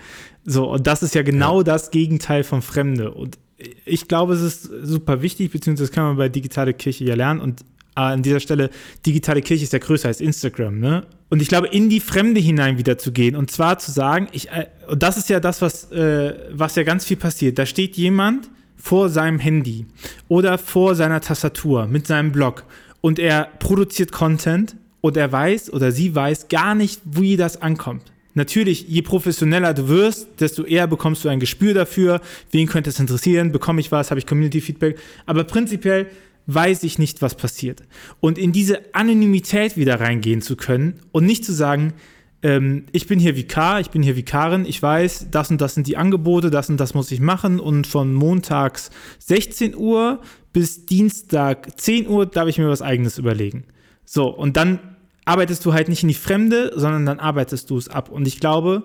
So, 0.44 0.70
und 0.70 0.86
das 0.86 1.02
ist 1.02 1.14
ja 1.14 1.22
genau 1.22 1.58
ja. 1.58 1.64
das 1.64 1.90
Gegenteil 1.90 2.44
von 2.44 2.62
Fremde. 2.62 3.10
Und 3.12 3.38
ich 3.84 4.08
glaube, 4.08 4.32
es 4.32 4.40
ist 4.40 4.70
super 4.82 5.20
wichtig, 5.20 5.52
beziehungsweise 5.52 5.88
das 5.88 5.94
kann 5.94 6.04
man 6.04 6.16
bei 6.16 6.30
digitale 6.30 6.72
Kirche 6.72 7.04
ja 7.04 7.14
lernen 7.14 7.40
und 7.40 7.62
an 7.94 8.22
dieser 8.22 8.40
Stelle, 8.40 8.70
digitale 9.04 9.42
Kirche 9.42 9.64
ist 9.64 9.72
ja 9.72 9.78
größer 9.78 10.08
als 10.08 10.20
Instagram, 10.20 10.78
ne? 10.78 11.06
Und 11.28 11.40
ich 11.40 11.48
glaube, 11.48 11.68
in 11.68 11.88
die 11.88 12.00
Fremde 12.00 12.40
hinein 12.40 12.76
wieder 12.76 12.98
zu 12.98 13.12
gehen 13.12 13.36
und 13.36 13.50
zwar 13.50 13.78
zu 13.78 13.92
sagen, 13.92 14.28
ich, 14.32 14.50
äh, 14.50 14.66
und 14.88 15.02
das 15.02 15.16
ist 15.16 15.28
ja 15.28 15.38
das, 15.38 15.62
was, 15.62 15.90
äh, 15.92 16.34
was 16.52 16.74
ja 16.74 16.82
ganz 16.82 17.04
viel 17.04 17.16
passiert. 17.16 17.58
Da 17.58 17.66
steht 17.66 17.96
jemand 17.96 18.50
vor 18.76 19.08
seinem 19.08 19.38
Handy 19.38 19.86
oder 20.28 20.58
vor 20.58 20.94
seiner 20.94 21.20
Tastatur 21.20 21.86
mit 21.86 22.06
seinem 22.06 22.32
Blog 22.32 22.64
und 23.00 23.18
er 23.18 23.48
produziert 23.58 24.10
Content 24.10 24.76
und 25.00 25.16
er 25.16 25.30
weiß 25.30 25.72
oder 25.72 25.92
sie 25.92 26.14
weiß 26.14 26.48
gar 26.48 26.74
nicht, 26.74 27.00
wie 27.04 27.36
das 27.36 27.62
ankommt. 27.62 28.02
Natürlich, 28.34 28.86
je 28.88 29.02
professioneller 29.02 29.74
du 29.74 29.88
wirst, 29.88 30.28
desto 30.40 30.64
eher 30.64 30.86
bekommst 30.86 31.24
du 31.24 31.28
ein 31.28 31.40
Gespür 31.40 31.74
dafür, 31.74 32.20
wen 32.52 32.68
könnte 32.68 32.90
es 32.90 33.00
interessieren, 33.00 33.50
bekomme 33.50 33.80
ich 33.80 33.90
was, 33.90 34.10
habe 34.10 34.20
ich 34.20 34.26
Community-Feedback. 34.26 34.98
Aber 35.26 35.44
prinzipiell 35.44 36.06
weiß 36.54 36.82
ich 36.82 36.98
nicht, 36.98 37.22
was 37.22 37.34
passiert. 37.34 37.82
Und 38.20 38.38
in 38.38 38.52
diese 38.52 38.94
Anonymität 38.94 39.76
wieder 39.76 40.00
reingehen 40.00 40.42
zu 40.42 40.56
können 40.56 41.00
und 41.12 41.26
nicht 41.26 41.44
zu 41.44 41.52
sagen, 41.52 41.94
ähm, 42.42 42.86
ich 42.92 43.06
bin 43.06 43.18
hier 43.18 43.36
Vikar, 43.36 43.80
ich 43.80 43.90
bin 43.90 44.02
hier 44.02 44.16
Vikarin, 44.16 44.64
ich 44.64 44.82
weiß, 44.82 45.28
das 45.30 45.50
und 45.50 45.60
das 45.60 45.74
sind 45.74 45.86
die 45.86 45.96
Angebote, 45.96 46.50
das 46.50 46.70
und 46.70 46.78
das 46.78 46.94
muss 46.94 47.12
ich 47.12 47.20
machen 47.20 47.60
und 47.60 47.86
von 47.86 48.14
montags 48.14 48.90
16 49.18 49.76
Uhr 49.76 50.20
bis 50.52 50.86
Dienstag 50.86 51.78
10 51.78 52.08
Uhr 52.08 52.26
darf 52.26 52.48
ich 52.48 52.58
mir 52.58 52.68
was 52.68 52.82
eigenes 52.82 53.18
überlegen. 53.18 53.64
So, 54.04 54.28
und 54.28 54.56
dann 54.56 54.80
arbeitest 55.24 55.64
du 55.64 55.72
halt 55.72 55.88
nicht 55.88 56.02
in 56.02 56.08
die 56.08 56.14
Fremde, 56.14 56.72
sondern 56.74 57.06
dann 57.06 57.20
arbeitest 57.20 57.70
du 57.70 57.76
es 57.76 57.88
ab. 57.88 58.10
Und 58.10 58.26
ich 58.26 58.40
glaube, 58.40 58.84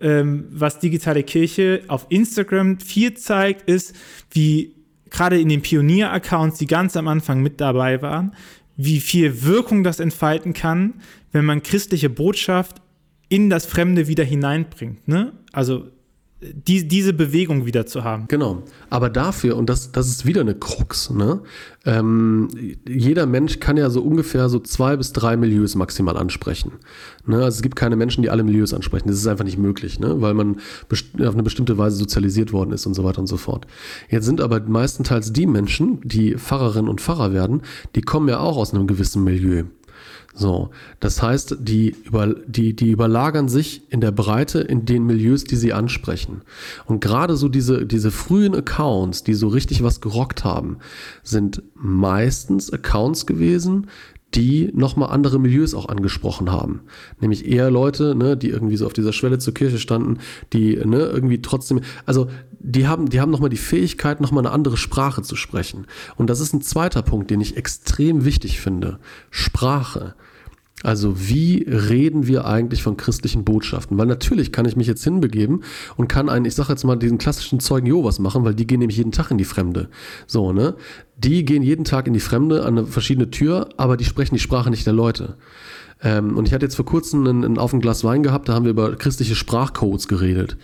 ähm, 0.00 0.46
was 0.50 0.78
digitale 0.78 1.22
Kirche 1.22 1.82
auf 1.88 2.06
Instagram 2.08 2.80
viel 2.80 3.14
zeigt, 3.14 3.68
ist, 3.68 3.94
wie 4.30 4.74
gerade 5.12 5.40
in 5.40 5.48
den 5.48 5.62
Pionier-Accounts, 5.62 6.58
die 6.58 6.66
ganz 6.66 6.96
am 6.96 7.06
Anfang 7.06 7.42
mit 7.42 7.60
dabei 7.60 8.02
waren, 8.02 8.34
wie 8.76 9.00
viel 9.00 9.44
Wirkung 9.44 9.84
das 9.84 10.00
entfalten 10.00 10.54
kann, 10.54 10.94
wenn 11.30 11.44
man 11.44 11.62
christliche 11.62 12.10
Botschaft 12.10 12.82
in 13.28 13.48
das 13.48 13.66
Fremde 13.66 14.08
wieder 14.08 14.24
hineinbringt. 14.24 15.06
Ne? 15.06 15.32
Also 15.52 15.88
die, 16.42 16.88
diese 16.88 17.12
Bewegung 17.12 17.66
wieder 17.66 17.86
zu 17.86 18.04
haben. 18.04 18.26
Genau. 18.28 18.62
Aber 18.90 19.10
dafür, 19.10 19.56
und 19.56 19.68
das, 19.68 19.92
das 19.92 20.08
ist 20.08 20.26
wieder 20.26 20.40
eine 20.40 20.54
Krux, 20.54 21.10
ne? 21.10 21.40
Ähm, 21.84 22.48
jeder 22.88 23.26
Mensch 23.26 23.58
kann 23.58 23.76
ja 23.76 23.90
so 23.90 24.02
ungefähr 24.02 24.48
so 24.48 24.60
zwei 24.60 24.96
bis 24.96 25.12
drei 25.12 25.36
Milieus 25.36 25.74
maximal 25.74 26.16
ansprechen. 26.16 26.72
Ne? 27.26 27.36
Also 27.36 27.56
es 27.56 27.62
gibt 27.62 27.74
keine 27.74 27.96
Menschen, 27.96 28.22
die 28.22 28.30
alle 28.30 28.44
Milieus 28.44 28.72
ansprechen. 28.72 29.08
Das 29.08 29.16
ist 29.16 29.26
einfach 29.26 29.44
nicht 29.44 29.58
möglich, 29.58 29.98
ne? 29.98 30.20
weil 30.20 30.34
man 30.34 30.58
auf 30.88 31.34
eine 31.34 31.42
bestimmte 31.42 31.78
Weise 31.78 31.96
sozialisiert 31.96 32.52
worden 32.52 32.72
ist 32.72 32.86
und 32.86 32.94
so 32.94 33.02
weiter 33.02 33.18
und 33.18 33.26
so 33.26 33.36
fort. 33.36 33.66
Jetzt 34.08 34.26
sind 34.26 34.40
aber 34.40 34.60
meistenteils 34.60 35.32
die 35.32 35.46
Menschen, 35.46 36.00
die 36.04 36.36
Pfarrerinnen 36.36 36.88
und 36.88 37.00
Pfarrer 37.00 37.32
werden, 37.32 37.62
die 37.96 38.02
kommen 38.02 38.28
ja 38.28 38.38
auch 38.38 38.56
aus 38.56 38.72
einem 38.72 38.86
gewissen 38.86 39.24
Milieu. 39.24 39.64
So, 40.34 40.70
das 40.98 41.22
heißt, 41.22 41.58
die, 41.60 41.94
über, 42.04 42.34
die, 42.46 42.74
die 42.74 42.90
überlagern 42.90 43.48
sich 43.48 43.82
in 43.90 44.00
der 44.00 44.12
Breite 44.12 44.60
in 44.60 44.86
den 44.86 45.04
Milieus, 45.04 45.44
die 45.44 45.56
sie 45.56 45.72
ansprechen. 45.74 46.42
Und 46.86 47.00
gerade 47.00 47.36
so 47.36 47.48
diese, 47.48 47.84
diese 47.84 48.10
frühen 48.10 48.54
Accounts, 48.54 49.24
die 49.24 49.34
so 49.34 49.48
richtig 49.48 49.82
was 49.82 50.00
gerockt 50.00 50.44
haben, 50.44 50.78
sind 51.22 51.62
meistens 51.74 52.72
Accounts 52.72 53.26
gewesen, 53.26 53.88
die 54.34 54.70
nochmal 54.74 55.10
andere 55.10 55.38
Milieus 55.38 55.74
auch 55.74 55.88
angesprochen 55.88 56.50
haben. 56.50 56.80
Nämlich 57.20 57.46
eher 57.46 57.70
Leute, 57.70 58.14
ne, 58.14 58.36
die 58.36 58.48
irgendwie 58.48 58.76
so 58.76 58.86
auf 58.86 58.92
dieser 58.92 59.12
Schwelle 59.12 59.38
zur 59.38 59.54
Kirche 59.54 59.78
standen, 59.78 60.18
die 60.52 60.76
ne, 60.76 61.00
irgendwie 61.00 61.42
trotzdem, 61.42 61.80
also 62.06 62.28
die 62.58 62.86
haben, 62.86 63.10
die 63.10 63.20
haben 63.20 63.30
nochmal 63.30 63.50
die 63.50 63.56
Fähigkeit, 63.56 64.20
nochmal 64.20 64.46
eine 64.46 64.54
andere 64.54 64.76
Sprache 64.76 65.22
zu 65.22 65.36
sprechen. 65.36 65.86
Und 66.16 66.30
das 66.30 66.40
ist 66.40 66.54
ein 66.54 66.62
zweiter 66.62 67.02
Punkt, 67.02 67.30
den 67.30 67.40
ich 67.40 67.56
extrem 67.56 68.24
wichtig 68.24 68.60
finde. 68.60 68.98
Sprache. 69.30 70.14
Also 70.82 71.28
wie 71.28 71.64
reden 71.68 72.26
wir 72.26 72.46
eigentlich 72.46 72.82
von 72.82 72.96
christlichen 72.96 73.44
Botschaften? 73.44 73.98
Weil 73.98 74.06
natürlich 74.06 74.52
kann 74.52 74.66
ich 74.66 74.76
mich 74.76 74.86
jetzt 74.86 75.04
hinbegeben 75.04 75.62
und 75.96 76.08
kann 76.08 76.28
einen, 76.28 76.44
ich 76.44 76.54
sage 76.54 76.70
jetzt 76.70 76.84
mal, 76.84 76.96
diesen 76.96 77.18
klassischen 77.18 77.60
Zeugen 77.60 77.86
Jehovas 77.86 78.18
machen, 78.18 78.44
weil 78.44 78.54
die 78.54 78.66
gehen 78.66 78.80
nämlich 78.80 78.98
jeden 78.98 79.12
Tag 79.12 79.30
in 79.30 79.38
die 79.38 79.44
Fremde. 79.44 79.88
So, 80.26 80.52
ne? 80.52 80.74
Die 81.16 81.44
gehen 81.44 81.62
jeden 81.62 81.84
Tag 81.84 82.06
in 82.06 82.12
die 82.12 82.20
Fremde 82.20 82.64
an 82.64 82.78
eine 82.78 82.86
verschiedene 82.86 83.30
Tür, 83.30 83.68
aber 83.76 83.96
die 83.96 84.04
sprechen 84.04 84.34
die 84.34 84.40
Sprache 84.40 84.70
nicht 84.70 84.86
der 84.86 84.92
Leute. 84.92 85.36
Ähm, 86.02 86.36
und 86.36 86.48
ich 86.48 86.54
hatte 86.54 86.66
jetzt 86.66 86.74
vor 86.74 86.84
kurzem 86.84 87.26
einen, 87.26 87.44
einen 87.44 87.58
auf 87.58 87.72
ein 87.72 87.80
Glas 87.80 88.02
Wein 88.02 88.22
gehabt, 88.22 88.48
da 88.48 88.54
haben 88.54 88.64
wir 88.64 88.70
über 88.70 88.96
christliche 88.96 89.36
Sprachcodes 89.36 90.08
geredet. 90.08 90.56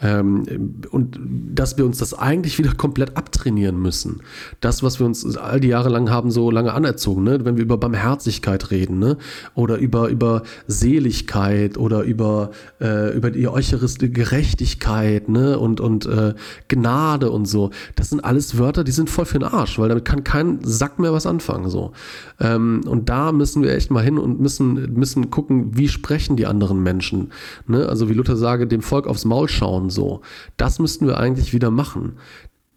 Ähm, 0.00 0.44
und 0.90 1.18
dass 1.54 1.76
wir 1.76 1.84
uns 1.84 1.98
das 1.98 2.14
eigentlich 2.14 2.58
wieder 2.58 2.74
komplett 2.74 3.16
abtrainieren 3.16 3.80
müssen. 3.80 4.20
Das, 4.60 4.82
was 4.82 5.00
wir 5.00 5.06
uns 5.06 5.36
all 5.36 5.58
die 5.58 5.68
Jahre 5.68 5.88
lang 5.88 6.10
haben, 6.10 6.30
so 6.30 6.50
lange 6.50 6.72
anerzogen, 6.72 7.24
ne? 7.24 7.44
wenn 7.44 7.56
wir 7.56 7.64
über 7.64 7.78
Barmherzigkeit 7.78 8.70
reden, 8.70 8.98
ne? 8.98 9.16
oder 9.54 9.78
über, 9.78 10.08
über 10.08 10.42
Seligkeit 10.68 11.76
oder 11.76 12.02
über, 12.02 12.50
äh, 12.80 13.16
über 13.16 13.30
die 13.30 13.48
eucharistische 13.48 14.12
Gerechtigkeit 14.12 15.28
ne? 15.28 15.58
und, 15.58 15.80
und 15.80 16.06
äh, 16.06 16.34
Gnade 16.68 17.30
und 17.30 17.46
so. 17.46 17.70
Das 17.96 18.10
sind 18.10 18.24
alles 18.24 18.58
Wörter, 18.58 18.84
die 18.84 18.92
sind 18.92 19.10
voll 19.10 19.24
für 19.24 19.38
den 19.38 19.48
Arsch, 19.48 19.78
weil 19.78 19.88
damit 19.88 20.04
kann 20.04 20.22
kein 20.22 20.60
Sack 20.62 20.98
mehr 21.00 21.12
was 21.12 21.26
anfangen. 21.26 21.70
So. 21.70 21.92
Ähm, 22.38 22.82
und 22.86 23.08
da 23.08 23.32
müssen 23.32 23.62
wir 23.62 23.74
echt 23.74 23.90
mal 23.90 24.04
hin 24.04 24.18
und 24.18 24.38
müssen, 24.38 24.94
müssen 24.94 25.30
gucken, 25.30 25.76
wie 25.76 25.88
sprechen 25.88 26.36
die 26.36 26.46
anderen 26.46 26.82
Menschen. 26.82 27.32
Ne? 27.66 27.88
Also 27.88 28.08
wie 28.08 28.14
Luther 28.14 28.36
sage, 28.36 28.68
dem 28.68 28.82
Volk 28.82 29.08
aufs 29.08 29.24
Maul 29.24 29.48
schauen 29.48 29.87
so. 29.90 30.20
Das 30.56 30.78
müssten 30.78 31.06
wir 31.06 31.18
eigentlich 31.18 31.52
wieder 31.52 31.70
machen. 31.70 32.18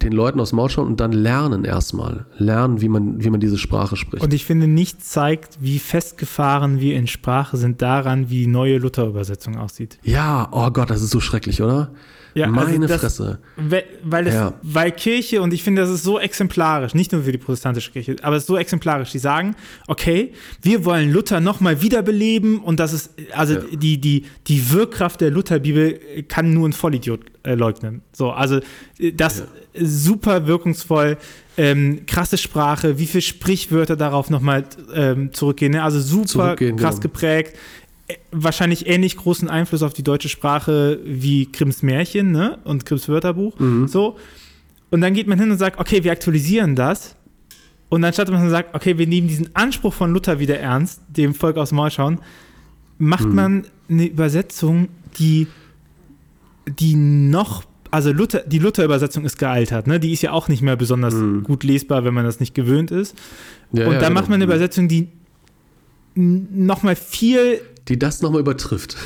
Den 0.02 0.14
Leuten 0.14 0.40
aufs 0.40 0.52
Maul 0.52 0.70
schauen 0.70 0.88
und 0.88 1.00
dann 1.00 1.12
lernen 1.12 1.64
erstmal. 1.64 2.26
Lernen, 2.38 2.82
wie 2.82 2.90
man, 2.90 3.24
wie 3.24 3.30
man 3.30 3.40
diese 3.40 3.60
Sprache 3.60 3.96
spricht. 3.96 4.24
Und 4.24 4.34
ich 4.34 4.46
finde, 4.46 4.68
nichts 4.68 5.10
zeigt, 5.10 5.60
wie 5.62 5.78
festgefahren 5.78 6.80
wir 6.80 6.96
in 6.96 7.06
Sprache 7.06 7.58
sind, 7.58 7.84
daran, 7.84 8.30
wie 8.30 8.48
neue 8.48 8.80
Luther-Übersetzung 8.80 9.58
aussieht. 9.58 10.00
Ja, 10.02 10.48
oh 10.52 10.72
Gott, 10.72 10.90
das 10.90 11.04
ist 11.04 11.12
so 11.12 11.20
schrecklich, 11.20 11.62
oder? 11.62 11.92
Ja, 12.34 12.46
also 12.48 12.72
Meine 12.72 12.88
das, 12.88 13.02
Fresse. 13.02 13.40
Weil, 14.04 14.28
es, 14.28 14.34
Ja. 14.34 14.54
weil 14.62 14.92
Kirche, 14.92 15.42
und 15.42 15.54
ich 15.54 15.64
finde, 15.64 15.82
das 15.82 15.90
ist 15.92 16.04
so 16.04 16.20
exemplarisch, 16.20 16.94
nicht 16.94 17.12
nur 17.12 17.24
für 17.24 17.32
die 17.32 17.38
protestantische 17.38 17.92
Kirche, 17.92 18.16
aber 18.22 18.36
es 18.38 18.44
ist 18.44 18.48
so 18.48 18.58
exemplarisch. 18.58 19.12
Die 19.12 19.20
sagen, 19.20 19.56
okay, 19.88 20.34
wir 20.62 20.86
wollen 20.86 21.12
Luther 21.12 21.40
nochmal 21.42 21.82
wiederbeleben 21.82 22.60
und 22.60 22.80
das 22.80 22.94
ist, 22.94 23.12
also 23.34 23.56
Ja. 23.56 23.62
die, 23.74 24.00
die, 24.00 24.26
die 24.48 24.72
Wirkkraft 24.72 25.22
der 25.22 25.32
Lutherbibel 25.32 26.00
kann 26.28 26.54
nur 26.54 26.70
ein 26.70 26.74
Vollidiot 26.74 27.22
äh, 27.44 27.56
leugnen. 27.56 28.02
So, 28.14 28.32
also 28.32 28.60
äh, 29.00 29.12
das 29.14 29.44
super 29.78 30.48
wirkungsvoll. 30.48 31.18
Ähm, 31.58 32.06
krasse 32.08 32.38
Sprache, 32.38 32.98
wie 32.98 33.06
viele 33.06 33.22
Sprichwörter 33.22 33.98
darauf 33.98 34.30
nochmal 34.30 34.64
ähm, 34.94 35.34
zurückgehen. 35.34 35.74
Ne? 35.74 35.84
Also 35.84 36.00
super 36.00 36.28
Zurückgehen, 36.28 36.78
krass 36.78 36.96
genau. 36.96 37.02
geprägt. 37.14 37.58
Wahrscheinlich 38.32 38.88
ähnlich 38.88 39.18
großen 39.18 39.50
Einfluss 39.50 39.84
auf 39.84 39.94
die 39.94 40.04
deutsche 40.04 40.30
Sprache 40.30 41.00
wie 41.04 41.52
Grimms 41.52 41.82
Märchen 41.84 42.32
ne? 42.32 42.60
und 42.64 42.86
Grimms 42.86 43.08
Wörterbuch. 43.10 43.58
Mhm. 43.60 43.88
So. 43.88 44.18
Und 44.90 45.02
dann 45.02 45.14
geht 45.14 45.28
man 45.28 45.40
hin 45.40 45.52
und 45.52 45.58
sagt, 45.58 45.80
okay, 45.80 46.04
wir 46.04 46.12
aktualisieren 46.12 46.76
das. 46.76 47.16
Und 47.90 48.04
anstatt 48.06 48.30
dass 48.30 48.36
man 48.40 48.50
sagt, 48.50 48.74
okay, 48.74 48.98
wir 48.98 49.08
nehmen 49.08 49.28
diesen 49.28 49.54
Anspruch 49.56 49.94
von 49.94 50.12
Luther 50.14 50.40
wieder 50.40 50.58
ernst, 50.60 51.02
dem 51.10 51.34
Volk 51.34 51.58
aus 51.58 51.72
Maul 51.72 51.92
schauen, 51.92 52.20
macht 52.98 53.26
Mhm. 53.26 53.36
man 53.36 53.66
eine 53.90 54.06
Übersetzung, 54.06 54.88
die, 55.20 55.48
die 56.80 56.96
noch, 56.96 57.64
also 57.90 58.12
Luther, 58.14 58.44
die 58.48 58.60
Luther-Übersetzung 58.60 59.26
ist 59.26 59.38
gealtert, 59.38 59.88
ne? 59.88 60.00
Die 60.00 60.14
ist 60.14 60.22
ja 60.22 60.32
auch 60.32 60.48
nicht 60.48 60.62
mehr 60.62 60.78
besonders 60.78 61.14
Mhm. 61.16 61.44
gut 61.44 61.64
lesbar, 61.66 62.06
wenn 62.06 62.14
man 62.14 62.24
das 62.24 62.40
nicht 62.40 62.54
gewöhnt 62.56 62.92
ist. 62.92 63.18
Ja, 63.74 63.88
und 63.88 63.94
ja, 63.94 64.00
dann 64.00 64.10
genau. 64.10 64.22
macht 64.22 64.30
man 64.30 64.36
eine 64.36 64.46
Übersetzung, 64.46 64.88
die 64.88 65.10
nochmal 66.16 66.96
viel 66.96 67.62
Die 67.88 67.98
das 67.98 68.22
nochmal 68.22 68.42
übertrifft. 68.42 68.98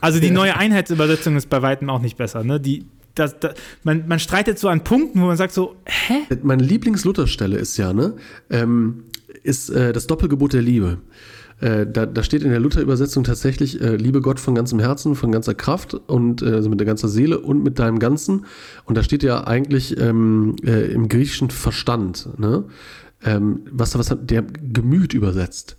also 0.00 0.20
die 0.20 0.30
neue 0.30 0.56
Einheitsübersetzung 0.56 1.36
ist 1.36 1.48
bei 1.48 1.62
weitem 1.62 1.90
auch 1.90 2.00
nicht 2.00 2.16
besser. 2.16 2.44
Ne? 2.44 2.60
Die, 2.60 2.86
das, 3.14 3.38
das, 3.38 3.54
man, 3.82 4.06
man 4.08 4.18
streitet 4.18 4.58
so 4.58 4.68
an 4.68 4.84
Punkten, 4.84 5.20
wo 5.20 5.26
man 5.26 5.36
sagt 5.36 5.52
so, 5.52 5.76
hä? 5.86 6.36
Meine 6.42 6.62
Lieblings-Luther-Stelle 6.62 7.56
ist 7.56 7.76
ja, 7.76 7.92
ne, 7.92 8.14
ähm, 8.50 9.04
ist 9.42 9.70
äh, 9.70 9.92
das 9.92 10.06
Doppelgebot 10.06 10.52
der 10.52 10.62
Liebe. 10.62 10.98
Äh, 11.60 11.86
da, 11.86 12.06
da 12.06 12.22
steht 12.22 12.42
in 12.42 12.50
der 12.50 12.58
Luther-Übersetzung 12.58 13.22
tatsächlich, 13.22 13.80
äh, 13.80 13.96
liebe 13.96 14.20
Gott 14.20 14.40
von 14.40 14.54
ganzem 14.54 14.80
Herzen, 14.80 15.14
von 15.14 15.30
ganzer 15.30 15.54
Kraft 15.54 15.94
und 15.94 16.42
äh, 16.42 16.46
also 16.46 16.68
mit 16.68 16.80
der 16.80 16.86
ganzen 16.86 17.08
Seele 17.08 17.38
und 17.38 17.62
mit 17.62 17.78
deinem 17.78 17.98
Ganzen. 17.98 18.46
Und 18.84 18.96
da 18.96 19.02
steht 19.02 19.22
ja 19.22 19.46
eigentlich 19.46 19.98
ähm, 20.00 20.56
äh, 20.64 20.90
im 20.92 21.08
griechischen 21.08 21.50
Verstand, 21.50 22.28
ne? 22.38 22.64
Ähm, 23.24 23.60
was, 23.70 23.96
was 23.96 24.10
hat 24.10 24.30
der 24.30 24.42
Gemüt 24.42 25.14
übersetzt. 25.14 25.76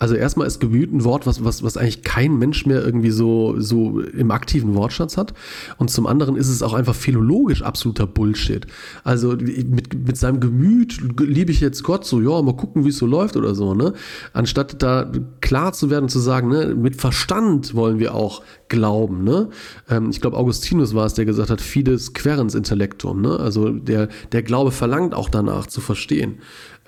Also 0.00 0.16
erstmal 0.16 0.48
ist 0.48 0.58
Gemüt 0.58 0.92
ein 0.92 1.04
Wort, 1.04 1.24
was, 1.24 1.44
was, 1.44 1.62
was 1.62 1.76
eigentlich 1.76 2.02
kein 2.02 2.36
Mensch 2.36 2.66
mehr 2.66 2.84
irgendwie 2.84 3.12
so, 3.12 3.60
so 3.60 4.00
im 4.00 4.32
aktiven 4.32 4.74
Wortschatz 4.74 5.16
hat. 5.16 5.34
Und 5.78 5.88
zum 5.88 6.08
anderen 6.08 6.34
ist 6.34 6.48
es 6.48 6.64
auch 6.64 6.74
einfach 6.74 6.96
philologisch 6.96 7.62
absoluter 7.62 8.08
Bullshit. 8.08 8.66
Also 9.04 9.36
mit, 9.36 9.94
mit 9.94 10.16
seinem 10.16 10.40
Gemüt 10.40 11.00
liebe 11.20 11.52
ich 11.52 11.60
jetzt 11.60 11.84
Gott 11.84 12.04
so, 12.04 12.20
ja, 12.20 12.42
mal 12.42 12.56
gucken, 12.56 12.84
wie 12.84 12.88
es 12.88 12.98
so 12.98 13.06
läuft 13.06 13.36
oder 13.36 13.54
so, 13.54 13.74
ne? 13.74 13.92
Anstatt 14.32 14.82
da 14.82 15.12
klar 15.40 15.72
zu 15.72 15.90
werden 15.90 16.04
und 16.04 16.10
zu 16.10 16.18
sagen, 16.18 16.48
ne, 16.48 16.74
mit 16.74 16.96
Verstand 16.96 17.76
wollen 17.76 18.00
wir 18.00 18.16
auch 18.16 18.42
glauben, 18.68 19.22
ne? 19.22 19.50
Ähm, 19.88 20.10
ich 20.10 20.20
glaube, 20.20 20.36
Augustinus 20.36 20.96
war 20.96 21.06
es, 21.06 21.14
der 21.14 21.24
gesagt 21.24 21.50
hat, 21.50 21.60
fides 21.60 22.14
querens 22.14 22.56
intellectum, 22.56 23.22
ne? 23.22 23.38
Also 23.38 23.70
der, 23.70 24.08
der 24.32 24.42
Glaube 24.42 24.72
verlangt 24.72 25.14
auch 25.14 25.28
danach 25.28 25.68
zu 25.68 25.80
verstehen. 25.80 26.38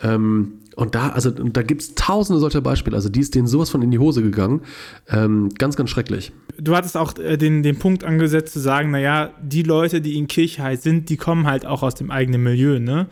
Ähm, 0.03 0.55
und 0.77 0.95
da, 0.95 1.09
also 1.09 1.31
da 1.31 1.63
gibt 1.63 1.81
es 1.81 1.95
tausende 1.95 2.39
solcher 2.39 2.61
Beispiele. 2.61 2.95
Also 2.95 3.09
die 3.09 3.21
ist 3.21 3.35
denen 3.35 3.47
sowas 3.47 3.71
von 3.71 3.81
in 3.81 3.91
die 3.91 3.99
Hose 3.99 4.23
gegangen. 4.23 4.61
Ähm, 5.09 5.49
ganz, 5.59 5.75
ganz 5.75 5.89
schrecklich. 5.89 6.33
Du 6.61 6.77
hattest 6.77 6.99
auch 6.99 7.19
äh, 7.19 7.39
den, 7.39 7.63
den 7.63 7.79
Punkt 7.79 8.05
angesetzt 8.05 8.53
zu 8.53 8.61
sagen, 8.61 8.91
naja, 8.91 9.33
die 9.43 9.63
Leute, 9.63 10.03
die 10.03 10.19
in 10.19 10.29
Kirche 10.29 10.63
halt 10.63 10.83
sind, 10.83 11.09
die 11.09 11.17
kommen 11.17 11.47
halt 11.47 11.65
auch 11.65 11.83
aus 11.83 11.95
dem 11.95 12.11
eigenen 12.11 12.43
Milieu, 12.43 12.79
ne? 12.79 13.07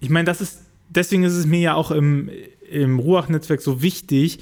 Ich 0.00 0.10
meine, 0.10 0.26
das 0.26 0.40
ist, 0.40 0.62
deswegen 0.90 1.22
ist 1.22 1.34
es 1.34 1.46
mir 1.46 1.60
ja 1.60 1.74
auch 1.74 1.92
im, 1.92 2.28
im 2.68 2.98
Ruach-Netzwerk 2.98 3.62
so 3.62 3.80
wichtig, 3.80 4.40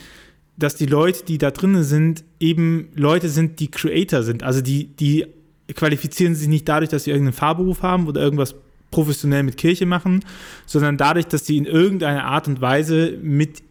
dass 0.57 0.75
die 0.75 0.87
Leute, 0.87 1.25
die 1.27 1.37
da 1.37 1.51
drinnen 1.51 1.85
sind, 1.85 2.25
eben 2.41 2.89
Leute 2.95 3.29
sind, 3.29 3.61
die 3.61 3.71
Creator 3.71 4.23
sind. 4.23 4.43
Also 4.43 4.63
die, 4.63 4.87
die 4.87 5.27
qualifizieren 5.75 6.35
sich 6.35 6.49
nicht 6.49 6.67
dadurch, 6.69 6.89
dass 6.89 7.05
sie 7.05 7.11
irgendeinen 7.11 7.35
Fahrberuf 7.35 7.83
haben 7.83 8.07
oder 8.09 8.23
irgendwas 8.23 8.55
professionell 8.93 9.43
mit 9.43 9.57
Kirche 9.57 9.87
machen, 9.87 10.25
sondern 10.67 10.97
dadurch, 10.97 11.27
dass 11.27 11.45
sie 11.45 11.57
in 11.57 11.65
irgendeiner 11.65 12.25
Art 12.27 12.47
und 12.47 12.61
Weise 12.61 13.19
mit 13.21 13.65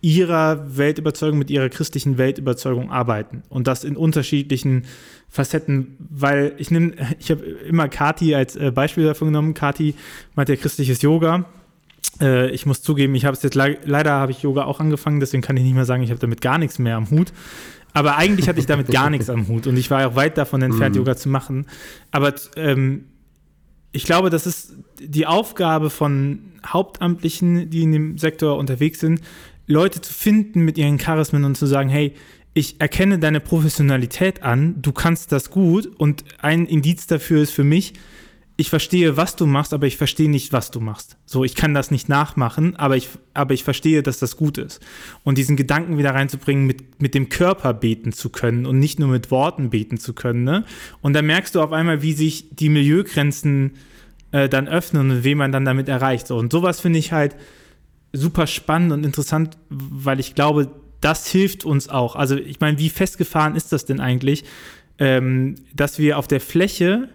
ihrer 0.00 0.76
Weltüberzeugung, 0.76 1.38
mit 1.38 1.50
ihrer 1.50 1.68
christlichen 1.68 2.18
Weltüberzeugung 2.18 2.90
arbeiten. 2.90 3.42
Und 3.48 3.66
das 3.66 3.84
in 3.84 3.96
unterschiedlichen 3.96 4.84
Facetten, 5.28 5.96
weil 5.98 6.54
ich 6.58 6.70
nehme, 6.70 6.92
ich 7.18 7.30
habe 7.30 7.44
immer 7.44 7.88
Kati 7.88 8.34
als 8.34 8.56
äh, 8.56 8.72
Beispiel 8.72 9.04
dafür 9.04 9.28
genommen. 9.28 9.54
Kati 9.54 9.94
meint 10.34 10.48
ja 10.48 10.56
christliches 10.56 11.02
Yoga. 11.02 11.46
Äh, 12.20 12.50
ich 12.50 12.66
muss 12.66 12.82
zugeben, 12.82 13.14
ich 13.14 13.24
habe 13.24 13.36
es 13.36 13.42
jetzt 13.42 13.54
le 13.54 13.78
leider 13.84 14.12
habe 14.12 14.32
ich 14.32 14.42
Yoga 14.42 14.64
auch 14.64 14.80
angefangen, 14.80 15.20
deswegen 15.20 15.42
kann 15.42 15.56
ich 15.56 15.64
nicht 15.64 15.74
mehr 15.74 15.84
sagen, 15.84 16.02
ich 16.02 16.10
habe 16.10 16.20
damit 16.20 16.40
gar 16.40 16.58
nichts 16.58 16.78
mehr 16.78 16.96
am 16.96 17.10
Hut. 17.10 17.32
Aber 17.92 18.16
eigentlich 18.16 18.46
hatte 18.48 18.60
ich 18.60 18.66
damit 18.66 18.88
gar 18.88 19.08
nichts 19.08 19.30
am 19.30 19.48
Hut 19.48 19.66
und 19.66 19.76
ich 19.78 19.90
war 19.90 20.06
auch 20.06 20.16
weit 20.16 20.36
davon 20.36 20.60
entfernt, 20.60 20.94
Mhm. 20.94 21.00
Yoga 21.00 21.16
zu 21.16 21.30
machen. 21.30 21.66
Aber 22.10 22.34
ähm, 22.56 23.06
ich 23.96 24.04
glaube, 24.04 24.28
das 24.28 24.46
ist 24.46 24.74
die 25.00 25.26
Aufgabe 25.26 25.88
von 25.88 26.52
Hauptamtlichen, 26.66 27.70
die 27.70 27.82
in 27.82 27.92
dem 27.92 28.18
Sektor 28.18 28.58
unterwegs 28.58 29.00
sind, 29.00 29.22
Leute 29.66 30.02
zu 30.02 30.12
finden 30.12 30.60
mit 30.66 30.76
ihren 30.76 30.98
Charismen 30.98 31.44
und 31.44 31.56
zu 31.56 31.64
sagen, 31.64 31.88
hey, 31.88 32.12
ich 32.52 32.78
erkenne 32.78 33.18
deine 33.18 33.40
Professionalität 33.40 34.42
an, 34.42 34.82
du 34.82 34.92
kannst 34.92 35.32
das 35.32 35.50
gut 35.50 35.86
und 35.86 36.24
ein 36.38 36.66
Indiz 36.66 37.06
dafür 37.06 37.42
ist 37.42 37.52
für 37.52 37.64
mich, 37.64 37.94
ich 38.58 38.70
verstehe, 38.70 39.18
was 39.18 39.36
du 39.36 39.44
machst, 39.46 39.74
aber 39.74 39.86
ich 39.86 39.98
verstehe 39.98 40.30
nicht, 40.30 40.52
was 40.52 40.70
du 40.70 40.80
machst. 40.80 41.18
So, 41.26 41.44
ich 41.44 41.54
kann 41.54 41.74
das 41.74 41.90
nicht 41.90 42.08
nachmachen, 42.08 42.74
aber 42.76 42.96
ich, 42.96 43.08
aber 43.34 43.52
ich 43.52 43.64
verstehe, 43.64 44.02
dass 44.02 44.18
das 44.18 44.36
gut 44.36 44.56
ist. 44.56 44.80
Und 45.24 45.36
diesen 45.36 45.56
Gedanken 45.56 45.98
wieder 45.98 46.14
reinzubringen, 46.14 46.66
mit, 46.66 47.00
mit 47.00 47.14
dem 47.14 47.28
Körper 47.28 47.74
beten 47.74 48.12
zu 48.12 48.30
können 48.30 48.64
und 48.64 48.78
nicht 48.78 48.98
nur 48.98 49.08
mit 49.08 49.30
Worten 49.30 49.68
beten 49.68 49.98
zu 49.98 50.14
können. 50.14 50.44
Ne? 50.44 50.64
Und 51.02 51.12
da 51.12 51.20
merkst 51.20 51.54
du 51.54 51.60
auf 51.60 51.72
einmal, 51.72 52.00
wie 52.00 52.14
sich 52.14 52.48
die 52.50 52.70
Milieugrenzen 52.70 53.72
äh, 54.32 54.48
dann 54.48 54.68
öffnen 54.68 55.10
und 55.10 55.24
wen 55.24 55.36
man 55.36 55.52
dann 55.52 55.66
damit 55.66 55.90
erreicht. 55.90 56.26
So, 56.26 56.38
und 56.38 56.50
sowas 56.50 56.80
finde 56.80 56.98
ich 56.98 57.12
halt 57.12 57.36
super 58.14 58.46
spannend 58.46 58.92
und 58.92 59.04
interessant, 59.04 59.58
weil 59.68 60.18
ich 60.18 60.34
glaube, 60.34 60.70
das 61.02 61.26
hilft 61.26 61.66
uns 61.66 61.90
auch. 61.90 62.16
Also 62.16 62.36
ich 62.36 62.60
meine, 62.60 62.78
wie 62.78 62.88
festgefahren 62.88 63.54
ist 63.54 63.72
das 63.72 63.84
denn 63.84 64.00
eigentlich, 64.00 64.44
ähm, 64.98 65.56
dass 65.74 65.98
wir 65.98 66.18
auf 66.18 66.26
der 66.26 66.40
Fläche 66.40 67.10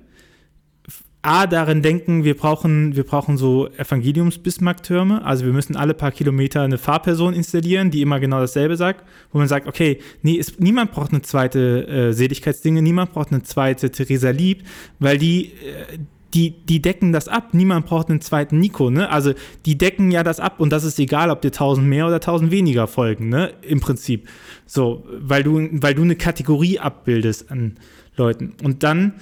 A, 1.24 1.46
darin 1.46 1.84
denken, 1.84 2.24
wir 2.24 2.36
brauchen, 2.36 2.96
wir 2.96 3.04
brauchen 3.04 3.38
so 3.38 3.70
Evangeliums-Bismarck-Türme. 3.78 5.24
Also 5.24 5.46
wir 5.46 5.54
müssen 5.54 5.76
alle 5.76 5.94
paar 5.94 6.12
Kilometer 6.12 6.64
eine 6.64 6.80
Fahrperson 6.80 7.34
installieren, 7.34 7.92
die 7.92 8.02
immer 8.02 8.20
genau 8.20 8.40
dasselbe 8.40 8.76
sagt, 8.76 9.06
wo 9.32 9.38
man 9.38 9.48
sagt, 9.48 9.68
okay, 9.68 10.00
nee, 10.24 10.34
ist, 10.34 10.60
niemand 10.60 10.92
braucht 10.92 11.12
eine 11.12 11.22
zweite 11.22 11.88
äh, 11.88 12.14
Seligkeitsdinge, 12.14 12.82
niemand 12.82 13.14
braucht 13.14 13.32
eine 13.32 13.44
zweite 13.44 13.92
Theresa 13.92 14.32
Lieb, 14.32 14.64
weil 14.98 15.20
die, 15.20 15.46
äh, 15.48 16.00
die, 16.34 16.52
die 16.66 16.82
decken 16.82 17.12
das 17.12 17.28
ab. 17.28 17.50
Niemand 17.54 17.86
braucht 17.86 18.10
einen 18.10 18.22
zweiten 18.22 18.60
Nico, 18.60 18.90
ne? 18.90 19.10
Also 19.10 19.34
die 19.66 19.78
decken 19.78 20.10
ja 20.10 20.24
das 20.24 20.40
ab 20.40 20.60
und 20.60 20.72
das 20.72 20.84
ist 20.84 20.98
egal, 20.98 21.30
ob 21.30 21.42
dir 21.42 21.50
1000 21.50 21.86
mehr 21.86 22.08
oder 22.08 22.16
1000 22.16 22.50
weniger 22.50 22.88
folgen, 22.88 23.30
ne? 23.30 23.54
Im 23.62 23.80
Prinzip. 23.80 24.28
So, 24.66 25.06
weil 25.20 25.44
du, 25.44 25.70
weil 25.74 25.94
du 25.94 26.02
eine 26.02 26.16
Kategorie 26.16 26.80
abbildest 26.80 27.52
an 27.52 27.78
Leuten. 28.16 28.54
Und 28.64 28.84
dann 28.84 29.14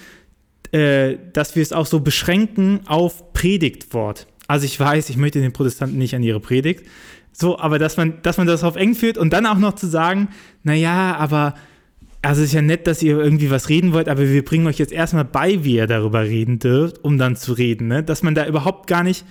äh, 0.72 1.18
dass 1.34 1.56
wir 1.56 1.64
es 1.64 1.74
auch 1.74 1.86
so 1.86 2.00
beschränken 2.00 2.82
auf 2.86 3.34
Predigtwort. 3.34 4.28
Also 4.48 4.66
ich 4.66 4.80
weiß, 4.80 5.10
ich 5.10 5.18
möchte 5.18 5.42
den 5.42 5.54
Protestanten 5.54 5.98
nicht 5.98 6.16
an 6.16 6.24
ihre 6.24 6.40
Predigt. 6.40 6.84
So, 7.32 7.60
aber 7.60 7.80
dass 7.80 7.98
man, 7.98 8.22
dass 8.22 8.38
man 8.38 8.48
das 8.48 8.64
auf 8.64 8.76
eng 8.76 8.96
führt 8.96 9.18
und 9.18 9.32
dann 9.32 9.46
auch 9.46 9.58
noch 9.58 9.76
zu 9.76 9.88
sagen, 9.88 10.30
naja, 10.64 11.16
aber 11.16 11.56
also 12.22 12.42
es 12.42 12.48
ist 12.48 12.54
ja 12.54 12.62
nett, 12.62 12.86
dass 12.86 13.02
ihr 13.02 13.18
irgendwie 13.18 13.50
was 13.50 13.70
reden 13.70 13.94
wollt, 13.94 14.10
aber 14.10 14.28
wir 14.28 14.44
bringen 14.44 14.68
euch 14.68 14.78
jetzt 14.78 14.92
erstmal 14.92 15.24
bei, 15.24 15.64
wie 15.64 15.76
ihr 15.76 15.88
darüber 15.88 16.24
reden 16.24 16.60
dürft, 16.60 17.04
um 17.04 17.18
dann 17.18 17.36
zu 17.36 17.54
reden. 17.54 17.88
Ne? 17.88 18.04
Dass 18.04 18.24
man 18.24 18.36
da 18.36 18.46
überhaupt 18.46 18.88
gar 18.88 19.04
nicht 19.04 19.26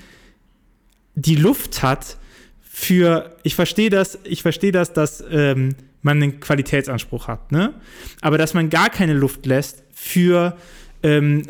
die 1.14 1.36
Luft 1.36 1.82
hat 1.82 2.16
für, 2.62 3.36
ich 3.42 3.54
verstehe 3.54 3.90
das, 3.90 4.18
ich 4.24 4.42
verstehe 4.42 4.72
das, 4.72 4.92
dass 4.92 5.22
ähm, 5.30 5.74
man 6.00 6.22
einen 6.22 6.40
Qualitätsanspruch 6.40 7.26
hat, 7.26 7.50
ne? 7.50 7.74
Aber 8.20 8.38
dass 8.38 8.54
man 8.54 8.70
gar 8.70 8.88
keine 8.88 9.14
Luft 9.14 9.46
lässt 9.46 9.82
für 9.92 10.56
ähm, 11.02 11.42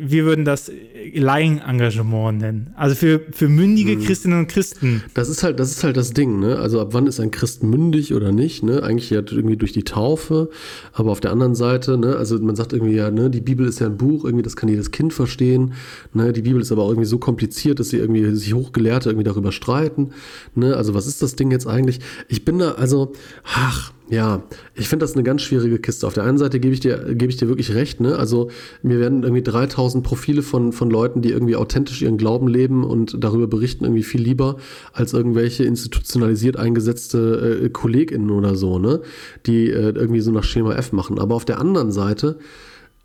wir 0.00 0.24
würden 0.24 0.44
das 0.44 0.70
Laienengagement 1.14 2.40
nennen. 2.40 2.74
Also 2.76 2.96
für, 2.96 3.20
für 3.30 3.48
mündige 3.48 3.92
hm. 3.92 4.04
Christinnen 4.04 4.38
und 4.40 4.48
Christen. 4.48 5.02
Das 5.14 5.28
ist 5.28 5.42
halt, 5.42 5.60
das 5.60 5.70
ist 5.70 5.84
halt 5.84 5.96
das 5.96 6.12
Ding, 6.12 6.40
ne? 6.40 6.58
Also 6.58 6.80
ab 6.80 6.88
wann 6.92 7.06
ist 7.06 7.20
ein 7.20 7.30
Christ 7.30 7.62
mündig 7.62 8.14
oder 8.14 8.32
nicht, 8.32 8.62
ne? 8.62 8.82
Eigentlich 8.82 9.10
ja 9.10 9.18
irgendwie 9.18 9.56
durch 9.56 9.72
die 9.72 9.84
Taufe, 9.84 10.50
aber 10.92 11.12
auf 11.12 11.20
der 11.20 11.30
anderen 11.30 11.54
Seite, 11.54 11.96
ne, 11.98 12.16
also 12.16 12.38
man 12.40 12.56
sagt 12.56 12.72
irgendwie 12.72 12.94
ja, 12.94 13.10
ne, 13.10 13.30
die 13.30 13.40
Bibel 13.40 13.66
ist 13.66 13.78
ja 13.80 13.86
ein 13.86 13.96
Buch, 13.96 14.24
irgendwie, 14.24 14.42
das 14.42 14.56
kann 14.56 14.68
jedes 14.68 14.90
Kind 14.90 15.12
verstehen. 15.12 15.74
Ne? 16.12 16.32
Die 16.32 16.42
Bibel 16.42 16.60
ist 16.60 16.72
aber 16.72 16.82
auch 16.82 16.90
irgendwie 16.90 17.06
so 17.06 17.18
kompliziert, 17.18 17.78
dass 17.78 17.90
sie 17.90 17.98
irgendwie 17.98 18.34
sich 18.34 18.54
Hochgelehrte 18.54 19.10
irgendwie 19.10 19.24
darüber 19.24 19.52
streiten. 19.52 20.10
Ne? 20.54 20.76
Also 20.76 20.94
was 20.94 21.06
ist 21.06 21.22
das 21.22 21.36
Ding 21.36 21.50
jetzt 21.50 21.66
eigentlich? 21.66 22.00
Ich 22.28 22.44
bin 22.44 22.58
da, 22.58 22.72
also, 22.72 23.12
ach, 23.44 23.92
ja, 24.08 24.44
ich 24.74 24.88
finde 24.88 25.04
das 25.04 25.14
eine 25.14 25.24
ganz 25.24 25.42
schwierige 25.42 25.78
Kiste. 25.78 26.06
Auf 26.06 26.14
der 26.14 26.22
einen 26.22 26.38
Seite 26.38 26.60
gebe 26.60 26.72
ich 26.72 26.80
dir, 26.80 27.14
gebe 27.14 27.26
ich 27.26 27.38
dir 27.38 27.48
wirklich 27.48 27.74
recht, 27.74 28.00
ne? 28.00 28.16
Also 28.16 28.50
mir 28.82 29.00
werden 29.00 29.24
irgendwie 29.24 29.42
3000 29.42 30.04
Profile 30.04 30.42
von, 30.42 30.72
von 30.72 30.90
Leuten, 30.90 31.22
die 31.22 31.30
irgendwie 31.30 31.56
authentisch 31.56 32.02
ihren 32.02 32.16
Glauben 32.16 32.46
leben 32.46 32.84
und 32.84 33.22
darüber 33.22 33.48
berichten, 33.48 33.84
irgendwie 33.84 34.04
viel 34.04 34.22
lieber 34.22 34.56
als 34.92 35.12
irgendwelche 35.12 35.64
institutionalisiert 35.64 36.56
eingesetzte 36.56 37.62
äh, 37.64 37.68
KollegInnen 37.68 38.30
oder 38.30 38.54
so, 38.54 38.78
ne? 38.78 39.00
Die 39.46 39.70
äh, 39.70 39.90
irgendwie 39.90 40.20
so 40.20 40.30
nach 40.30 40.44
Schema 40.44 40.74
F 40.74 40.92
machen. 40.92 41.18
Aber 41.18 41.34
auf 41.34 41.44
der 41.44 41.58
anderen 41.58 41.90
Seite, 41.90 42.38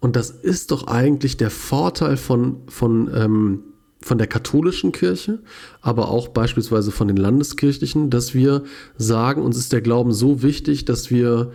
und 0.02 0.16
das 0.16 0.30
ist 0.30 0.70
doch 0.70 0.86
eigentlich 0.86 1.38
der 1.38 1.50
Vorteil 1.50 2.18
von, 2.18 2.58
von 2.68 3.10
ähm, 3.16 3.60
von 4.04 4.18
der 4.18 4.28
katholischen 4.28 4.92
Kirche, 4.92 5.40
aber 5.82 6.10
auch 6.10 6.30
beispielsweise 6.30 6.92
von 6.92 7.08
den 7.08 7.18
landeskirchlichen, 7.18 8.10
dass 8.10 8.34
wir 8.34 8.64
sagen, 8.98 9.44
uns 9.44 9.58
ist 9.58 9.74
der 9.74 9.82
Glauben 9.82 10.12
so 10.12 10.42
wichtig, 10.42 10.86
dass 10.86 11.12
wir, 11.12 11.52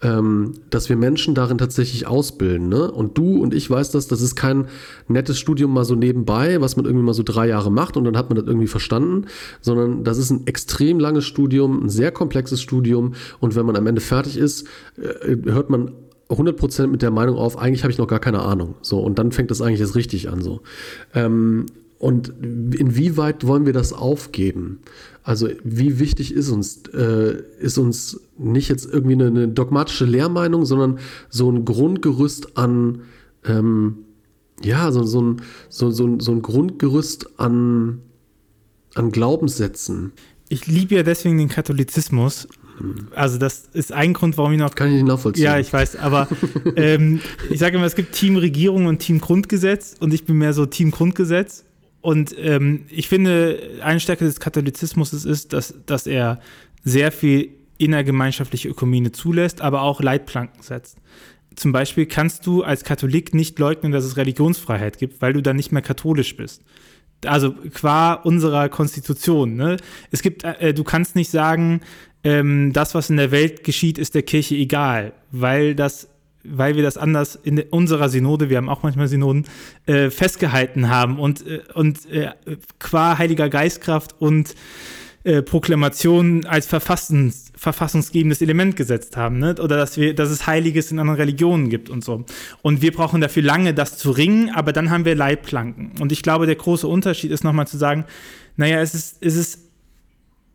ähm, 0.00 0.54
dass 0.70 0.88
wir 0.88 0.96
Menschen 0.96 1.34
darin 1.34 1.58
tatsächlich 1.58 2.06
ausbilden. 2.06 2.70
Ne? 2.70 2.90
Und 2.90 3.18
du 3.18 3.42
und 3.42 3.52
ich 3.52 3.68
weiß 3.68 3.90
das, 3.90 4.08
das 4.08 4.22
ist 4.22 4.34
kein 4.34 4.68
nettes 5.08 5.38
Studium 5.38 5.74
mal 5.74 5.84
so 5.84 5.94
nebenbei, 5.94 6.60
was 6.62 6.76
man 6.76 6.86
irgendwie 6.86 7.04
mal 7.04 7.12
so 7.12 7.22
drei 7.22 7.48
Jahre 7.48 7.70
macht 7.70 7.98
und 7.98 8.04
dann 8.04 8.16
hat 8.16 8.30
man 8.30 8.38
das 8.38 8.46
irgendwie 8.46 8.66
verstanden, 8.66 9.26
sondern 9.60 10.02
das 10.02 10.16
ist 10.16 10.30
ein 10.30 10.46
extrem 10.46 10.98
langes 10.98 11.26
Studium, 11.26 11.84
ein 11.84 11.90
sehr 11.90 12.12
komplexes 12.12 12.62
Studium 12.62 13.12
und 13.40 13.56
wenn 13.56 13.66
man 13.66 13.76
am 13.76 13.86
Ende 13.86 14.00
fertig 14.00 14.38
ist, 14.38 14.66
äh, 14.96 15.36
hört 15.44 15.68
man 15.68 15.92
100% 16.30 16.86
mit 16.86 17.02
der 17.02 17.10
Meinung 17.10 17.36
auf, 17.36 17.58
eigentlich 17.58 17.82
habe 17.82 17.90
ich 17.92 17.98
noch 17.98 18.06
gar 18.06 18.20
keine 18.20 18.40
Ahnung. 18.40 18.76
So, 18.82 19.00
und 19.00 19.18
dann 19.18 19.32
fängt 19.32 19.50
das 19.50 19.60
eigentlich 19.60 19.80
erst 19.80 19.96
richtig 19.96 20.30
an. 20.30 20.40
So. 20.40 20.60
Ähm, 21.12 21.66
und 22.00 22.30
inwieweit 22.40 23.46
wollen 23.46 23.66
wir 23.66 23.74
das 23.74 23.92
aufgeben? 23.92 24.80
Also 25.22 25.50
wie 25.62 25.98
wichtig 25.98 26.32
ist 26.32 26.48
uns, 26.48 26.82
äh, 26.94 27.42
ist 27.60 27.76
uns 27.76 28.20
nicht 28.38 28.70
jetzt 28.70 28.90
irgendwie 28.90 29.12
eine, 29.12 29.26
eine, 29.26 29.48
dogmatische 29.48 30.06
Lehrmeinung, 30.06 30.64
sondern 30.64 30.98
so 31.28 31.52
ein 31.52 31.66
Grundgerüst 31.66 32.56
an, 32.56 33.02
ähm, 33.44 33.98
ja, 34.62 34.90
so, 34.92 35.04
so, 35.04 35.20
ein, 35.20 35.42
so, 35.68 35.90
so, 35.90 36.18
so 36.18 36.32
ein 36.32 36.40
Grundgerüst 36.40 37.38
an, 37.38 38.00
an 38.94 39.12
Glaubenssätzen. 39.12 40.12
Ich 40.48 40.66
liebe 40.66 40.94
ja 40.94 41.02
deswegen 41.02 41.36
den 41.36 41.50
Katholizismus. 41.50 42.48
Also 43.14 43.36
das 43.36 43.68
ist 43.74 43.92
ein 43.92 44.14
Grund, 44.14 44.38
warum 44.38 44.52
ich 44.52 44.58
noch. 44.58 44.74
Kann 44.74 44.88
ich 44.88 44.94
nicht 44.94 45.06
nachvollziehen. 45.06 45.44
Ja, 45.44 45.58
ich 45.58 45.70
weiß, 45.70 45.96
aber 45.96 46.28
ähm, 46.76 47.20
ich 47.50 47.58
sage 47.58 47.76
immer, 47.76 47.84
es 47.84 47.94
gibt 47.94 48.12
Team 48.12 48.36
Regierung 48.36 48.86
und 48.86 49.00
Team 49.00 49.20
Grundgesetz 49.20 49.96
und 50.00 50.14
ich 50.14 50.24
bin 50.24 50.38
mehr 50.38 50.54
so 50.54 50.64
Team 50.64 50.92
Grundgesetz 50.92 51.66
und 52.00 52.34
ähm, 52.38 52.86
ich 52.88 53.08
finde, 53.08 53.78
eine 53.82 54.00
Stärke 54.00 54.24
des 54.24 54.40
Katholizismus 54.40 55.12
ist, 55.12 55.52
dass, 55.52 55.74
dass 55.86 56.06
er 56.06 56.40
sehr 56.82 57.12
viel 57.12 57.50
innergemeinschaftliche 57.78 58.68
Ökumene 58.68 59.12
zulässt, 59.12 59.60
aber 59.60 59.82
auch 59.82 60.00
Leitplanken 60.00 60.62
setzt. 60.62 60.98
Zum 61.56 61.72
Beispiel 61.72 62.06
kannst 62.06 62.46
du 62.46 62.62
als 62.62 62.84
Katholik 62.84 63.34
nicht 63.34 63.58
leugnen, 63.58 63.92
dass 63.92 64.04
es 64.04 64.16
Religionsfreiheit 64.16 64.98
gibt, 64.98 65.20
weil 65.20 65.32
du 65.32 65.42
dann 65.42 65.56
nicht 65.56 65.72
mehr 65.72 65.82
katholisch 65.82 66.36
bist. 66.36 66.62
Also 67.26 67.52
qua 67.74 68.14
unserer 68.14 68.68
Konstitution. 68.70 69.56
Ne? 69.56 69.76
Es 70.10 70.22
gibt, 70.22 70.44
äh, 70.44 70.72
du 70.72 70.84
kannst 70.84 71.16
nicht 71.16 71.30
sagen, 71.30 71.80
ähm, 72.24 72.72
das, 72.72 72.94
was 72.94 73.10
in 73.10 73.16
der 73.16 73.30
Welt 73.30 73.64
geschieht, 73.64 73.98
ist 73.98 74.14
der 74.14 74.22
Kirche 74.22 74.54
egal, 74.54 75.12
weil 75.30 75.74
das 75.74 76.08
weil 76.44 76.76
wir 76.76 76.82
das 76.82 76.96
anders 76.96 77.36
in 77.36 77.58
unserer 77.58 78.08
Synode, 78.08 78.50
wir 78.50 78.56
haben 78.56 78.68
auch 78.68 78.82
manchmal 78.82 79.08
Synoden, 79.08 79.44
äh, 79.86 80.10
festgehalten 80.10 80.88
haben 80.88 81.18
und, 81.18 81.46
äh, 81.46 81.60
und 81.74 82.10
äh, 82.10 82.30
qua 82.78 83.18
Heiliger 83.18 83.48
Geistkraft 83.48 84.14
und 84.18 84.54
äh, 85.22 85.42
Proklamation 85.42 86.46
als 86.46 86.66
Verfassungs, 86.66 87.52
verfassungsgebendes 87.54 88.40
Element 88.40 88.76
gesetzt 88.76 89.18
haben, 89.18 89.38
ne? 89.38 89.54
oder 89.60 89.76
dass, 89.76 89.98
wir, 89.98 90.14
dass 90.14 90.30
es 90.30 90.46
Heiliges 90.46 90.90
in 90.90 90.98
anderen 90.98 91.20
Religionen 91.20 91.68
gibt 91.68 91.90
und 91.90 92.02
so. 92.02 92.24
Und 92.62 92.80
wir 92.80 92.92
brauchen 92.92 93.20
dafür 93.20 93.42
lange, 93.42 93.74
das 93.74 93.98
zu 93.98 94.12
ringen, 94.12 94.50
aber 94.50 94.72
dann 94.72 94.90
haben 94.90 95.04
wir 95.04 95.14
Leitplanken. 95.14 95.92
Und 96.00 96.10
ich 96.10 96.22
glaube, 96.22 96.46
der 96.46 96.56
große 96.56 96.88
Unterschied 96.88 97.32
ist 97.32 97.44
nochmal 97.44 97.66
zu 97.66 97.76
sagen, 97.76 98.06
naja, 98.56 98.80
es 98.80 98.94
ist, 98.94 99.18
es 99.20 99.36
ist 99.36 99.70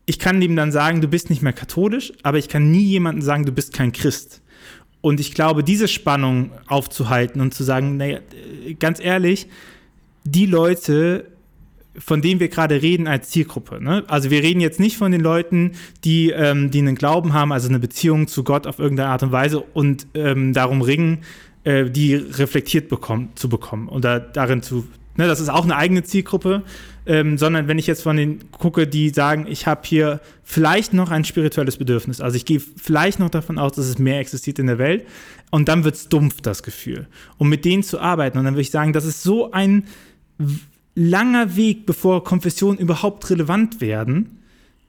ich 0.06 0.20
kann 0.20 0.40
ihm 0.40 0.54
dann 0.54 0.70
sagen, 0.70 1.00
du 1.00 1.08
bist 1.08 1.30
nicht 1.30 1.42
mehr 1.42 1.52
katholisch, 1.52 2.12
aber 2.22 2.38
ich 2.38 2.48
kann 2.48 2.70
nie 2.70 2.84
jemandem 2.84 3.22
sagen, 3.22 3.44
du 3.44 3.50
bist 3.52 3.72
kein 3.72 3.90
Christ. 3.92 4.40
Und 5.06 5.20
ich 5.20 5.34
glaube, 5.34 5.62
diese 5.62 5.86
Spannung 5.86 6.50
aufzuhalten 6.66 7.40
und 7.40 7.54
zu 7.54 7.62
sagen, 7.62 7.96
naja, 7.96 8.18
ganz 8.80 8.98
ehrlich, 8.98 9.46
die 10.24 10.46
Leute, 10.46 11.26
von 11.96 12.22
denen 12.22 12.40
wir 12.40 12.48
gerade 12.48 12.82
reden 12.82 13.06
als 13.06 13.30
Zielgruppe. 13.30 13.80
Ne? 13.80 14.02
Also 14.08 14.32
wir 14.32 14.42
reden 14.42 14.58
jetzt 14.58 14.80
nicht 14.80 14.96
von 14.96 15.12
den 15.12 15.20
Leuten, 15.20 15.74
die, 16.02 16.30
ähm, 16.30 16.72
die 16.72 16.80
einen 16.80 16.96
Glauben 16.96 17.34
haben, 17.34 17.52
also 17.52 17.68
eine 17.68 17.78
Beziehung 17.78 18.26
zu 18.26 18.42
Gott 18.42 18.66
auf 18.66 18.80
irgendeine 18.80 19.10
Art 19.10 19.22
und 19.22 19.30
Weise 19.30 19.60
und 19.60 20.08
ähm, 20.14 20.52
darum 20.52 20.82
ringen, 20.82 21.18
äh, 21.62 21.88
die 21.88 22.16
reflektiert 22.16 22.88
bekommen, 22.88 23.28
zu 23.36 23.48
bekommen 23.48 23.88
oder 23.88 24.18
darin 24.18 24.60
zu. 24.60 24.88
Ne, 25.16 25.26
das 25.26 25.40
ist 25.40 25.48
auch 25.48 25.64
eine 25.64 25.76
eigene 25.76 26.02
Zielgruppe 26.02 26.62
ähm, 27.06 27.38
sondern 27.38 27.68
wenn 27.68 27.78
ich 27.78 27.86
jetzt 27.86 28.02
von 28.02 28.16
denen 28.16 28.50
gucke, 28.50 28.86
die 28.86 29.10
sagen, 29.10 29.46
ich 29.48 29.66
habe 29.66 29.82
hier 29.84 30.20
vielleicht 30.42 30.92
noch 30.92 31.10
ein 31.10 31.24
spirituelles 31.24 31.76
Bedürfnis, 31.76 32.20
also 32.20 32.36
ich 32.36 32.44
gehe 32.44 32.60
vielleicht 32.60 33.20
noch 33.20 33.30
davon 33.30 33.58
aus, 33.58 33.72
dass 33.72 33.86
es 33.86 33.98
mehr 33.98 34.18
existiert 34.18 34.58
in 34.58 34.66
der 34.66 34.78
Welt 34.78 35.06
und 35.50 35.68
dann 35.68 35.84
wird 35.84 35.94
es 35.94 36.08
dumpf, 36.08 36.40
das 36.40 36.64
Gefühl. 36.64 37.06
Um 37.38 37.48
mit 37.48 37.64
denen 37.64 37.84
zu 37.84 38.00
arbeiten 38.00 38.38
und 38.38 38.44
dann 38.44 38.54
würde 38.54 38.62
ich 38.62 38.72
sagen, 38.72 38.92
das 38.92 39.04
ist 39.04 39.22
so 39.22 39.52
ein 39.52 39.84
langer 40.96 41.54
Weg, 41.56 41.86
bevor 41.86 42.24
Konfessionen 42.24 42.78
überhaupt 42.78 43.30
relevant 43.30 43.80
werden. 43.80 44.40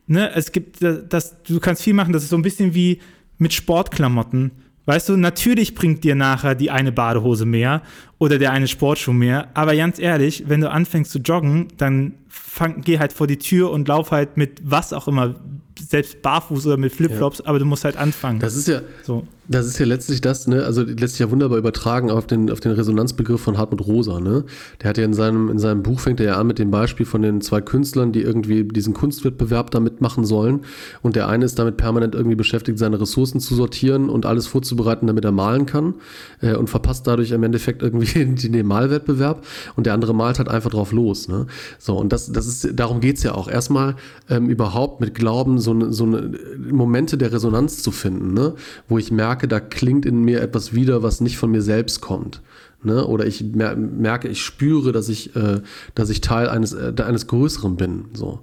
Ne? 0.07 0.31
Es 0.33 0.51
gibt 0.51 0.81
das, 0.81 1.43
du 1.43 1.59
kannst 1.59 1.83
viel 1.83 1.93
machen, 1.93 2.13
das 2.13 2.23
ist 2.23 2.29
so 2.29 2.37
ein 2.37 2.41
bisschen 2.41 2.73
wie 2.73 2.99
mit 3.37 3.53
Sportklamotten 3.53 4.51
Weißt 4.87 5.09
du, 5.09 5.17
natürlich 5.17 5.75
bringt 5.75 6.05
dir 6.05 6.15
nachher 6.15 6.55
die 6.55 6.71
eine 6.71 6.93
Badehose 6.93 7.45
mehr 7.45 7.81
oder 8.19 8.39
der 8.39 8.51
eine 8.51 8.67
Sportschuh 8.67 9.13
mehr, 9.13 9.49
aber 9.53 9.75
ganz 9.75 9.99
ehrlich, 9.99 10.45
wenn 10.47 10.61
du 10.61 10.71
anfängst 10.71 11.11
zu 11.11 11.19
joggen, 11.19 11.67
dann 11.77 12.13
fang, 12.29 12.81
geh 12.81 12.99
halt 12.99 13.13
vor 13.13 13.27
die 13.27 13.37
Tür 13.37 13.71
und 13.71 13.87
lauf 13.87 14.11
halt 14.11 14.37
mit 14.37 14.59
was 14.63 14.93
auch 14.93 15.07
immer, 15.07 15.35
selbst 15.79 16.21
barfuß 16.21 16.67
oder 16.67 16.77
mit 16.77 16.91
Flipflops, 16.91 17.39
ja. 17.39 17.45
aber 17.45 17.59
du 17.59 17.65
musst 17.65 17.83
halt 17.83 17.97
anfangen. 17.97 18.39
Das 18.39 18.55
ist 18.55 18.67
ja, 18.67 18.81
so. 19.03 19.27
Das 19.49 19.65
ist 19.65 19.79
ja 19.79 19.85
letztlich 19.85 20.19
das, 20.19 20.45
ne, 20.47 20.63
also 20.63 20.81
letztlich 20.81 21.19
ja 21.19 21.31
wunderbar 21.31 21.57
übertragen 21.57 22.11
auf 22.11 22.27
den, 22.27 22.51
auf 22.51 22.59
den 22.59 22.73
Resonanzbegriff 22.73 23.39
von 23.39 23.57
Hartmut 23.57 23.85
Rosa, 23.87 24.19
ne? 24.19 24.43
Der 24.81 24.89
hat 24.89 24.97
ja 24.97 25.05
in 25.05 25.13
seinem, 25.13 25.49
in 25.49 25.57
seinem 25.57 25.83
Buch 25.83 26.01
fängt 26.01 26.19
er 26.19 26.25
ja 26.25 26.37
an 26.37 26.47
mit 26.47 26.59
dem 26.59 26.69
Beispiel 26.69 27.05
von 27.05 27.21
den 27.21 27.39
zwei 27.39 27.61
Künstlern, 27.61 28.11
die 28.11 28.21
irgendwie 28.21 28.65
diesen 28.65 28.93
Kunstwettbewerb 28.93 29.71
da 29.71 29.79
mitmachen 29.79 30.25
sollen. 30.25 30.61
Und 31.01 31.15
der 31.15 31.29
eine 31.29 31.45
ist 31.45 31.57
damit 31.59 31.77
permanent 31.77 32.13
irgendwie 32.13 32.35
beschäftigt, 32.35 32.77
seine 32.77 32.99
Ressourcen 32.99 33.39
zu 33.39 33.55
sortieren 33.55 34.09
und 34.09 34.25
alles 34.25 34.47
vorzubereiten, 34.47 35.07
damit 35.07 35.23
er 35.23 35.31
malen 35.31 35.65
kann. 35.65 35.95
Äh, 36.41 36.55
und 36.55 36.69
verpasst 36.69 37.07
dadurch 37.07 37.31
im 37.31 37.43
Endeffekt 37.43 37.81
irgendwie 37.81 38.06
den, 38.15 38.35
den 38.35 38.65
Malwettbewerb. 38.67 39.45
Und 39.75 39.85
der 39.85 39.93
andere 39.93 40.13
malt 40.13 40.39
halt 40.39 40.49
einfach 40.49 40.71
drauf 40.71 40.91
los, 40.91 41.27
ne? 41.27 41.47
So, 41.79 41.97
und 41.97 42.11
das, 42.11 42.31
das 42.31 42.47
ist, 42.47 42.69
darum 42.73 42.99
geht's 42.99 43.23
ja 43.23 43.33
auch. 43.33 43.47
Erstmal 43.47 43.95
ähm, 44.29 44.49
überhaupt 44.49 44.99
mit 44.99 45.15
Glauben 45.15 45.59
so 45.59 45.71
eine, 45.71 45.93
so 45.93 46.05
eine 46.05 46.37
Momente 46.71 47.17
der 47.17 47.31
Resonanz 47.31 47.81
zu 47.81 47.91
finden, 47.91 48.33
ne? 48.33 48.53
Wo 48.87 48.97
ich 48.97 49.11
merke, 49.11 49.27
merke, 49.27 49.47
da 49.47 49.59
klingt 49.59 50.05
in 50.05 50.23
mir 50.23 50.41
etwas 50.41 50.73
wieder, 50.73 51.03
was 51.03 51.21
nicht 51.21 51.37
von 51.37 51.51
mir 51.51 51.61
selbst 51.61 52.01
kommt. 52.01 52.41
Ne? 52.83 53.05
Oder 53.05 53.25
ich 53.25 53.43
merke, 53.43 54.27
ich 54.27 54.41
spüre, 54.41 54.91
dass 54.91 55.09
ich, 55.09 55.35
äh, 55.35 55.61
dass 55.95 56.09
ich 56.09 56.21
Teil 56.21 56.49
eines, 56.49 56.73
äh, 56.73 56.93
eines 57.05 57.27
Größeren 57.27 57.75
bin. 57.75 58.05
So. 58.13 58.39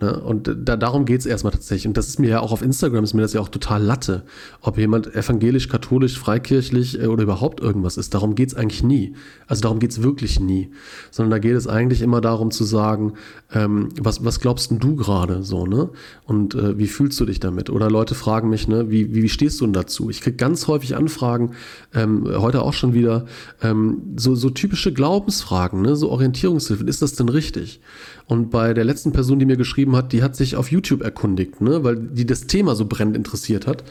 Ne? 0.00 0.20
Und 0.20 0.50
da, 0.64 0.76
darum 0.76 1.04
geht 1.04 1.20
es 1.20 1.26
erstmal 1.26 1.52
tatsächlich. 1.52 1.86
Und 1.86 1.96
das 1.96 2.08
ist 2.08 2.18
mir 2.18 2.28
ja 2.28 2.40
auch 2.40 2.52
auf 2.52 2.62
Instagram, 2.62 3.04
ist 3.04 3.14
mir 3.14 3.22
das 3.22 3.32
ja 3.32 3.40
auch 3.40 3.48
total 3.48 3.82
Latte. 3.82 4.24
Ob 4.60 4.78
jemand 4.78 5.14
evangelisch, 5.14 5.68
katholisch, 5.68 6.18
freikirchlich 6.18 7.00
äh, 7.00 7.06
oder 7.06 7.22
überhaupt 7.22 7.60
irgendwas 7.60 7.96
ist, 7.96 8.14
darum 8.14 8.34
geht 8.34 8.48
es 8.48 8.54
eigentlich 8.54 8.82
nie. 8.82 9.14
Also 9.46 9.62
darum 9.62 9.78
geht 9.78 9.92
es 9.92 10.02
wirklich 10.02 10.40
nie. 10.40 10.70
Sondern 11.10 11.30
da 11.30 11.38
geht 11.38 11.54
es 11.54 11.66
eigentlich 11.68 12.02
immer 12.02 12.20
darum 12.20 12.50
zu 12.50 12.64
sagen, 12.64 13.14
ähm, 13.52 13.90
was, 14.00 14.24
was 14.24 14.40
glaubst 14.40 14.70
denn 14.70 14.80
du 14.80 14.96
gerade 14.96 15.42
so, 15.42 15.66
ne? 15.66 15.90
Und 16.24 16.54
äh, 16.54 16.78
wie 16.78 16.86
fühlst 16.86 17.20
du 17.20 17.26
dich 17.26 17.38
damit? 17.38 17.70
Oder 17.70 17.90
Leute 17.90 18.14
fragen 18.14 18.50
mich, 18.50 18.68
ne, 18.68 18.90
wie, 18.90 19.14
wie 19.14 19.28
stehst 19.28 19.60
du 19.60 19.66
denn 19.66 19.72
dazu? 19.72 20.10
Ich 20.10 20.20
kriege 20.20 20.36
ganz 20.36 20.66
häufig 20.66 20.96
Anfragen, 20.96 21.52
ähm, 21.94 22.26
heute 22.26 22.62
auch 22.62 22.72
schon 22.72 22.94
wieder, 22.94 23.26
ähm, 23.62 24.02
so, 24.16 24.34
so 24.34 24.50
typische 24.50 24.92
Glaubensfragen, 24.92 25.82
ne? 25.82 25.96
so 25.96 26.10
Orientierungshilfen. 26.10 26.88
Ist 26.88 27.02
das 27.02 27.14
denn 27.14 27.28
richtig? 27.28 27.80
Und 28.26 28.50
bei 28.50 28.72
der 28.72 28.84
letzten 28.84 29.12
Person, 29.12 29.38
die 29.38 29.44
mir 29.44 29.56
geschrieben 29.56 29.81
hat, 29.90 30.12
die 30.12 30.22
hat 30.22 30.36
sich 30.36 30.56
auf 30.56 30.70
YouTube 30.70 31.02
erkundigt, 31.02 31.60
ne, 31.60 31.82
weil 31.82 31.96
die 31.96 32.26
das 32.26 32.46
Thema 32.46 32.74
so 32.74 32.86
brennend 32.86 33.16
interessiert 33.16 33.66
hat. 33.66 33.84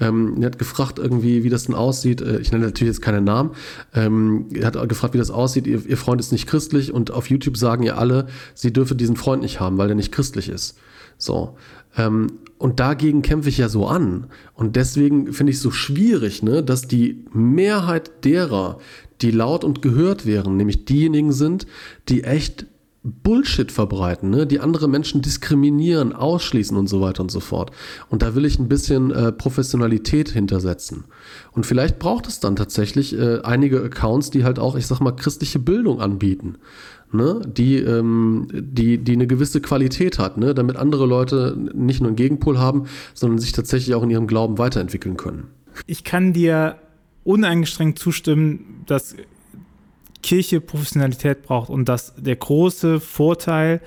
Ähm, 0.00 0.36
die 0.38 0.46
hat 0.46 0.58
gefragt 0.58 0.98
irgendwie, 0.98 1.44
wie 1.44 1.48
das 1.48 1.64
denn 1.64 1.74
aussieht. 1.74 2.20
Äh, 2.20 2.40
ich 2.40 2.52
nenne 2.52 2.66
natürlich 2.66 2.92
jetzt 2.92 3.02
keinen 3.02 3.24
Namen. 3.24 3.52
Ähm, 3.94 4.48
hat 4.62 4.88
gefragt, 4.88 5.14
wie 5.14 5.18
das 5.18 5.30
aussieht. 5.30 5.66
Ihr, 5.66 5.84
ihr 5.86 5.96
Freund 5.96 6.20
ist 6.20 6.32
nicht 6.32 6.46
christlich 6.46 6.92
und 6.92 7.10
auf 7.10 7.30
YouTube 7.30 7.56
sagen 7.56 7.82
ihr 7.82 7.98
alle, 7.98 8.26
sie 8.54 8.72
dürfe 8.72 8.94
diesen 8.94 9.16
Freund 9.16 9.42
nicht 9.42 9.60
haben, 9.60 9.78
weil 9.78 9.88
er 9.88 9.94
nicht 9.94 10.12
christlich 10.12 10.48
ist. 10.48 10.76
So. 11.16 11.56
Ähm, 11.96 12.28
und 12.58 12.80
dagegen 12.80 13.22
kämpfe 13.22 13.48
ich 13.48 13.58
ja 13.58 13.68
so 13.68 13.86
an. 13.86 14.26
Und 14.54 14.76
deswegen 14.76 15.32
finde 15.32 15.50
ich 15.50 15.56
es 15.56 15.62
so 15.62 15.70
schwierig, 15.70 16.42
ne, 16.42 16.62
dass 16.62 16.88
die 16.88 17.24
Mehrheit 17.32 18.24
derer, 18.24 18.78
die 19.20 19.30
laut 19.30 19.64
und 19.64 19.82
gehört 19.82 20.26
wären, 20.26 20.56
nämlich 20.56 20.84
diejenigen 20.84 21.32
sind, 21.32 21.66
die 22.08 22.24
echt 22.24 22.66
Bullshit 23.22 23.70
verbreiten, 23.72 24.30
ne? 24.30 24.46
die 24.46 24.60
andere 24.60 24.88
Menschen 24.88 25.22
diskriminieren, 25.22 26.12
ausschließen 26.12 26.76
und 26.76 26.88
so 26.88 27.00
weiter 27.00 27.22
und 27.22 27.30
so 27.30 27.40
fort. 27.40 27.70
Und 28.08 28.22
da 28.22 28.34
will 28.34 28.44
ich 28.44 28.58
ein 28.58 28.68
bisschen 28.68 29.10
äh, 29.10 29.32
Professionalität 29.32 30.30
hintersetzen. 30.30 31.04
Und 31.52 31.66
vielleicht 31.66 31.98
braucht 31.98 32.26
es 32.26 32.40
dann 32.40 32.56
tatsächlich 32.56 33.18
äh, 33.18 33.40
einige 33.42 33.82
Accounts, 33.82 34.30
die 34.30 34.44
halt 34.44 34.58
auch, 34.58 34.76
ich 34.76 34.86
sag 34.86 35.00
mal, 35.00 35.12
christliche 35.12 35.58
Bildung 35.58 36.00
anbieten. 36.00 36.56
Ne? 37.10 37.40
Die, 37.46 37.76
ähm, 37.76 38.48
die, 38.52 38.98
die 38.98 39.12
eine 39.12 39.26
gewisse 39.26 39.60
Qualität 39.60 40.18
hat, 40.18 40.36
ne? 40.36 40.54
damit 40.54 40.76
andere 40.76 41.06
Leute 41.06 41.56
nicht 41.74 42.00
nur 42.00 42.08
einen 42.08 42.16
Gegenpol 42.16 42.58
haben, 42.58 42.84
sondern 43.14 43.38
sich 43.38 43.52
tatsächlich 43.52 43.94
auch 43.94 44.02
in 44.02 44.10
ihrem 44.10 44.26
Glauben 44.26 44.58
weiterentwickeln 44.58 45.16
können. 45.16 45.48
Ich 45.86 46.04
kann 46.04 46.32
dir 46.32 46.76
uneingeschränkt 47.24 47.98
zustimmen, 47.98 48.82
dass 48.86 49.14
Kirche 50.28 50.60
Professionalität 50.60 51.42
braucht 51.42 51.70
und 51.70 51.88
dass 51.88 52.12
der 52.18 52.36
große 52.36 53.00
Vorteil 53.00 53.80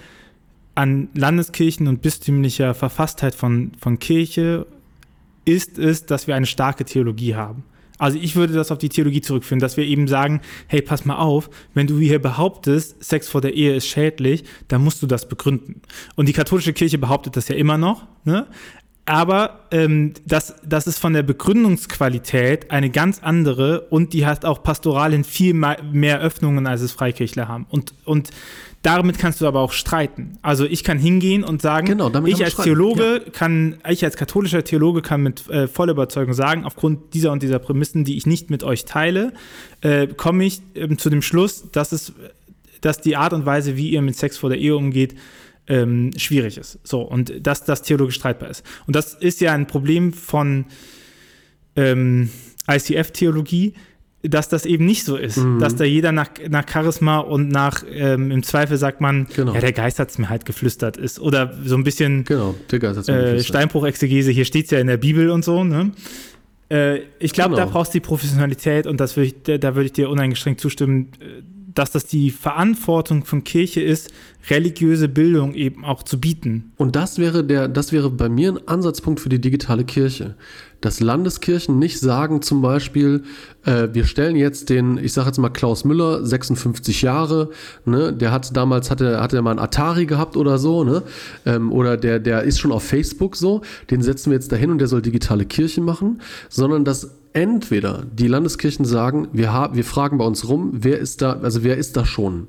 an 0.74 1.10
Landeskirchen 1.14 1.88
und 1.88 2.02
bistümlicher 2.02 2.74
Verfasstheit 2.74 3.36
von, 3.36 3.74
von 3.80 4.00
Kirche 4.00 4.66
ist 5.46 5.78
es, 5.78 6.08
dass 6.08 6.26
wir 6.26 6.36
eine 6.36 6.48
starke 6.48 6.84
Theologie 6.84 7.36
haben. 7.36 7.64
Also 8.00 8.18
ich 8.20 8.36
würde 8.36 8.54
das 8.54 8.72
auf 8.72 8.80
die 8.80 8.90
Theologie 8.90 9.22
zurückführen, 9.22 9.60
dass 9.60 9.78
wir 9.78 9.86
eben 9.86 10.08
sagen, 10.08 10.42
hey, 10.66 10.82
pass 10.82 11.06
mal 11.06 11.18
auf, 11.18 11.52
wenn 11.76 11.86
du 11.86 12.00
hier 12.00 12.20
behauptest, 12.20 13.04
Sex 13.04 13.30
vor 13.30 13.42
der 13.42 13.54
Ehe 13.54 13.76
ist 13.76 13.86
schädlich, 13.86 14.44
dann 14.68 14.84
musst 14.84 15.04
du 15.04 15.06
das 15.06 15.30
begründen. 15.30 15.84
Und 16.16 16.28
die 16.28 16.34
katholische 16.34 16.74
Kirche 16.74 16.98
behauptet 16.98 17.38
das 17.38 17.50
ja 17.50 17.56
immer 17.56 17.78
noch, 17.78 18.08
ne? 18.24 18.48
Aber 19.06 19.62
ähm, 19.72 20.14
das, 20.26 20.56
das 20.64 20.88
ist 20.88 21.00
von 21.00 21.14
der 21.14 21.24
Begründungsqualität 21.24 22.72
eine 22.72 22.90
ganz 22.90 23.20
andere 23.22 23.82
und 23.90 24.14
die 24.14 24.26
hat 24.26 24.46
auch 24.46 24.64
pastoral 24.64 25.14
in 25.14 25.24
viel 25.24 25.54
mehr 25.54 26.20
Öffnungen, 26.20 26.68
als 26.68 26.82
es 26.82 26.92
Freikirchler 26.92 27.48
haben. 27.48 27.66
Und, 27.70 27.94
und 28.06 28.30
damit 28.84 29.20
kannst 29.20 29.42
du 29.42 29.48
aber 29.48 29.60
auch 29.60 29.74
streiten. 29.74 30.40
Also 30.42 30.66
ich 30.66 30.84
kann 30.84 30.98
hingehen 30.98 31.44
und 31.44 31.62
sagen, 31.62 31.88
genau, 31.88 32.12
ich 32.26 32.44
als 32.44 32.56
Theologe 32.56 33.22
ja. 33.26 33.32
kann, 33.32 33.78
ich 33.88 34.04
als 34.04 34.18
katholischer 34.18 34.64
Theologe 34.64 35.02
kann 35.02 35.22
mit 35.22 35.48
äh, 35.50 35.68
voller 35.68 35.92
Überzeugung 35.92 36.34
sagen, 36.34 36.66
aufgrund 36.66 37.14
dieser 37.14 37.32
und 37.32 37.44
dieser 37.44 37.60
Prämissen, 37.60 38.06
die 38.06 38.18
ich 38.18 38.26
nicht 38.26 38.50
mit 38.50 38.64
euch 38.64 38.86
teile, 38.86 39.34
äh, 39.82 40.08
komme 40.08 40.46
ich 40.46 40.62
äh, 40.74 40.96
zu 40.98 41.10
dem 41.12 41.22
Schluss, 41.22 41.70
dass 41.72 41.92
es, 41.92 42.14
dass 42.82 43.02
die 43.02 43.16
Art 43.16 43.34
und 43.34 43.46
Weise, 43.46 43.78
wie 43.78 43.90
ihr 43.90 44.02
mit 44.02 44.16
Sex 44.16 44.38
vor 44.38 44.50
der 44.50 44.58
Ehe 44.58 44.76
umgeht, 44.76 45.16
ähm, 45.68 46.12
schwierig 46.18 46.58
ist. 46.58 46.80
So, 46.84 47.02
und 47.02 47.46
dass 47.46 47.64
das 47.64 47.82
theologisch 47.82 48.16
streitbar 48.16 48.50
ist. 48.50 48.66
Und 48.88 48.96
das 48.96 49.14
ist 49.14 49.42
ja 49.42 49.54
ein 49.54 49.68
Problem 49.68 50.14
von 50.14 50.66
ähm, 51.76 52.30
ICF-Theologie, 52.70 53.74
dass 54.24 54.50
das 54.50 54.66
eben 54.66 54.86
nicht 54.86 55.04
so 55.04 55.16
ist. 55.16 55.38
Mhm. 55.38 55.60
Dass 55.60 55.76
da 55.76 55.84
jeder 55.84 56.12
nach, 56.12 56.30
nach 56.50 56.68
Charisma 56.68 57.20
und 57.20 57.50
nach, 57.50 57.84
ähm, 57.90 58.32
im 58.32 58.44
Zweifel 58.44 58.78
sagt 58.78 59.02
man, 59.02 59.28
genau. 59.36 59.54
ja, 59.54 59.62
der 59.62 59.72
Geist 59.72 60.00
hat 60.00 60.10
es 60.12 60.18
mir 60.18 60.30
halt 60.30 60.46
geflüstert 60.46 60.98
ist. 60.98 61.20
Oder 61.20 61.58
so 61.64 61.76
ein 61.76 61.84
bisschen 61.84 62.24
genau, 62.24 62.56
der 62.70 62.80
Geist 62.80 62.98
hat's 62.98 63.08
mir 63.08 63.36
äh, 63.36 63.44
Steinbruch-Exegese, 63.44 64.32
hier 64.32 64.46
steht 64.46 64.66
es 64.66 64.72
ja 64.72 64.80
in 64.80 64.88
der 64.88 64.98
Bibel 64.98 65.30
und 65.32 65.44
so, 65.44 65.64
ne? 65.64 65.92
Äh, 66.70 67.02
ich 67.20 67.34
glaube, 67.34 67.56
genau. 67.56 67.66
da 67.66 67.72
brauchst 67.72 67.94
du 67.94 67.98
die 67.98 68.06
Professionalität 68.06 68.88
und 68.88 69.00
das 69.00 69.18
würd 69.18 69.28
ich, 69.28 69.60
da 69.60 69.76
würde 69.76 69.88
ich 69.88 69.94
dir 69.94 70.10
uneingeschränkt 70.10 70.62
zustimmen, 70.62 71.10
äh, 71.20 71.42
dass 71.74 71.92
das 71.92 72.06
die 72.06 72.32
Verantwortung 72.32 73.26
von 73.26 73.44
Kirche 73.44 73.82
ist, 73.82 74.12
religiöse 74.50 75.08
Bildung 75.08 75.54
eben 75.54 75.86
auch 75.86 76.04
zu 76.04 76.20
bieten. 76.20 76.72
Und 76.78 76.96
das 76.96 77.18
wäre 77.18 77.44
der, 77.44 77.68
das 77.68 77.92
wäre 77.92 78.10
bei 78.10 78.30
mir 78.30 78.54
ein 78.54 78.68
Ansatzpunkt 78.68 79.20
für 79.20 79.30
die 79.30 79.40
digitale 79.40 79.86
Kirche. 79.86 80.36
Dass 80.82 81.00
Landeskirchen 81.00 81.78
nicht 81.78 82.00
sagen 82.00 82.42
zum 82.42 82.64
Beispiel, 82.64 83.24
äh, 83.66 83.90
wir 83.94 84.06
stellen 84.06 84.36
jetzt 84.36 84.70
den, 84.70 84.98
ich 84.98 85.14
sage 85.14 85.28
jetzt 85.28 85.38
mal 85.38 85.50
Klaus 85.50 85.86
Müller, 85.86 86.26
56 86.26 87.04
Jahre, 87.04 87.52
ne, 87.86 88.12
der 88.12 88.32
hat 88.32 88.56
damals, 88.58 88.90
hatte, 88.90 89.22
hatte 89.22 89.36
er 89.36 89.44
mal 89.44 89.52
ein 89.52 89.60
Atari 89.60 90.08
gehabt 90.08 90.36
oder 90.36 90.58
so, 90.58 90.84
ne, 90.84 91.04
ähm, 91.46 91.72
oder 91.72 91.98
der, 91.98 92.20
der 92.20 92.42
ist 92.44 92.60
schon 92.60 92.72
auf 92.72 92.84
Facebook 92.84 93.36
so, 93.36 93.62
den 93.92 94.02
setzen 94.02 94.32
wir 94.32 94.38
jetzt 94.38 94.52
dahin 94.52 94.72
und 94.72 94.80
der 94.80 94.88
soll 94.88 95.04
digitale 95.04 95.46
Kirche 95.46 95.82
machen, 95.82 96.20
sondern 96.50 96.84
dass 96.84 97.21
entweder 97.34 98.06
die 98.12 98.28
Landeskirchen 98.28 98.86
sagen, 98.86 99.28
wir, 99.34 99.54
haben, 99.54 99.76
wir 99.76 99.84
fragen 99.84 100.18
bei 100.18 100.26
uns 100.26 100.48
rum, 100.48 100.72
wer 100.74 101.00
ist 101.00 101.22
da, 101.22 101.34
also 101.42 101.64
wer 101.64 101.78
ist 101.78 101.98
da 101.98 102.06
schon 102.06 102.48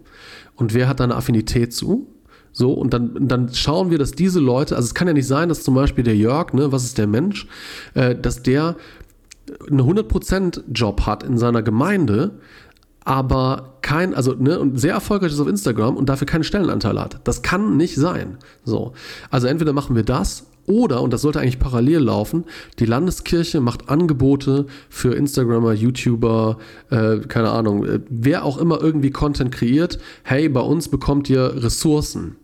und 0.56 0.74
wer 0.74 0.88
hat 0.88 1.00
da 1.00 1.04
eine 1.04 1.16
Affinität 1.16 1.72
zu? 1.72 2.08
So, 2.52 2.72
und 2.72 2.92
dann, 2.92 3.28
dann 3.28 3.52
schauen 3.54 3.90
wir, 3.90 3.98
dass 3.98 4.12
diese 4.12 4.38
Leute, 4.38 4.76
also 4.76 4.86
es 4.86 4.94
kann 4.94 5.08
ja 5.08 5.14
nicht 5.14 5.26
sein, 5.26 5.48
dass 5.48 5.62
zum 5.62 5.74
Beispiel 5.74 6.04
der 6.04 6.16
Jörg, 6.16 6.52
ne, 6.52 6.70
was 6.70 6.84
ist 6.84 6.98
der 6.98 7.06
Mensch, 7.06 7.46
äh, 7.94 8.14
dass 8.14 8.42
der 8.42 8.76
einen 9.70 9.80
100% 9.80 10.64
Job 10.72 11.06
hat 11.06 11.22
in 11.22 11.38
seiner 11.38 11.62
Gemeinde, 11.62 12.38
aber 13.04 13.78
kein, 13.82 14.14
also, 14.14 14.34
ne, 14.34 14.58
und 14.60 14.78
sehr 14.78 14.92
erfolgreich 14.92 15.32
ist 15.32 15.40
auf 15.40 15.48
Instagram 15.48 15.96
und 15.96 16.08
dafür 16.08 16.26
keinen 16.26 16.44
Stellenanteil 16.44 17.00
hat. 17.00 17.20
Das 17.24 17.42
kann 17.42 17.76
nicht 17.76 17.96
sein. 17.96 18.38
So. 18.64 18.92
Also 19.30 19.46
entweder 19.46 19.72
machen 19.72 19.96
wir 19.96 20.04
das 20.04 20.46
oder, 20.66 21.02
und 21.02 21.12
das 21.12 21.22
sollte 21.22 21.40
eigentlich 21.40 21.58
parallel 21.58 22.00
laufen, 22.00 22.44
die 22.78 22.86
Landeskirche 22.86 23.60
macht 23.60 23.88
Angebote 23.88 24.66
für 24.88 25.14
Instagramer, 25.14 25.72
YouTuber, 25.72 26.58
äh, 26.90 27.18
keine 27.18 27.50
Ahnung, 27.50 27.84
äh, 27.84 28.00
wer 28.08 28.44
auch 28.44 28.58
immer 28.58 28.80
irgendwie 28.80 29.10
Content 29.10 29.52
kreiert. 29.52 29.98
Hey, 30.22 30.48
bei 30.48 30.60
uns 30.60 30.88
bekommt 30.88 31.28
ihr 31.30 31.62
Ressourcen. 31.62 32.36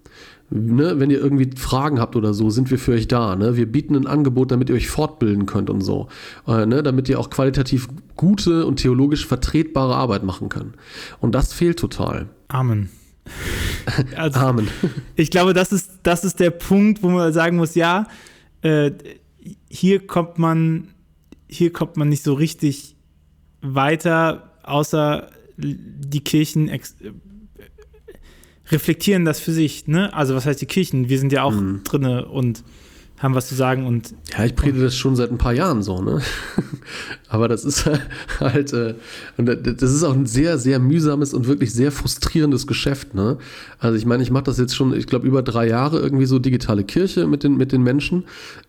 Ne, 0.51 0.99
wenn 0.99 1.11
ihr 1.11 1.21
irgendwie 1.21 1.51
Fragen 1.57 2.01
habt 2.01 2.17
oder 2.17 2.33
so, 2.33 2.49
sind 2.49 2.71
wir 2.71 2.79
für 2.79 2.93
euch 2.93 3.07
da. 3.07 3.37
Ne? 3.37 3.59
Wir 3.59 3.71
bieten 3.71 3.95
ein 3.95 4.07
Angebot, 4.07 4.51
damit 4.51 4.71
ihr 4.71 4.77
euch 4.77 4.89
fortbilden 4.89 5.45
könnt 5.45 5.69
und 5.69 5.83
so. 5.83 6.09
Äh, 6.47 6.65
ne? 6.65 6.83
Damit 6.83 7.07
ihr 7.11 7.21
auch 7.21 7.29
qualitativ 7.29 7.89
gute 8.17 8.65
und 8.65 8.77
theologisch 8.77 9.27
vertretbare 9.27 9.95
Arbeit 9.95 10.25
machen 10.25 10.49
könnt. 10.49 10.75
Und 11.21 11.35
das 11.35 11.53
fehlt 11.53 11.79
total. 11.79 12.31
Amen. 12.49 12.89
Also, 14.17 14.41
Amen. 14.41 14.69
Ich 15.17 15.31
glaube, 15.31 15.55
das 15.55 15.73
ist, 15.73 16.01
das 16.03 16.25
ist 16.25 16.41
der 16.41 16.51
Punkt, 16.51 17.03
wo 17.03 17.09
man 17.09 17.33
sagen 17.33 17.57
muss, 17.57 17.75
ja, 17.75 18.07
äh, 18.63 18.93
hier 19.71 20.07
kommt 20.07 20.39
man, 20.39 20.89
hier 21.49 21.73
kommt 21.73 21.97
man 21.97 22.09
nicht 22.09 22.23
so 22.23 22.35
richtig 22.35 22.97
weiter, 23.61 24.53
außer 24.63 25.31
die 25.57 26.21
Kirchen 26.21 26.71
reflektieren 28.71 29.25
das 29.25 29.41
für 29.41 29.53
sich, 29.53 29.87
ne? 29.87 30.13
Also 30.15 30.35
was 30.35 30.47
heißt 30.47 30.61
die 30.61 30.67
Kirchen? 30.67 31.09
Wir 31.09 31.19
sind 31.19 31.33
ja 31.33 31.43
auch 31.43 31.55
mhm. 31.55 31.83
drinne 31.85 32.27
und 32.27 32.65
haben 33.19 33.35
was 33.35 33.49
zu 33.49 33.55
sagen 33.55 33.87
und. 33.87 34.15
Ja, 34.37 34.45
ich 34.45 34.55
predige 34.55 34.85
das 34.85 34.97
schon 34.97 35.17
seit 35.17 35.31
ein 35.31 35.39
paar 35.39 35.53
Jahren 35.53 35.83
so, 35.83 36.01
ne? 36.01 36.23
Aber 37.29 37.49
das 37.49 37.65
ist 37.65 37.89
halt, 38.41 38.73
äh, 38.73 38.95
und 39.37 39.47
das 39.47 39.91
ist 39.91 40.05
auch 40.05 40.15
ein 40.15 40.27
sehr, 40.27 40.59
sehr 40.59 40.79
mühsames 40.79 41.35
und 41.35 41.47
wirklich 41.47 41.73
sehr 41.73 41.91
frustrierendes 41.91 42.67
Geschäft, 42.67 43.15
ne? 43.15 43.39
Also 43.79 43.97
ich 43.97 44.07
meine, 44.07 44.23
ich 44.23 44.31
mache 44.31 44.45
das 44.45 44.59
jetzt 44.59 44.77
schon, 44.77 44.95
ich 44.95 45.07
glaube, 45.07 45.27
über 45.27 45.43
drei 45.43 45.67
Jahre 45.67 45.99
irgendwie 45.99 46.27
so 46.27 46.39
digitale 46.39 46.85
Kirche 46.85 47.27
mit 47.27 47.43
den, 47.43 47.57
mit 47.57 47.73
den 47.73 47.83
Menschen 47.83 48.25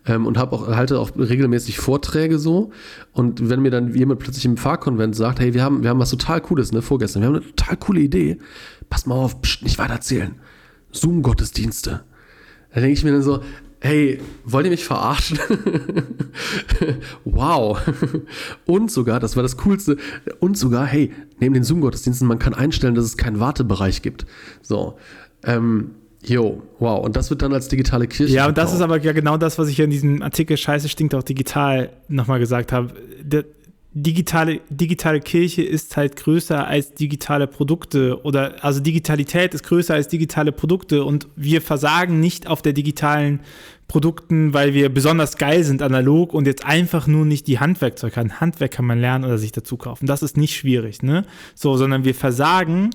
ähm, 0.06 0.26
und 0.26 0.36
habe 0.36 0.56
auch, 0.56 0.68
halte 0.68 0.98
auch 0.98 1.10
regelmäßig 1.16 1.78
Vorträge 1.78 2.38
so. 2.38 2.70
Und 3.12 3.48
wenn 3.48 3.60
mir 3.60 3.70
dann 3.70 3.94
jemand 3.94 4.20
plötzlich 4.20 4.44
im 4.44 4.56
Fahrkonvent 4.56 5.14
sagt, 5.14 5.40
hey, 5.40 5.54
wir 5.54 5.62
haben, 5.62 5.82
wir 5.82 5.90
haben 5.90 6.00
was 6.00 6.10
total 6.10 6.40
Cooles, 6.40 6.72
ne, 6.72 6.82
vorgestern, 6.82 7.22
wir 7.22 7.28
haben 7.28 7.36
eine 7.36 7.46
total 7.46 7.76
coole 7.76 8.00
Idee, 8.00 8.38
pass 8.88 9.06
mal 9.06 9.14
auf, 9.14 9.40
pst, 9.42 9.62
nicht 9.62 9.78
weiter 9.78 9.94
erzählen. 9.94 10.34
Zoom-Gottesdienste. 10.92 12.02
Da 12.72 12.80
denke 12.80 12.92
ich 12.92 13.04
mir 13.04 13.12
dann 13.12 13.22
so, 13.22 13.40
hey, 13.80 14.20
wollt 14.44 14.66
ihr 14.66 14.70
mich 14.70 14.84
verarschen? 14.84 15.38
wow. 17.24 17.80
und 18.66 18.90
sogar, 18.90 19.20
das 19.20 19.36
war 19.36 19.42
das 19.42 19.56
Coolste, 19.56 19.96
und 20.38 20.56
sogar, 20.56 20.86
hey, 20.86 21.12
neben 21.38 21.54
den 21.54 21.64
Zoom-Gottesdiensten, 21.64 22.28
man 22.28 22.38
kann 22.38 22.54
einstellen, 22.54 22.94
dass 22.94 23.04
es 23.04 23.16
keinen 23.16 23.40
Wartebereich 23.40 24.02
gibt. 24.02 24.26
So. 24.62 24.98
Ähm, 25.44 25.92
Jo, 26.22 26.62
wow. 26.78 27.02
Und 27.02 27.16
das 27.16 27.30
wird 27.30 27.40
dann 27.40 27.54
als 27.54 27.68
digitale 27.68 28.06
Kirche. 28.06 28.34
Ja, 28.34 28.46
und 28.46 28.58
das 28.58 28.74
ist 28.74 28.82
aber 28.82 29.00
ja 29.00 29.12
genau 29.12 29.38
das, 29.38 29.58
was 29.58 29.68
ich 29.68 29.78
ja 29.78 29.84
in 29.84 29.90
diesem 29.90 30.20
Artikel 30.20 30.56
Scheiße 30.56 30.88
stinkt 30.88 31.14
auch 31.14 31.22
digital 31.22 31.90
nochmal 32.08 32.38
gesagt 32.38 32.72
habe. 32.72 32.92
Digitale, 33.92 34.60
digitale 34.70 35.20
Kirche 35.20 35.62
ist 35.62 35.96
halt 35.96 36.14
größer 36.14 36.64
als 36.64 36.94
digitale 36.94 37.48
Produkte 37.48 38.22
oder 38.22 38.62
also 38.64 38.78
Digitalität 38.78 39.52
ist 39.52 39.64
größer 39.64 39.94
als 39.94 40.06
digitale 40.06 40.52
Produkte 40.52 41.02
und 41.04 41.26
wir 41.34 41.60
versagen 41.60 42.20
nicht 42.20 42.46
auf 42.46 42.62
der 42.62 42.72
digitalen 42.72 43.40
Produkten, 43.90 44.54
weil 44.54 44.72
wir 44.72 44.88
besonders 44.94 45.36
geil 45.36 45.64
sind 45.64 45.82
analog 45.82 46.32
und 46.32 46.46
jetzt 46.46 46.64
einfach 46.64 47.08
nur 47.08 47.26
nicht 47.26 47.48
die 47.48 47.58
Handwerkzeug 47.58 48.16
haben. 48.16 48.38
Handwerk 48.38 48.70
kann 48.70 48.84
man 48.84 49.00
lernen 49.00 49.24
oder 49.24 49.36
sich 49.36 49.50
dazu 49.50 49.76
kaufen. 49.76 50.06
Das 50.06 50.22
ist 50.22 50.36
nicht 50.36 50.54
schwierig, 50.54 51.02
ne? 51.02 51.24
So, 51.56 51.76
sondern 51.76 52.04
wir 52.04 52.14
versagen 52.14 52.90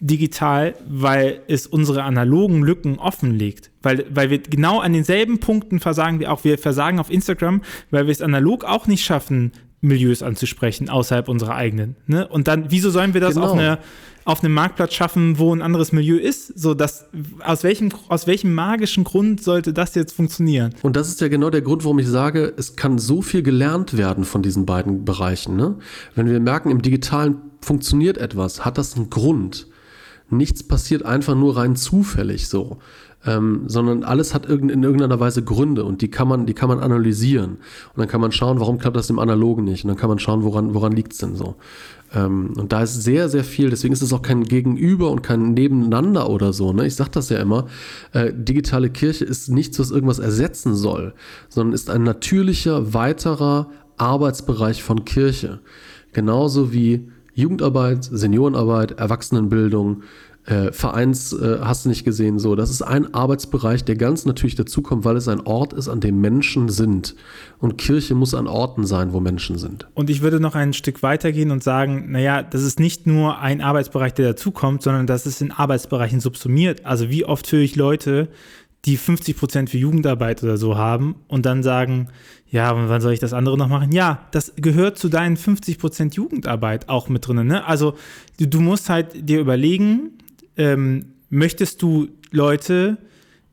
digital, 0.00 0.74
weil 0.88 1.42
es 1.48 1.66
unsere 1.66 2.04
analogen 2.04 2.62
Lücken 2.62 2.98
offenlegt. 2.98 3.70
Weil, 3.82 4.06
weil 4.08 4.30
wir 4.30 4.38
genau 4.38 4.80
an 4.80 4.94
denselben 4.94 5.38
Punkten 5.38 5.80
versagen 5.80 6.18
wir 6.18 6.32
auch. 6.32 6.44
Wir 6.44 6.56
versagen 6.56 6.98
auf 6.98 7.10
Instagram, 7.10 7.60
weil 7.90 8.06
wir 8.06 8.12
es 8.12 8.22
analog 8.22 8.64
auch 8.64 8.86
nicht 8.86 9.04
schaffen, 9.04 9.52
Milieus 9.80 10.22
anzusprechen, 10.22 10.88
außerhalb 10.88 11.28
unserer 11.28 11.54
eigenen. 11.54 11.96
Ne? 12.06 12.26
Und 12.26 12.48
dann, 12.48 12.70
wieso 12.70 12.90
sollen 12.90 13.14
wir 13.14 13.20
das 13.20 13.34
genau. 13.34 13.46
auf, 13.46 13.52
eine, 13.52 13.78
auf 14.24 14.42
einem 14.42 14.52
Marktplatz 14.54 14.92
schaffen, 14.92 15.38
wo 15.38 15.54
ein 15.54 15.62
anderes 15.62 15.92
Milieu 15.92 16.16
ist? 16.16 16.58
So, 16.58 16.74
dass, 16.74 17.06
aus, 17.44 17.62
welchem, 17.62 17.90
aus 18.08 18.26
welchem 18.26 18.54
magischen 18.54 19.04
Grund 19.04 19.42
sollte 19.42 19.72
das 19.72 19.94
jetzt 19.94 20.12
funktionieren? 20.12 20.74
Und 20.82 20.96
das 20.96 21.08
ist 21.08 21.20
ja 21.20 21.28
genau 21.28 21.50
der 21.50 21.62
Grund, 21.62 21.84
warum 21.84 21.98
ich 22.00 22.08
sage, 22.08 22.52
es 22.56 22.74
kann 22.74 22.98
so 22.98 23.22
viel 23.22 23.42
gelernt 23.42 23.96
werden 23.96 24.24
von 24.24 24.42
diesen 24.42 24.66
beiden 24.66 25.04
Bereichen. 25.04 25.56
Ne? 25.56 25.76
Wenn 26.16 26.28
wir 26.28 26.40
merken, 26.40 26.70
im 26.70 26.82
Digitalen 26.82 27.36
funktioniert 27.60 28.18
etwas, 28.18 28.64
hat 28.64 28.78
das 28.78 28.96
einen 28.96 29.10
Grund. 29.10 29.68
Nichts 30.30 30.62
passiert 30.62 31.04
einfach 31.04 31.34
nur 31.34 31.56
rein 31.56 31.74
zufällig 31.74 32.48
so 32.48 32.78
ähm, 33.26 33.64
sondern 33.66 34.04
alles 34.04 34.32
hat 34.32 34.46
in 34.46 34.82
irgendeiner 34.82 35.18
Weise 35.18 35.42
Gründe 35.42 35.84
und 35.84 36.02
die 36.02 36.08
kann 36.08 36.28
man, 36.28 36.46
die 36.46 36.54
kann 36.54 36.68
man 36.68 36.78
analysieren. 36.78 37.52
Und 37.52 37.98
dann 37.98 38.08
kann 38.08 38.20
man 38.20 38.32
schauen, 38.32 38.60
warum 38.60 38.78
klappt 38.78 38.96
das 38.96 39.10
im 39.10 39.18
Analogen 39.18 39.64
nicht? 39.64 39.84
Und 39.84 39.88
dann 39.88 39.96
kann 39.96 40.08
man 40.08 40.18
schauen, 40.18 40.44
woran, 40.44 40.74
woran 40.74 40.92
liegt 40.92 41.12
es 41.12 41.18
denn 41.18 41.34
so? 41.34 41.56
Ähm, 42.14 42.52
und 42.56 42.72
da 42.72 42.82
ist 42.82 43.02
sehr, 43.02 43.28
sehr 43.28 43.44
viel, 43.44 43.70
deswegen 43.70 43.92
ist 43.92 44.02
es 44.02 44.12
auch 44.12 44.22
kein 44.22 44.44
Gegenüber 44.44 45.10
und 45.10 45.22
kein 45.22 45.52
Nebeneinander 45.54 46.30
oder 46.30 46.52
so. 46.52 46.72
Ne? 46.72 46.86
Ich 46.86 46.94
sage 46.94 47.10
das 47.12 47.28
ja 47.28 47.38
immer, 47.38 47.66
äh, 48.12 48.32
digitale 48.32 48.90
Kirche 48.90 49.24
ist 49.24 49.48
nichts, 49.48 49.78
was 49.78 49.90
irgendwas 49.90 50.18
ersetzen 50.18 50.74
soll, 50.74 51.14
sondern 51.48 51.74
ist 51.74 51.90
ein 51.90 52.04
natürlicher, 52.04 52.94
weiterer 52.94 53.70
Arbeitsbereich 53.98 54.82
von 54.82 55.04
Kirche. 55.04 55.60
Genauso 56.12 56.72
wie 56.72 57.08
Jugendarbeit, 57.34 58.04
Seniorenarbeit, 58.04 58.92
Erwachsenenbildung, 58.92 60.02
äh, 60.48 60.72
Vereins 60.72 61.34
äh, 61.34 61.58
hast 61.60 61.84
du 61.84 61.90
nicht 61.90 62.04
gesehen, 62.04 62.38
so. 62.38 62.56
Das 62.56 62.70
ist 62.70 62.80
ein 62.80 63.12
Arbeitsbereich, 63.12 63.84
der 63.84 63.96
ganz 63.96 64.24
natürlich 64.24 64.54
dazukommt, 64.54 65.04
weil 65.04 65.16
es 65.16 65.28
ein 65.28 65.40
Ort 65.40 65.74
ist, 65.74 65.88
an 65.88 66.00
dem 66.00 66.22
Menschen 66.22 66.70
sind. 66.70 67.14
Und 67.58 67.76
Kirche 67.76 68.14
muss 68.14 68.32
an 68.32 68.46
Orten 68.46 68.86
sein, 68.86 69.12
wo 69.12 69.20
Menschen 69.20 69.58
sind. 69.58 69.86
Und 69.92 70.08
ich 70.08 70.22
würde 70.22 70.40
noch 70.40 70.54
ein 70.54 70.72
Stück 70.72 71.02
weitergehen 71.02 71.50
und 71.50 71.62
sagen, 71.62 72.10
naja, 72.10 72.42
das 72.42 72.62
ist 72.62 72.80
nicht 72.80 73.06
nur 73.06 73.40
ein 73.40 73.60
Arbeitsbereich, 73.60 74.14
der 74.14 74.28
dazukommt, 74.28 74.82
sondern 74.82 75.06
das 75.06 75.26
ist 75.26 75.42
in 75.42 75.52
Arbeitsbereichen 75.52 76.20
subsumiert. 76.20 76.86
Also 76.86 77.10
wie 77.10 77.26
oft 77.26 77.50
höre 77.52 77.60
ich 77.60 77.76
Leute, 77.76 78.28
die 78.86 78.96
50 78.96 79.36
Prozent 79.36 79.70
für 79.70 79.76
Jugendarbeit 79.76 80.42
oder 80.42 80.56
so 80.56 80.78
haben 80.78 81.16
und 81.26 81.44
dann 81.44 81.62
sagen, 81.62 82.08
ja, 82.50 82.74
wann 82.74 83.00
soll 83.02 83.12
ich 83.12 83.18
das 83.18 83.34
andere 83.34 83.58
noch 83.58 83.68
machen? 83.68 83.92
Ja, 83.92 84.26
das 84.30 84.54
gehört 84.56 84.96
zu 84.96 85.10
deinen 85.10 85.36
50 85.36 85.78
Prozent 85.78 86.14
Jugendarbeit 86.14 86.88
auch 86.88 87.10
mit 87.10 87.26
drin. 87.26 87.46
Ne? 87.46 87.66
Also 87.66 87.96
du 88.38 88.60
musst 88.60 88.88
halt 88.88 89.28
dir 89.28 89.40
überlegen, 89.40 90.12
ähm, 90.58 91.06
möchtest 91.30 91.82
du 91.82 92.08
Leute 92.30 92.98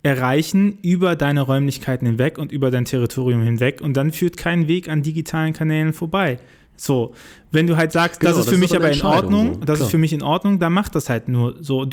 erreichen 0.03 0.78
über 0.84 1.16
deine 1.16 1.41
Räumlichkeiten 1.41 2.06
hinweg 2.06 2.38
und 2.38 2.51
über 2.51 2.70
dein 2.70 2.86
Territorium 2.86 3.41
hinweg 3.41 3.82
und 3.82 3.97
dann 3.97 4.12
führt 4.12 4.38
kein 4.38 4.68
Weg 4.68 4.88
an 4.88 5.01
digitalen 5.01 5.53
Kanälen 5.53 5.93
vorbei. 5.93 6.38
So, 6.78 7.14
wenn 7.51 7.68
du 7.68 7.78
halt 7.78 7.91
sagst, 7.91 8.20
genau, 8.20 8.32
das 8.32 8.41
ist 8.41 8.45
für 8.45 8.51
das 8.51 8.60
mich 8.60 8.72
ist 8.72 8.76
aber 8.76 8.91
in 8.91 9.01
Ordnung, 9.01 9.53
so. 9.56 9.60
das 9.62 9.78
Klar. 9.78 9.88
ist 9.88 9.91
für 9.91 9.97
mich 9.97 10.14
in 10.14 10.22
Ordnung, 10.22 10.60
dann 10.60 10.74
mach 10.74 10.89
das 10.89 11.10
halt 11.10 11.28
nur 11.28 11.56
so. 11.60 11.88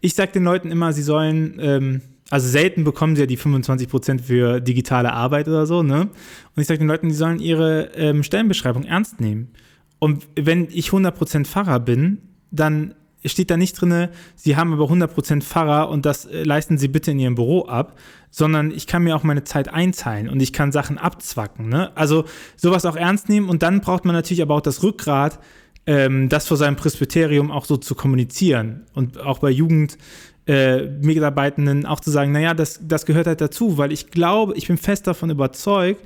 Ich 0.00 0.14
sag 0.14 0.32
den 0.32 0.44
Leuten 0.44 0.70
immer, 0.70 0.92
sie 0.92 1.02
sollen, 1.02 1.58
ähm, 1.60 2.00
also 2.30 2.48
selten 2.48 2.84
bekommen 2.84 3.16
sie 3.16 3.22
ja 3.22 3.26
die 3.26 3.38
25% 3.38 4.20
für 4.20 4.60
digitale 4.60 5.12
Arbeit 5.12 5.46
oder 5.48 5.66
so, 5.66 5.82
ne? 5.82 6.00
Und 6.02 6.60
ich 6.60 6.66
sag 6.66 6.78
den 6.78 6.88
Leuten, 6.88 7.10
sie 7.10 7.16
sollen 7.16 7.38
ihre 7.38 7.92
ähm, 7.94 8.22
Stellenbeschreibung 8.22 8.84
ernst 8.84 9.20
nehmen. 9.20 9.52
Und 10.00 10.26
wenn 10.36 10.68
ich 10.70 10.88
100% 10.88 11.46
Pfarrer 11.46 11.80
bin, 11.80 12.18
dann 12.50 12.94
steht 13.24 13.50
da 13.50 13.56
nicht 13.56 13.80
drin, 13.80 14.08
Sie 14.36 14.56
haben 14.56 14.72
aber 14.72 14.84
100% 14.84 15.42
Pfarrer 15.42 15.88
und 15.88 16.04
das 16.04 16.26
äh, 16.26 16.42
leisten 16.42 16.78
Sie 16.78 16.88
bitte 16.88 17.12
in 17.12 17.18
Ihrem 17.18 17.34
Büro 17.34 17.66
ab, 17.66 17.96
sondern 18.30 18.70
ich 18.70 18.86
kann 18.86 19.04
mir 19.04 19.16
auch 19.16 19.22
meine 19.22 19.44
Zeit 19.44 19.68
einzahlen 19.68 20.28
und 20.28 20.40
ich 20.40 20.52
kann 20.52 20.72
Sachen 20.72 20.98
abzwacken. 20.98 21.68
Ne? 21.68 21.96
Also 21.96 22.24
sowas 22.56 22.84
auch 22.84 22.96
ernst 22.96 23.28
nehmen 23.28 23.48
und 23.48 23.62
dann 23.62 23.80
braucht 23.80 24.04
man 24.04 24.14
natürlich 24.14 24.42
aber 24.42 24.54
auch 24.54 24.60
das 24.60 24.82
Rückgrat, 24.82 25.38
ähm, 25.86 26.28
das 26.28 26.46
vor 26.46 26.56
seinem 26.56 26.76
Presbyterium 26.76 27.50
auch 27.50 27.64
so 27.64 27.76
zu 27.76 27.94
kommunizieren 27.94 28.82
und 28.94 29.20
auch 29.20 29.38
bei 29.38 29.50
Jugend. 29.50 29.98
Äh, 30.46 30.88
Mitarbeitenden 31.00 31.86
auch 31.86 32.00
zu 32.00 32.10
sagen, 32.10 32.30
naja, 32.30 32.52
das, 32.52 32.78
das 32.82 33.06
gehört 33.06 33.26
halt 33.26 33.40
dazu, 33.40 33.78
weil 33.78 33.92
ich 33.92 34.10
glaube, 34.10 34.54
ich 34.56 34.66
bin 34.66 34.76
fest 34.76 35.06
davon 35.06 35.30
überzeugt, 35.30 36.02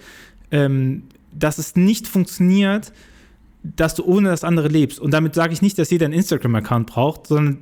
ähm, 0.53 1.09
dass 1.33 1.59
es 1.59 1.75
nicht 1.75 2.07
funktioniert, 2.07 2.93
dass 3.77 3.95
du 3.95 4.05
ohne 4.05 4.29
das 4.29 4.45
andere 4.45 4.69
lebst. 4.69 5.01
Und 5.01 5.13
damit 5.13 5.35
sage 5.35 5.53
ich 5.53 5.63
nicht, 5.63 5.79
dass 5.79 5.91
jeder 5.91 6.07
einen 6.07 6.15
Instagram-Account 6.15 6.87
braucht, 6.87 7.27
sondern 7.27 7.61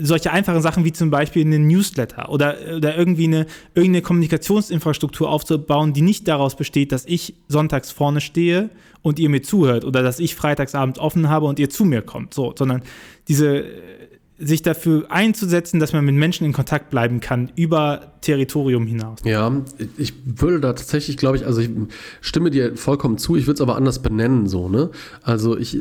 solche 0.00 0.32
einfachen 0.32 0.60
Sachen 0.60 0.84
wie 0.84 0.92
zum 0.92 1.10
Beispiel 1.10 1.44
einen 1.44 1.66
Newsletter 1.66 2.28
oder, 2.30 2.56
oder 2.76 2.96
irgendwie 2.96 3.24
eine, 3.24 3.46
irgendeine 3.74 4.02
Kommunikationsinfrastruktur 4.02 5.30
aufzubauen, 5.30 5.92
die 5.92 6.02
nicht 6.02 6.26
daraus 6.26 6.56
besteht, 6.56 6.92
dass 6.92 7.04
ich 7.06 7.34
sonntags 7.48 7.90
vorne 7.90 8.20
stehe 8.20 8.70
und 9.02 9.18
ihr 9.18 9.28
mir 9.28 9.42
zuhört 9.42 9.84
oder 9.84 10.02
dass 10.02 10.18
ich 10.18 10.34
freitagsabends 10.34 10.98
offen 10.98 11.28
habe 11.28 11.46
und 11.46 11.58
ihr 11.58 11.70
zu 11.70 11.84
mir 11.84 12.02
kommt, 12.02 12.34
so, 12.34 12.52
sondern 12.56 12.82
diese 13.28 13.64
sich 14.38 14.62
dafür 14.62 15.06
einzusetzen, 15.08 15.80
dass 15.80 15.92
man 15.92 16.04
mit 16.04 16.14
Menschen 16.14 16.44
in 16.44 16.52
Kontakt 16.52 16.90
bleiben 16.90 17.20
kann 17.20 17.50
über 17.56 18.12
Territorium 18.20 18.86
hinaus. 18.86 19.20
Ja, 19.24 19.50
ich 19.96 20.12
würde 20.24 20.60
da 20.60 20.72
tatsächlich, 20.72 21.16
glaube 21.16 21.36
ich, 21.36 21.46
also 21.46 21.60
ich 21.60 21.70
stimme 22.20 22.50
dir 22.50 22.76
vollkommen 22.76 23.18
zu, 23.18 23.36
ich 23.36 23.46
würde 23.46 23.54
es 23.54 23.60
aber 23.60 23.76
anders 23.76 24.02
benennen, 24.02 24.46
so, 24.46 24.68
ne? 24.68 24.90
Also 25.22 25.56
ich, 25.56 25.78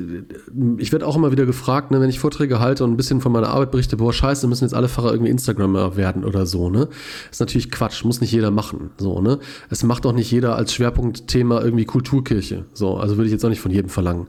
ich 0.77 0.91
werde 0.91 1.07
auch 1.07 1.15
immer 1.15 1.31
wieder 1.31 1.45
gefragt, 1.45 1.91
ne, 1.91 1.99
wenn 1.99 2.09
ich 2.09 2.19
Vorträge 2.19 2.59
halte 2.59 2.83
und 2.83 2.91
ein 2.91 2.97
bisschen 2.97 3.19
von 3.19 3.31
meiner 3.31 3.49
Arbeit 3.49 3.71
berichte, 3.71 3.97
boah, 3.97 4.13
scheiße, 4.13 4.47
müssen 4.47 4.63
jetzt 4.63 4.73
alle 4.73 4.87
Pfarrer 4.87 5.11
irgendwie 5.11 5.31
Instagramer 5.31 5.97
werden 5.97 6.23
oder 6.23 6.45
so, 6.45 6.69
ne? 6.69 6.87
Ist 7.31 7.39
natürlich 7.39 7.71
Quatsch, 7.71 8.05
muss 8.05 8.21
nicht 8.21 8.31
jeder 8.31 8.51
machen, 8.51 8.91
so, 8.97 9.21
ne? 9.21 9.39
Es 9.69 9.83
macht 9.83 10.05
auch 10.05 10.13
nicht 10.13 10.31
jeder 10.31 10.55
als 10.55 10.71
Schwerpunktthema 10.73 11.61
irgendwie 11.61 11.85
Kulturkirche, 11.85 12.65
so, 12.73 12.97
also 12.97 13.17
würde 13.17 13.25
ich 13.25 13.33
jetzt 13.33 13.43
auch 13.43 13.49
nicht 13.49 13.61
von 13.61 13.71
jedem 13.71 13.89
verlangen. 13.89 14.27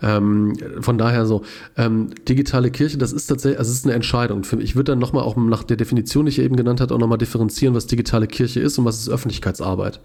Ähm, 0.00 0.54
von 0.80 0.98
daher 0.98 1.26
so, 1.26 1.42
ähm, 1.76 2.10
digitale 2.28 2.70
Kirche, 2.70 2.96
das 2.96 3.12
ist 3.12 3.26
tatsächlich, 3.26 3.58
also 3.58 3.65
es 3.66 3.78
ist 3.78 3.84
eine 3.84 3.94
Entscheidung. 3.94 4.42
Ich 4.58 4.76
würde 4.76 4.92
dann 4.92 4.98
nochmal 4.98 5.22
auch 5.24 5.36
nach 5.36 5.62
der 5.62 5.76
Definition, 5.76 6.26
die 6.26 6.30
ich 6.30 6.38
eben 6.38 6.56
genannt 6.56 6.80
habe, 6.80 6.94
auch 6.94 6.98
nochmal 6.98 7.18
differenzieren, 7.18 7.74
was 7.74 7.86
digitale 7.86 8.26
Kirche 8.26 8.60
ist 8.60 8.78
und 8.78 8.84
was 8.84 8.98
ist 8.98 9.08
Öffentlichkeitsarbeit. 9.08 10.00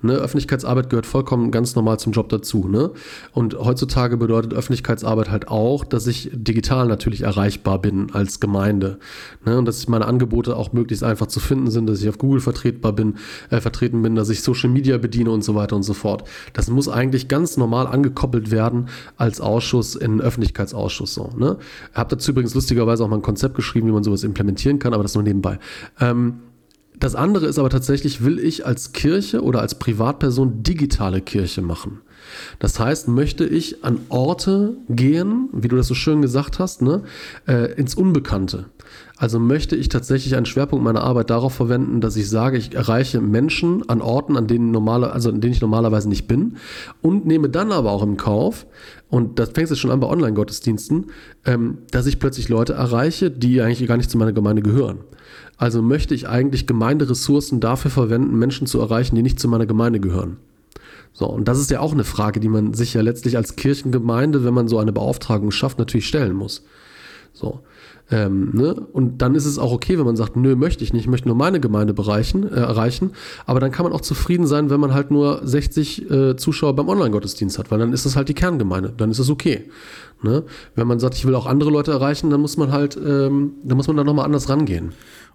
Ne? 0.00 0.14
Öffentlichkeitsarbeit 0.14 0.90
gehört 0.90 1.06
vollkommen 1.06 1.50
ganz 1.50 1.74
normal 1.74 1.98
zum 1.98 2.12
Job 2.12 2.28
dazu. 2.28 2.68
Ne? 2.68 2.90
Und 3.32 3.58
heutzutage 3.58 4.16
bedeutet 4.16 4.54
Öffentlichkeitsarbeit 4.54 5.30
halt 5.30 5.48
auch, 5.48 5.84
dass 5.84 6.06
ich 6.06 6.30
digital 6.32 6.86
natürlich 6.86 7.22
erreichbar 7.22 7.80
bin 7.80 8.12
als 8.12 8.40
Gemeinde. 8.40 8.98
Ne? 9.44 9.58
Und 9.58 9.66
dass 9.66 9.88
meine 9.88 10.06
Angebote 10.06 10.56
auch 10.56 10.72
möglichst 10.72 11.04
einfach 11.04 11.26
zu 11.26 11.40
finden 11.40 11.70
sind, 11.70 11.88
dass 11.88 12.00
ich 12.00 12.08
auf 12.08 12.18
Google 12.18 12.40
vertretbar 12.40 12.92
bin, 12.92 13.16
äh, 13.50 13.60
vertreten 13.60 14.02
bin, 14.02 14.14
dass 14.14 14.28
ich 14.28 14.42
Social 14.42 14.70
Media 14.70 14.98
bediene 14.98 15.30
und 15.30 15.42
so 15.42 15.54
weiter 15.54 15.76
und 15.76 15.82
so 15.82 15.94
fort. 15.94 16.24
Das 16.52 16.70
muss 16.70 16.88
eigentlich 16.88 17.28
ganz 17.28 17.56
normal 17.56 17.86
angekoppelt 17.86 18.50
werden 18.50 18.88
als 19.16 19.40
Ausschuss 19.40 19.94
in 19.96 20.20
Öffentlichkeitsausschuss. 20.20 21.14
So, 21.14 21.30
ne? 21.36 21.56
Habe 21.94 22.16
dazu 22.16 22.30
übrigens 22.30 22.54
lustigerweise 22.54 22.97
auch 23.00 23.08
mal 23.08 23.16
ein 23.16 23.22
Konzept 23.22 23.54
geschrieben, 23.54 23.88
wie 23.88 23.92
man 23.92 24.04
sowas 24.04 24.24
implementieren 24.24 24.78
kann, 24.78 24.94
aber 24.94 25.02
das 25.02 25.14
nur 25.14 25.24
nebenbei. 25.24 25.58
Ähm, 26.00 26.40
das 26.98 27.14
andere 27.14 27.46
ist 27.46 27.58
aber 27.58 27.70
tatsächlich, 27.70 28.24
will 28.24 28.38
ich 28.40 28.66
als 28.66 28.92
Kirche 28.92 29.42
oder 29.42 29.60
als 29.60 29.76
Privatperson 29.76 30.62
digitale 30.62 31.20
Kirche 31.20 31.62
machen? 31.62 32.00
Das 32.58 32.80
heißt, 32.80 33.08
möchte 33.08 33.46
ich 33.46 33.84
an 33.84 34.00
Orte 34.08 34.76
gehen, 34.88 35.48
wie 35.52 35.68
du 35.68 35.76
das 35.76 35.86
so 35.86 35.94
schön 35.94 36.22
gesagt 36.22 36.58
hast, 36.58 36.82
ne, 36.82 37.02
äh, 37.46 37.72
ins 37.74 37.94
Unbekannte. 37.94 38.66
Also 39.20 39.40
möchte 39.40 39.74
ich 39.74 39.88
tatsächlich 39.88 40.36
einen 40.36 40.46
Schwerpunkt 40.46 40.84
meiner 40.84 41.02
Arbeit 41.02 41.30
darauf 41.30 41.52
verwenden, 41.52 42.00
dass 42.00 42.14
ich 42.14 42.30
sage, 42.30 42.56
ich 42.56 42.76
erreiche 42.76 43.20
Menschen 43.20 43.88
an 43.88 44.00
Orten, 44.00 44.36
an 44.36 44.46
denen 44.46 44.70
normale, 44.70 45.12
also 45.12 45.30
an 45.30 45.40
denen 45.40 45.52
ich 45.52 45.60
normalerweise 45.60 46.08
nicht 46.08 46.28
bin, 46.28 46.56
und 47.02 47.26
nehme 47.26 47.48
dann 47.48 47.72
aber 47.72 47.90
auch 47.90 48.04
im 48.04 48.16
Kauf, 48.16 48.66
und 49.10 49.40
das 49.40 49.50
fängt 49.50 49.70
jetzt 49.70 49.80
schon 49.80 49.90
an 49.90 49.98
bei 49.98 50.06
Online-Gottesdiensten, 50.06 51.06
ähm, 51.46 51.78
dass 51.90 52.06
ich 52.06 52.20
plötzlich 52.20 52.48
Leute 52.48 52.74
erreiche, 52.74 53.28
die 53.28 53.60
eigentlich 53.60 53.88
gar 53.88 53.96
nicht 53.96 54.08
zu 54.08 54.18
meiner 54.18 54.32
Gemeinde 54.32 54.62
gehören. 54.62 54.98
Also 55.56 55.82
möchte 55.82 56.14
ich 56.14 56.28
eigentlich 56.28 56.68
Gemeinderessourcen 56.68 57.58
dafür 57.58 57.90
verwenden, 57.90 58.38
Menschen 58.38 58.68
zu 58.68 58.78
erreichen, 58.78 59.16
die 59.16 59.22
nicht 59.22 59.40
zu 59.40 59.48
meiner 59.48 59.66
Gemeinde 59.66 59.98
gehören. 59.98 60.36
So, 61.12 61.26
und 61.26 61.48
das 61.48 61.58
ist 61.58 61.72
ja 61.72 61.80
auch 61.80 61.92
eine 61.92 62.04
Frage, 62.04 62.38
die 62.38 62.48
man 62.48 62.72
sich 62.74 62.94
ja 62.94 63.00
letztlich 63.00 63.36
als 63.36 63.56
Kirchengemeinde, 63.56 64.44
wenn 64.44 64.54
man 64.54 64.68
so 64.68 64.78
eine 64.78 64.92
Beauftragung 64.92 65.50
schafft, 65.50 65.80
natürlich 65.80 66.06
stellen 66.06 66.36
muss. 66.36 66.62
So. 67.38 67.60
Ähm, 68.10 68.50
ne? 68.52 68.74
Und 68.74 69.18
dann 69.18 69.34
ist 69.34 69.44
es 69.44 69.58
auch 69.58 69.70
okay, 69.70 69.96
wenn 69.98 70.04
man 70.04 70.16
sagt, 70.16 70.34
nö, 70.34 70.56
möchte 70.56 70.82
ich 70.82 70.92
nicht, 70.92 71.02
ich 71.02 71.08
möchte 71.08 71.28
nur 71.28 71.36
meine 71.36 71.60
Gemeinde 71.60 71.94
bereichen, 71.94 72.48
äh, 72.48 72.56
erreichen. 72.56 73.12
Aber 73.46 73.60
dann 73.60 73.70
kann 73.70 73.84
man 73.84 73.92
auch 73.92 74.00
zufrieden 74.00 74.46
sein, 74.46 74.70
wenn 74.70 74.80
man 74.80 74.92
halt 74.92 75.10
nur 75.10 75.40
60 75.46 76.10
äh, 76.10 76.36
Zuschauer 76.36 76.74
beim 76.74 76.88
Online-Gottesdienst 76.88 77.58
hat, 77.58 77.70
weil 77.70 77.78
dann 77.78 77.92
ist 77.92 78.06
das 78.06 78.16
halt 78.16 78.28
die 78.28 78.34
Kerngemeinde, 78.34 78.92
dann 78.96 79.10
ist 79.10 79.20
es 79.20 79.30
okay. 79.30 79.70
Ne? 80.22 80.42
Wenn 80.74 80.88
man 80.88 80.98
sagt, 80.98 81.14
ich 81.14 81.26
will 81.26 81.34
auch 81.34 81.46
andere 81.46 81.70
Leute 81.70 81.92
erreichen, 81.92 82.30
dann 82.30 82.40
muss 82.40 82.56
man 82.56 82.72
halt, 82.72 82.96
ähm, 82.96 83.52
dann 83.62 83.76
muss 83.76 83.86
man 83.86 83.96
da 83.96 84.02
nochmal 84.02 84.24
anders 84.24 84.48
rangehen. 84.48 84.92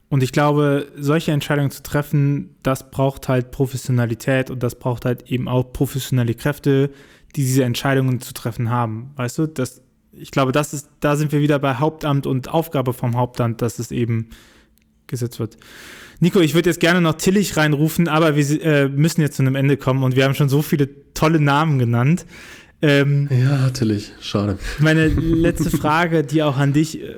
Und 0.09 0.21
ich 0.21 0.31
glaube, 0.31 0.87
solche 0.97 1.31
Entscheidungen 1.31 1.71
zu 1.71 1.83
treffen, 1.83 2.55
das 2.63 2.91
braucht 2.91 3.29
halt 3.29 3.51
Professionalität 3.51 4.51
und 4.51 4.61
das 4.61 4.75
braucht 4.75 5.05
halt 5.05 5.31
eben 5.31 5.47
auch 5.47 5.71
professionelle 5.71 6.33
Kräfte, 6.33 6.89
die 7.35 7.41
diese 7.41 7.63
Entscheidungen 7.63 8.19
zu 8.19 8.33
treffen 8.33 8.69
haben. 8.69 9.11
Weißt 9.15 9.37
du, 9.37 9.47
das, 9.47 9.82
ich 10.15 10.31
glaube, 10.31 10.51
das 10.51 10.73
ist, 10.73 10.89
da 10.99 11.15
sind 11.15 11.31
wir 11.31 11.41
wieder 11.41 11.59
bei 11.59 11.75
Hauptamt 11.75 12.27
und 12.27 12.49
Aufgabe 12.49 12.93
vom 12.93 13.15
Hauptamt, 13.15 13.61
dass 13.61 13.79
es 13.79 13.91
eben 13.91 14.29
gesetzt 15.07 15.39
wird. 15.39 15.57
Nico, 16.19 16.39
ich 16.39 16.53
würde 16.53 16.69
jetzt 16.69 16.79
gerne 16.79 17.01
noch 17.01 17.15
Tillich 17.15 17.57
reinrufen, 17.57 18.07
aber 18.07 18.35
wir 18.35 18.61
äh, 18.63 18.87
müssen 18.87 19.21
jetzt 19.21 19.37
zu 19.37 19.43
einem 19.43 19.55
Ende 19.55 19.77
kommen 19.77 20.03
und 20.03 20.15
wir 20.15 20.23
haben 20.23 20.35
schon 20.35 20.49
so 20.49 20.61
viele 20.61 20.89
tolle 21.13 21.39
Namen 21.39 21.79
genannt. 21.79 22.25
Ähm, 22.81 23.29
ja, 23.29 23.69
Tillich, 23.69 24.11
schade. 24.21 24.57
Meine 24.79 25.07
letzte 25.07 25.69
Frage, 25.77 26.23
die 26.23 26.43
auch 26.43 26.57
an 26.57 26.73
dich, 26.73 27.01
äh, 27.01 27.15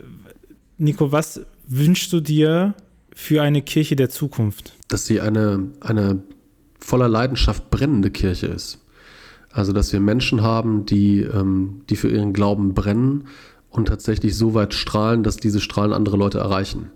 Nico, 0.77 1.11
was 1.11 1.41
wünschst 1.67 2.11
du 2.13 2.19
dir 2.19 2.73
für 3.13 3.41
eine 3.41 3.61
Kirche 3.61 3.95
der 3.95 4.09
Zukunft? 4.09 4.73
Dass 4.87 5.05
sie 5.05 5.21
eine, 5.21 5.71
eine 5.81 6.21
voller 6.79 7.09
Leidenschaft 7.09 7.69
brennende 7.71 8.11
Kirche 8.11 8.47
ist. 8.47 8.79
Also, 9.55 9.71
dass 9.71 9.93
wir 9.93 10.01
Menschen 10.01 10.43
haben, 10.43 10.85
die, 10.85 11.21
ähm, 11.21 11.81
die 11.89 11.95
für 11.95 12.09
ihren 12.09 12.33
Glauben 12.33 12.73
brennen 12.73 13.23
und 13.69 13.87
tatsächlich 13.87 14.35
so 14.35 14.53
weit 14.53 14.73
strahlen, 14.73 15.23
dass 15.23 15.37
diese 15.37 15.61
Strahlen 15.61 15.93
andere 15.93 16.17
Leute 16.17 16.39
erreichen. 16.39 16.91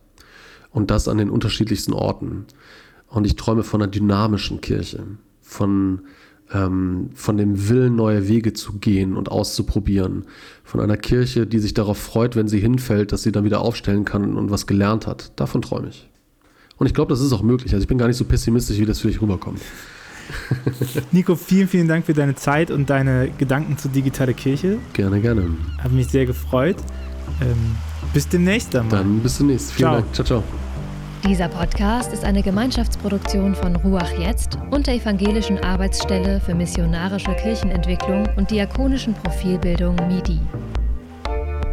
Und 0.70 0.92
das 0.92 1.08
an 1.08 1.18
den 1.18 1.30
unterschiedlichsten 1.30 1.94
Orten. 1.94 2.46
Und 3.08 3.26
ich 3.26 3.38
träume 3.38 3.64
von 3.64 3.82
einer 3.82 3.90
dynamischen 3.90 4.60
Kirche, 4.60 5.06
von, 5.42 6.02
ähm, 6.52 7.12
von 7.14 7.38
dem 7.38 7.70
Willen, 7.70 7.96
neue 7.96 8.28
Wege 8.28 8.52
zu 8.52 8.74
gehen 8.74 9.16
und 9.16 9.32
auszuprobieren. 9.32 10.26
Von 10.66 10.82
einer 10.82 10.98
Kirche, 10.98 11.48
die 11.48 11.60
sich 11.60 11.74
darauf 11.74 11.98
freut, 11.98 12.36
wenn 12.36 12.50
sie 12.50 12.60
hinfällt, 12.60 13.14
dass 13.14 13.24
sie 13.24 13.32
dann 13.32 13.46
wieder 13.46 13.62
aufstellen 13.62 14.04
kann 14.04 14.36
und 14.36 14.52
was 14.52 14.68
gelernt 14.68 15.08
hat. 15.08 15.32
Davon 15.38 15.62
träume 15.62 15.88
ich. 15.88 16.10
Und 16.76 16.88
ich 16.88 16.94
glaube, 16.94 17.10
das 17.10 17.22
ist 17.22 17.32
auch 17.32 17.42
möglich. 17.42 17.72
Also 17.74 17.84
ich 17.84 17.88
bin 17.88 17.98
gar 17.98 18.08
nicht 18.08 18.18
so 18.18 18.26
pessimistisch, 18.26 18.80
wie 18.80 18.86
das 18.86 19.00
für 19.00 19.08
dich 19.08 19.22
rüberkommt. 19.22 19.62
Nico, 21.12 21.36
vielen, 21.36 21.68
vielen 21.68 21.88
Dank 21.88 22.06
für 22.06 22.14
deine 22.14 22.36
Zeit 22.36 22.72
und 22.72 22.90
deine 22.90 23.30
Gedanken 23.38 23.78
zur 23.78 23.92
digitalen 23.92 24.36
Kirche. 24.36 24.78
Gerne, 24.94 25.22
gerne. 25.22 25.50
Hat 25.78 25.92
mich 25.92 26.08
sehr 26.08 26.26
gefreut. 26.26 26.78
Ähm, 27.42 27.76
bis 28.14 28.28
demnächst 28.28 28.74
dann 28.74 28.88
mal. 28.88 28.98
Dann 28.98 29.20
bis 29.20 29.38
demnächst. 29.38 29.72
Vielen 29.72 29.90
ciao. 29.90 30.02
Dank. 30.02 30.14
Ciao, 30.14 30.26
ciao. 30.26 30.44
Dieser 31.28 31.50
Podcast 31.50 32.14
ist 32.14 32.24
eine 32.24 32.42
Gemeinschaftsproduktion 32.42 33.54
von 33.54 33.76
Ruach 33.76 34.12
Jetzt 34.18 34.58
und 34.72 34.88
der 34.88 34.96
Evangelischen 34.96 35.60
Arbeitsstelle 35.60 36.40
für 36.40 36.56
missionarische 36.56 37.34
Kirchenentwicklung 37.36 38.28
und 38.38 38.50
diakonischen 38.50 39.14
Profilbildung 39.14 39.96
MIDI. 40.08 40.40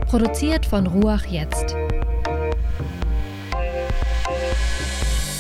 Produziert 0.07 0.67
von 0.67 0.87
Ruach 0.87 1.25
Jetzt. 1.27 1.77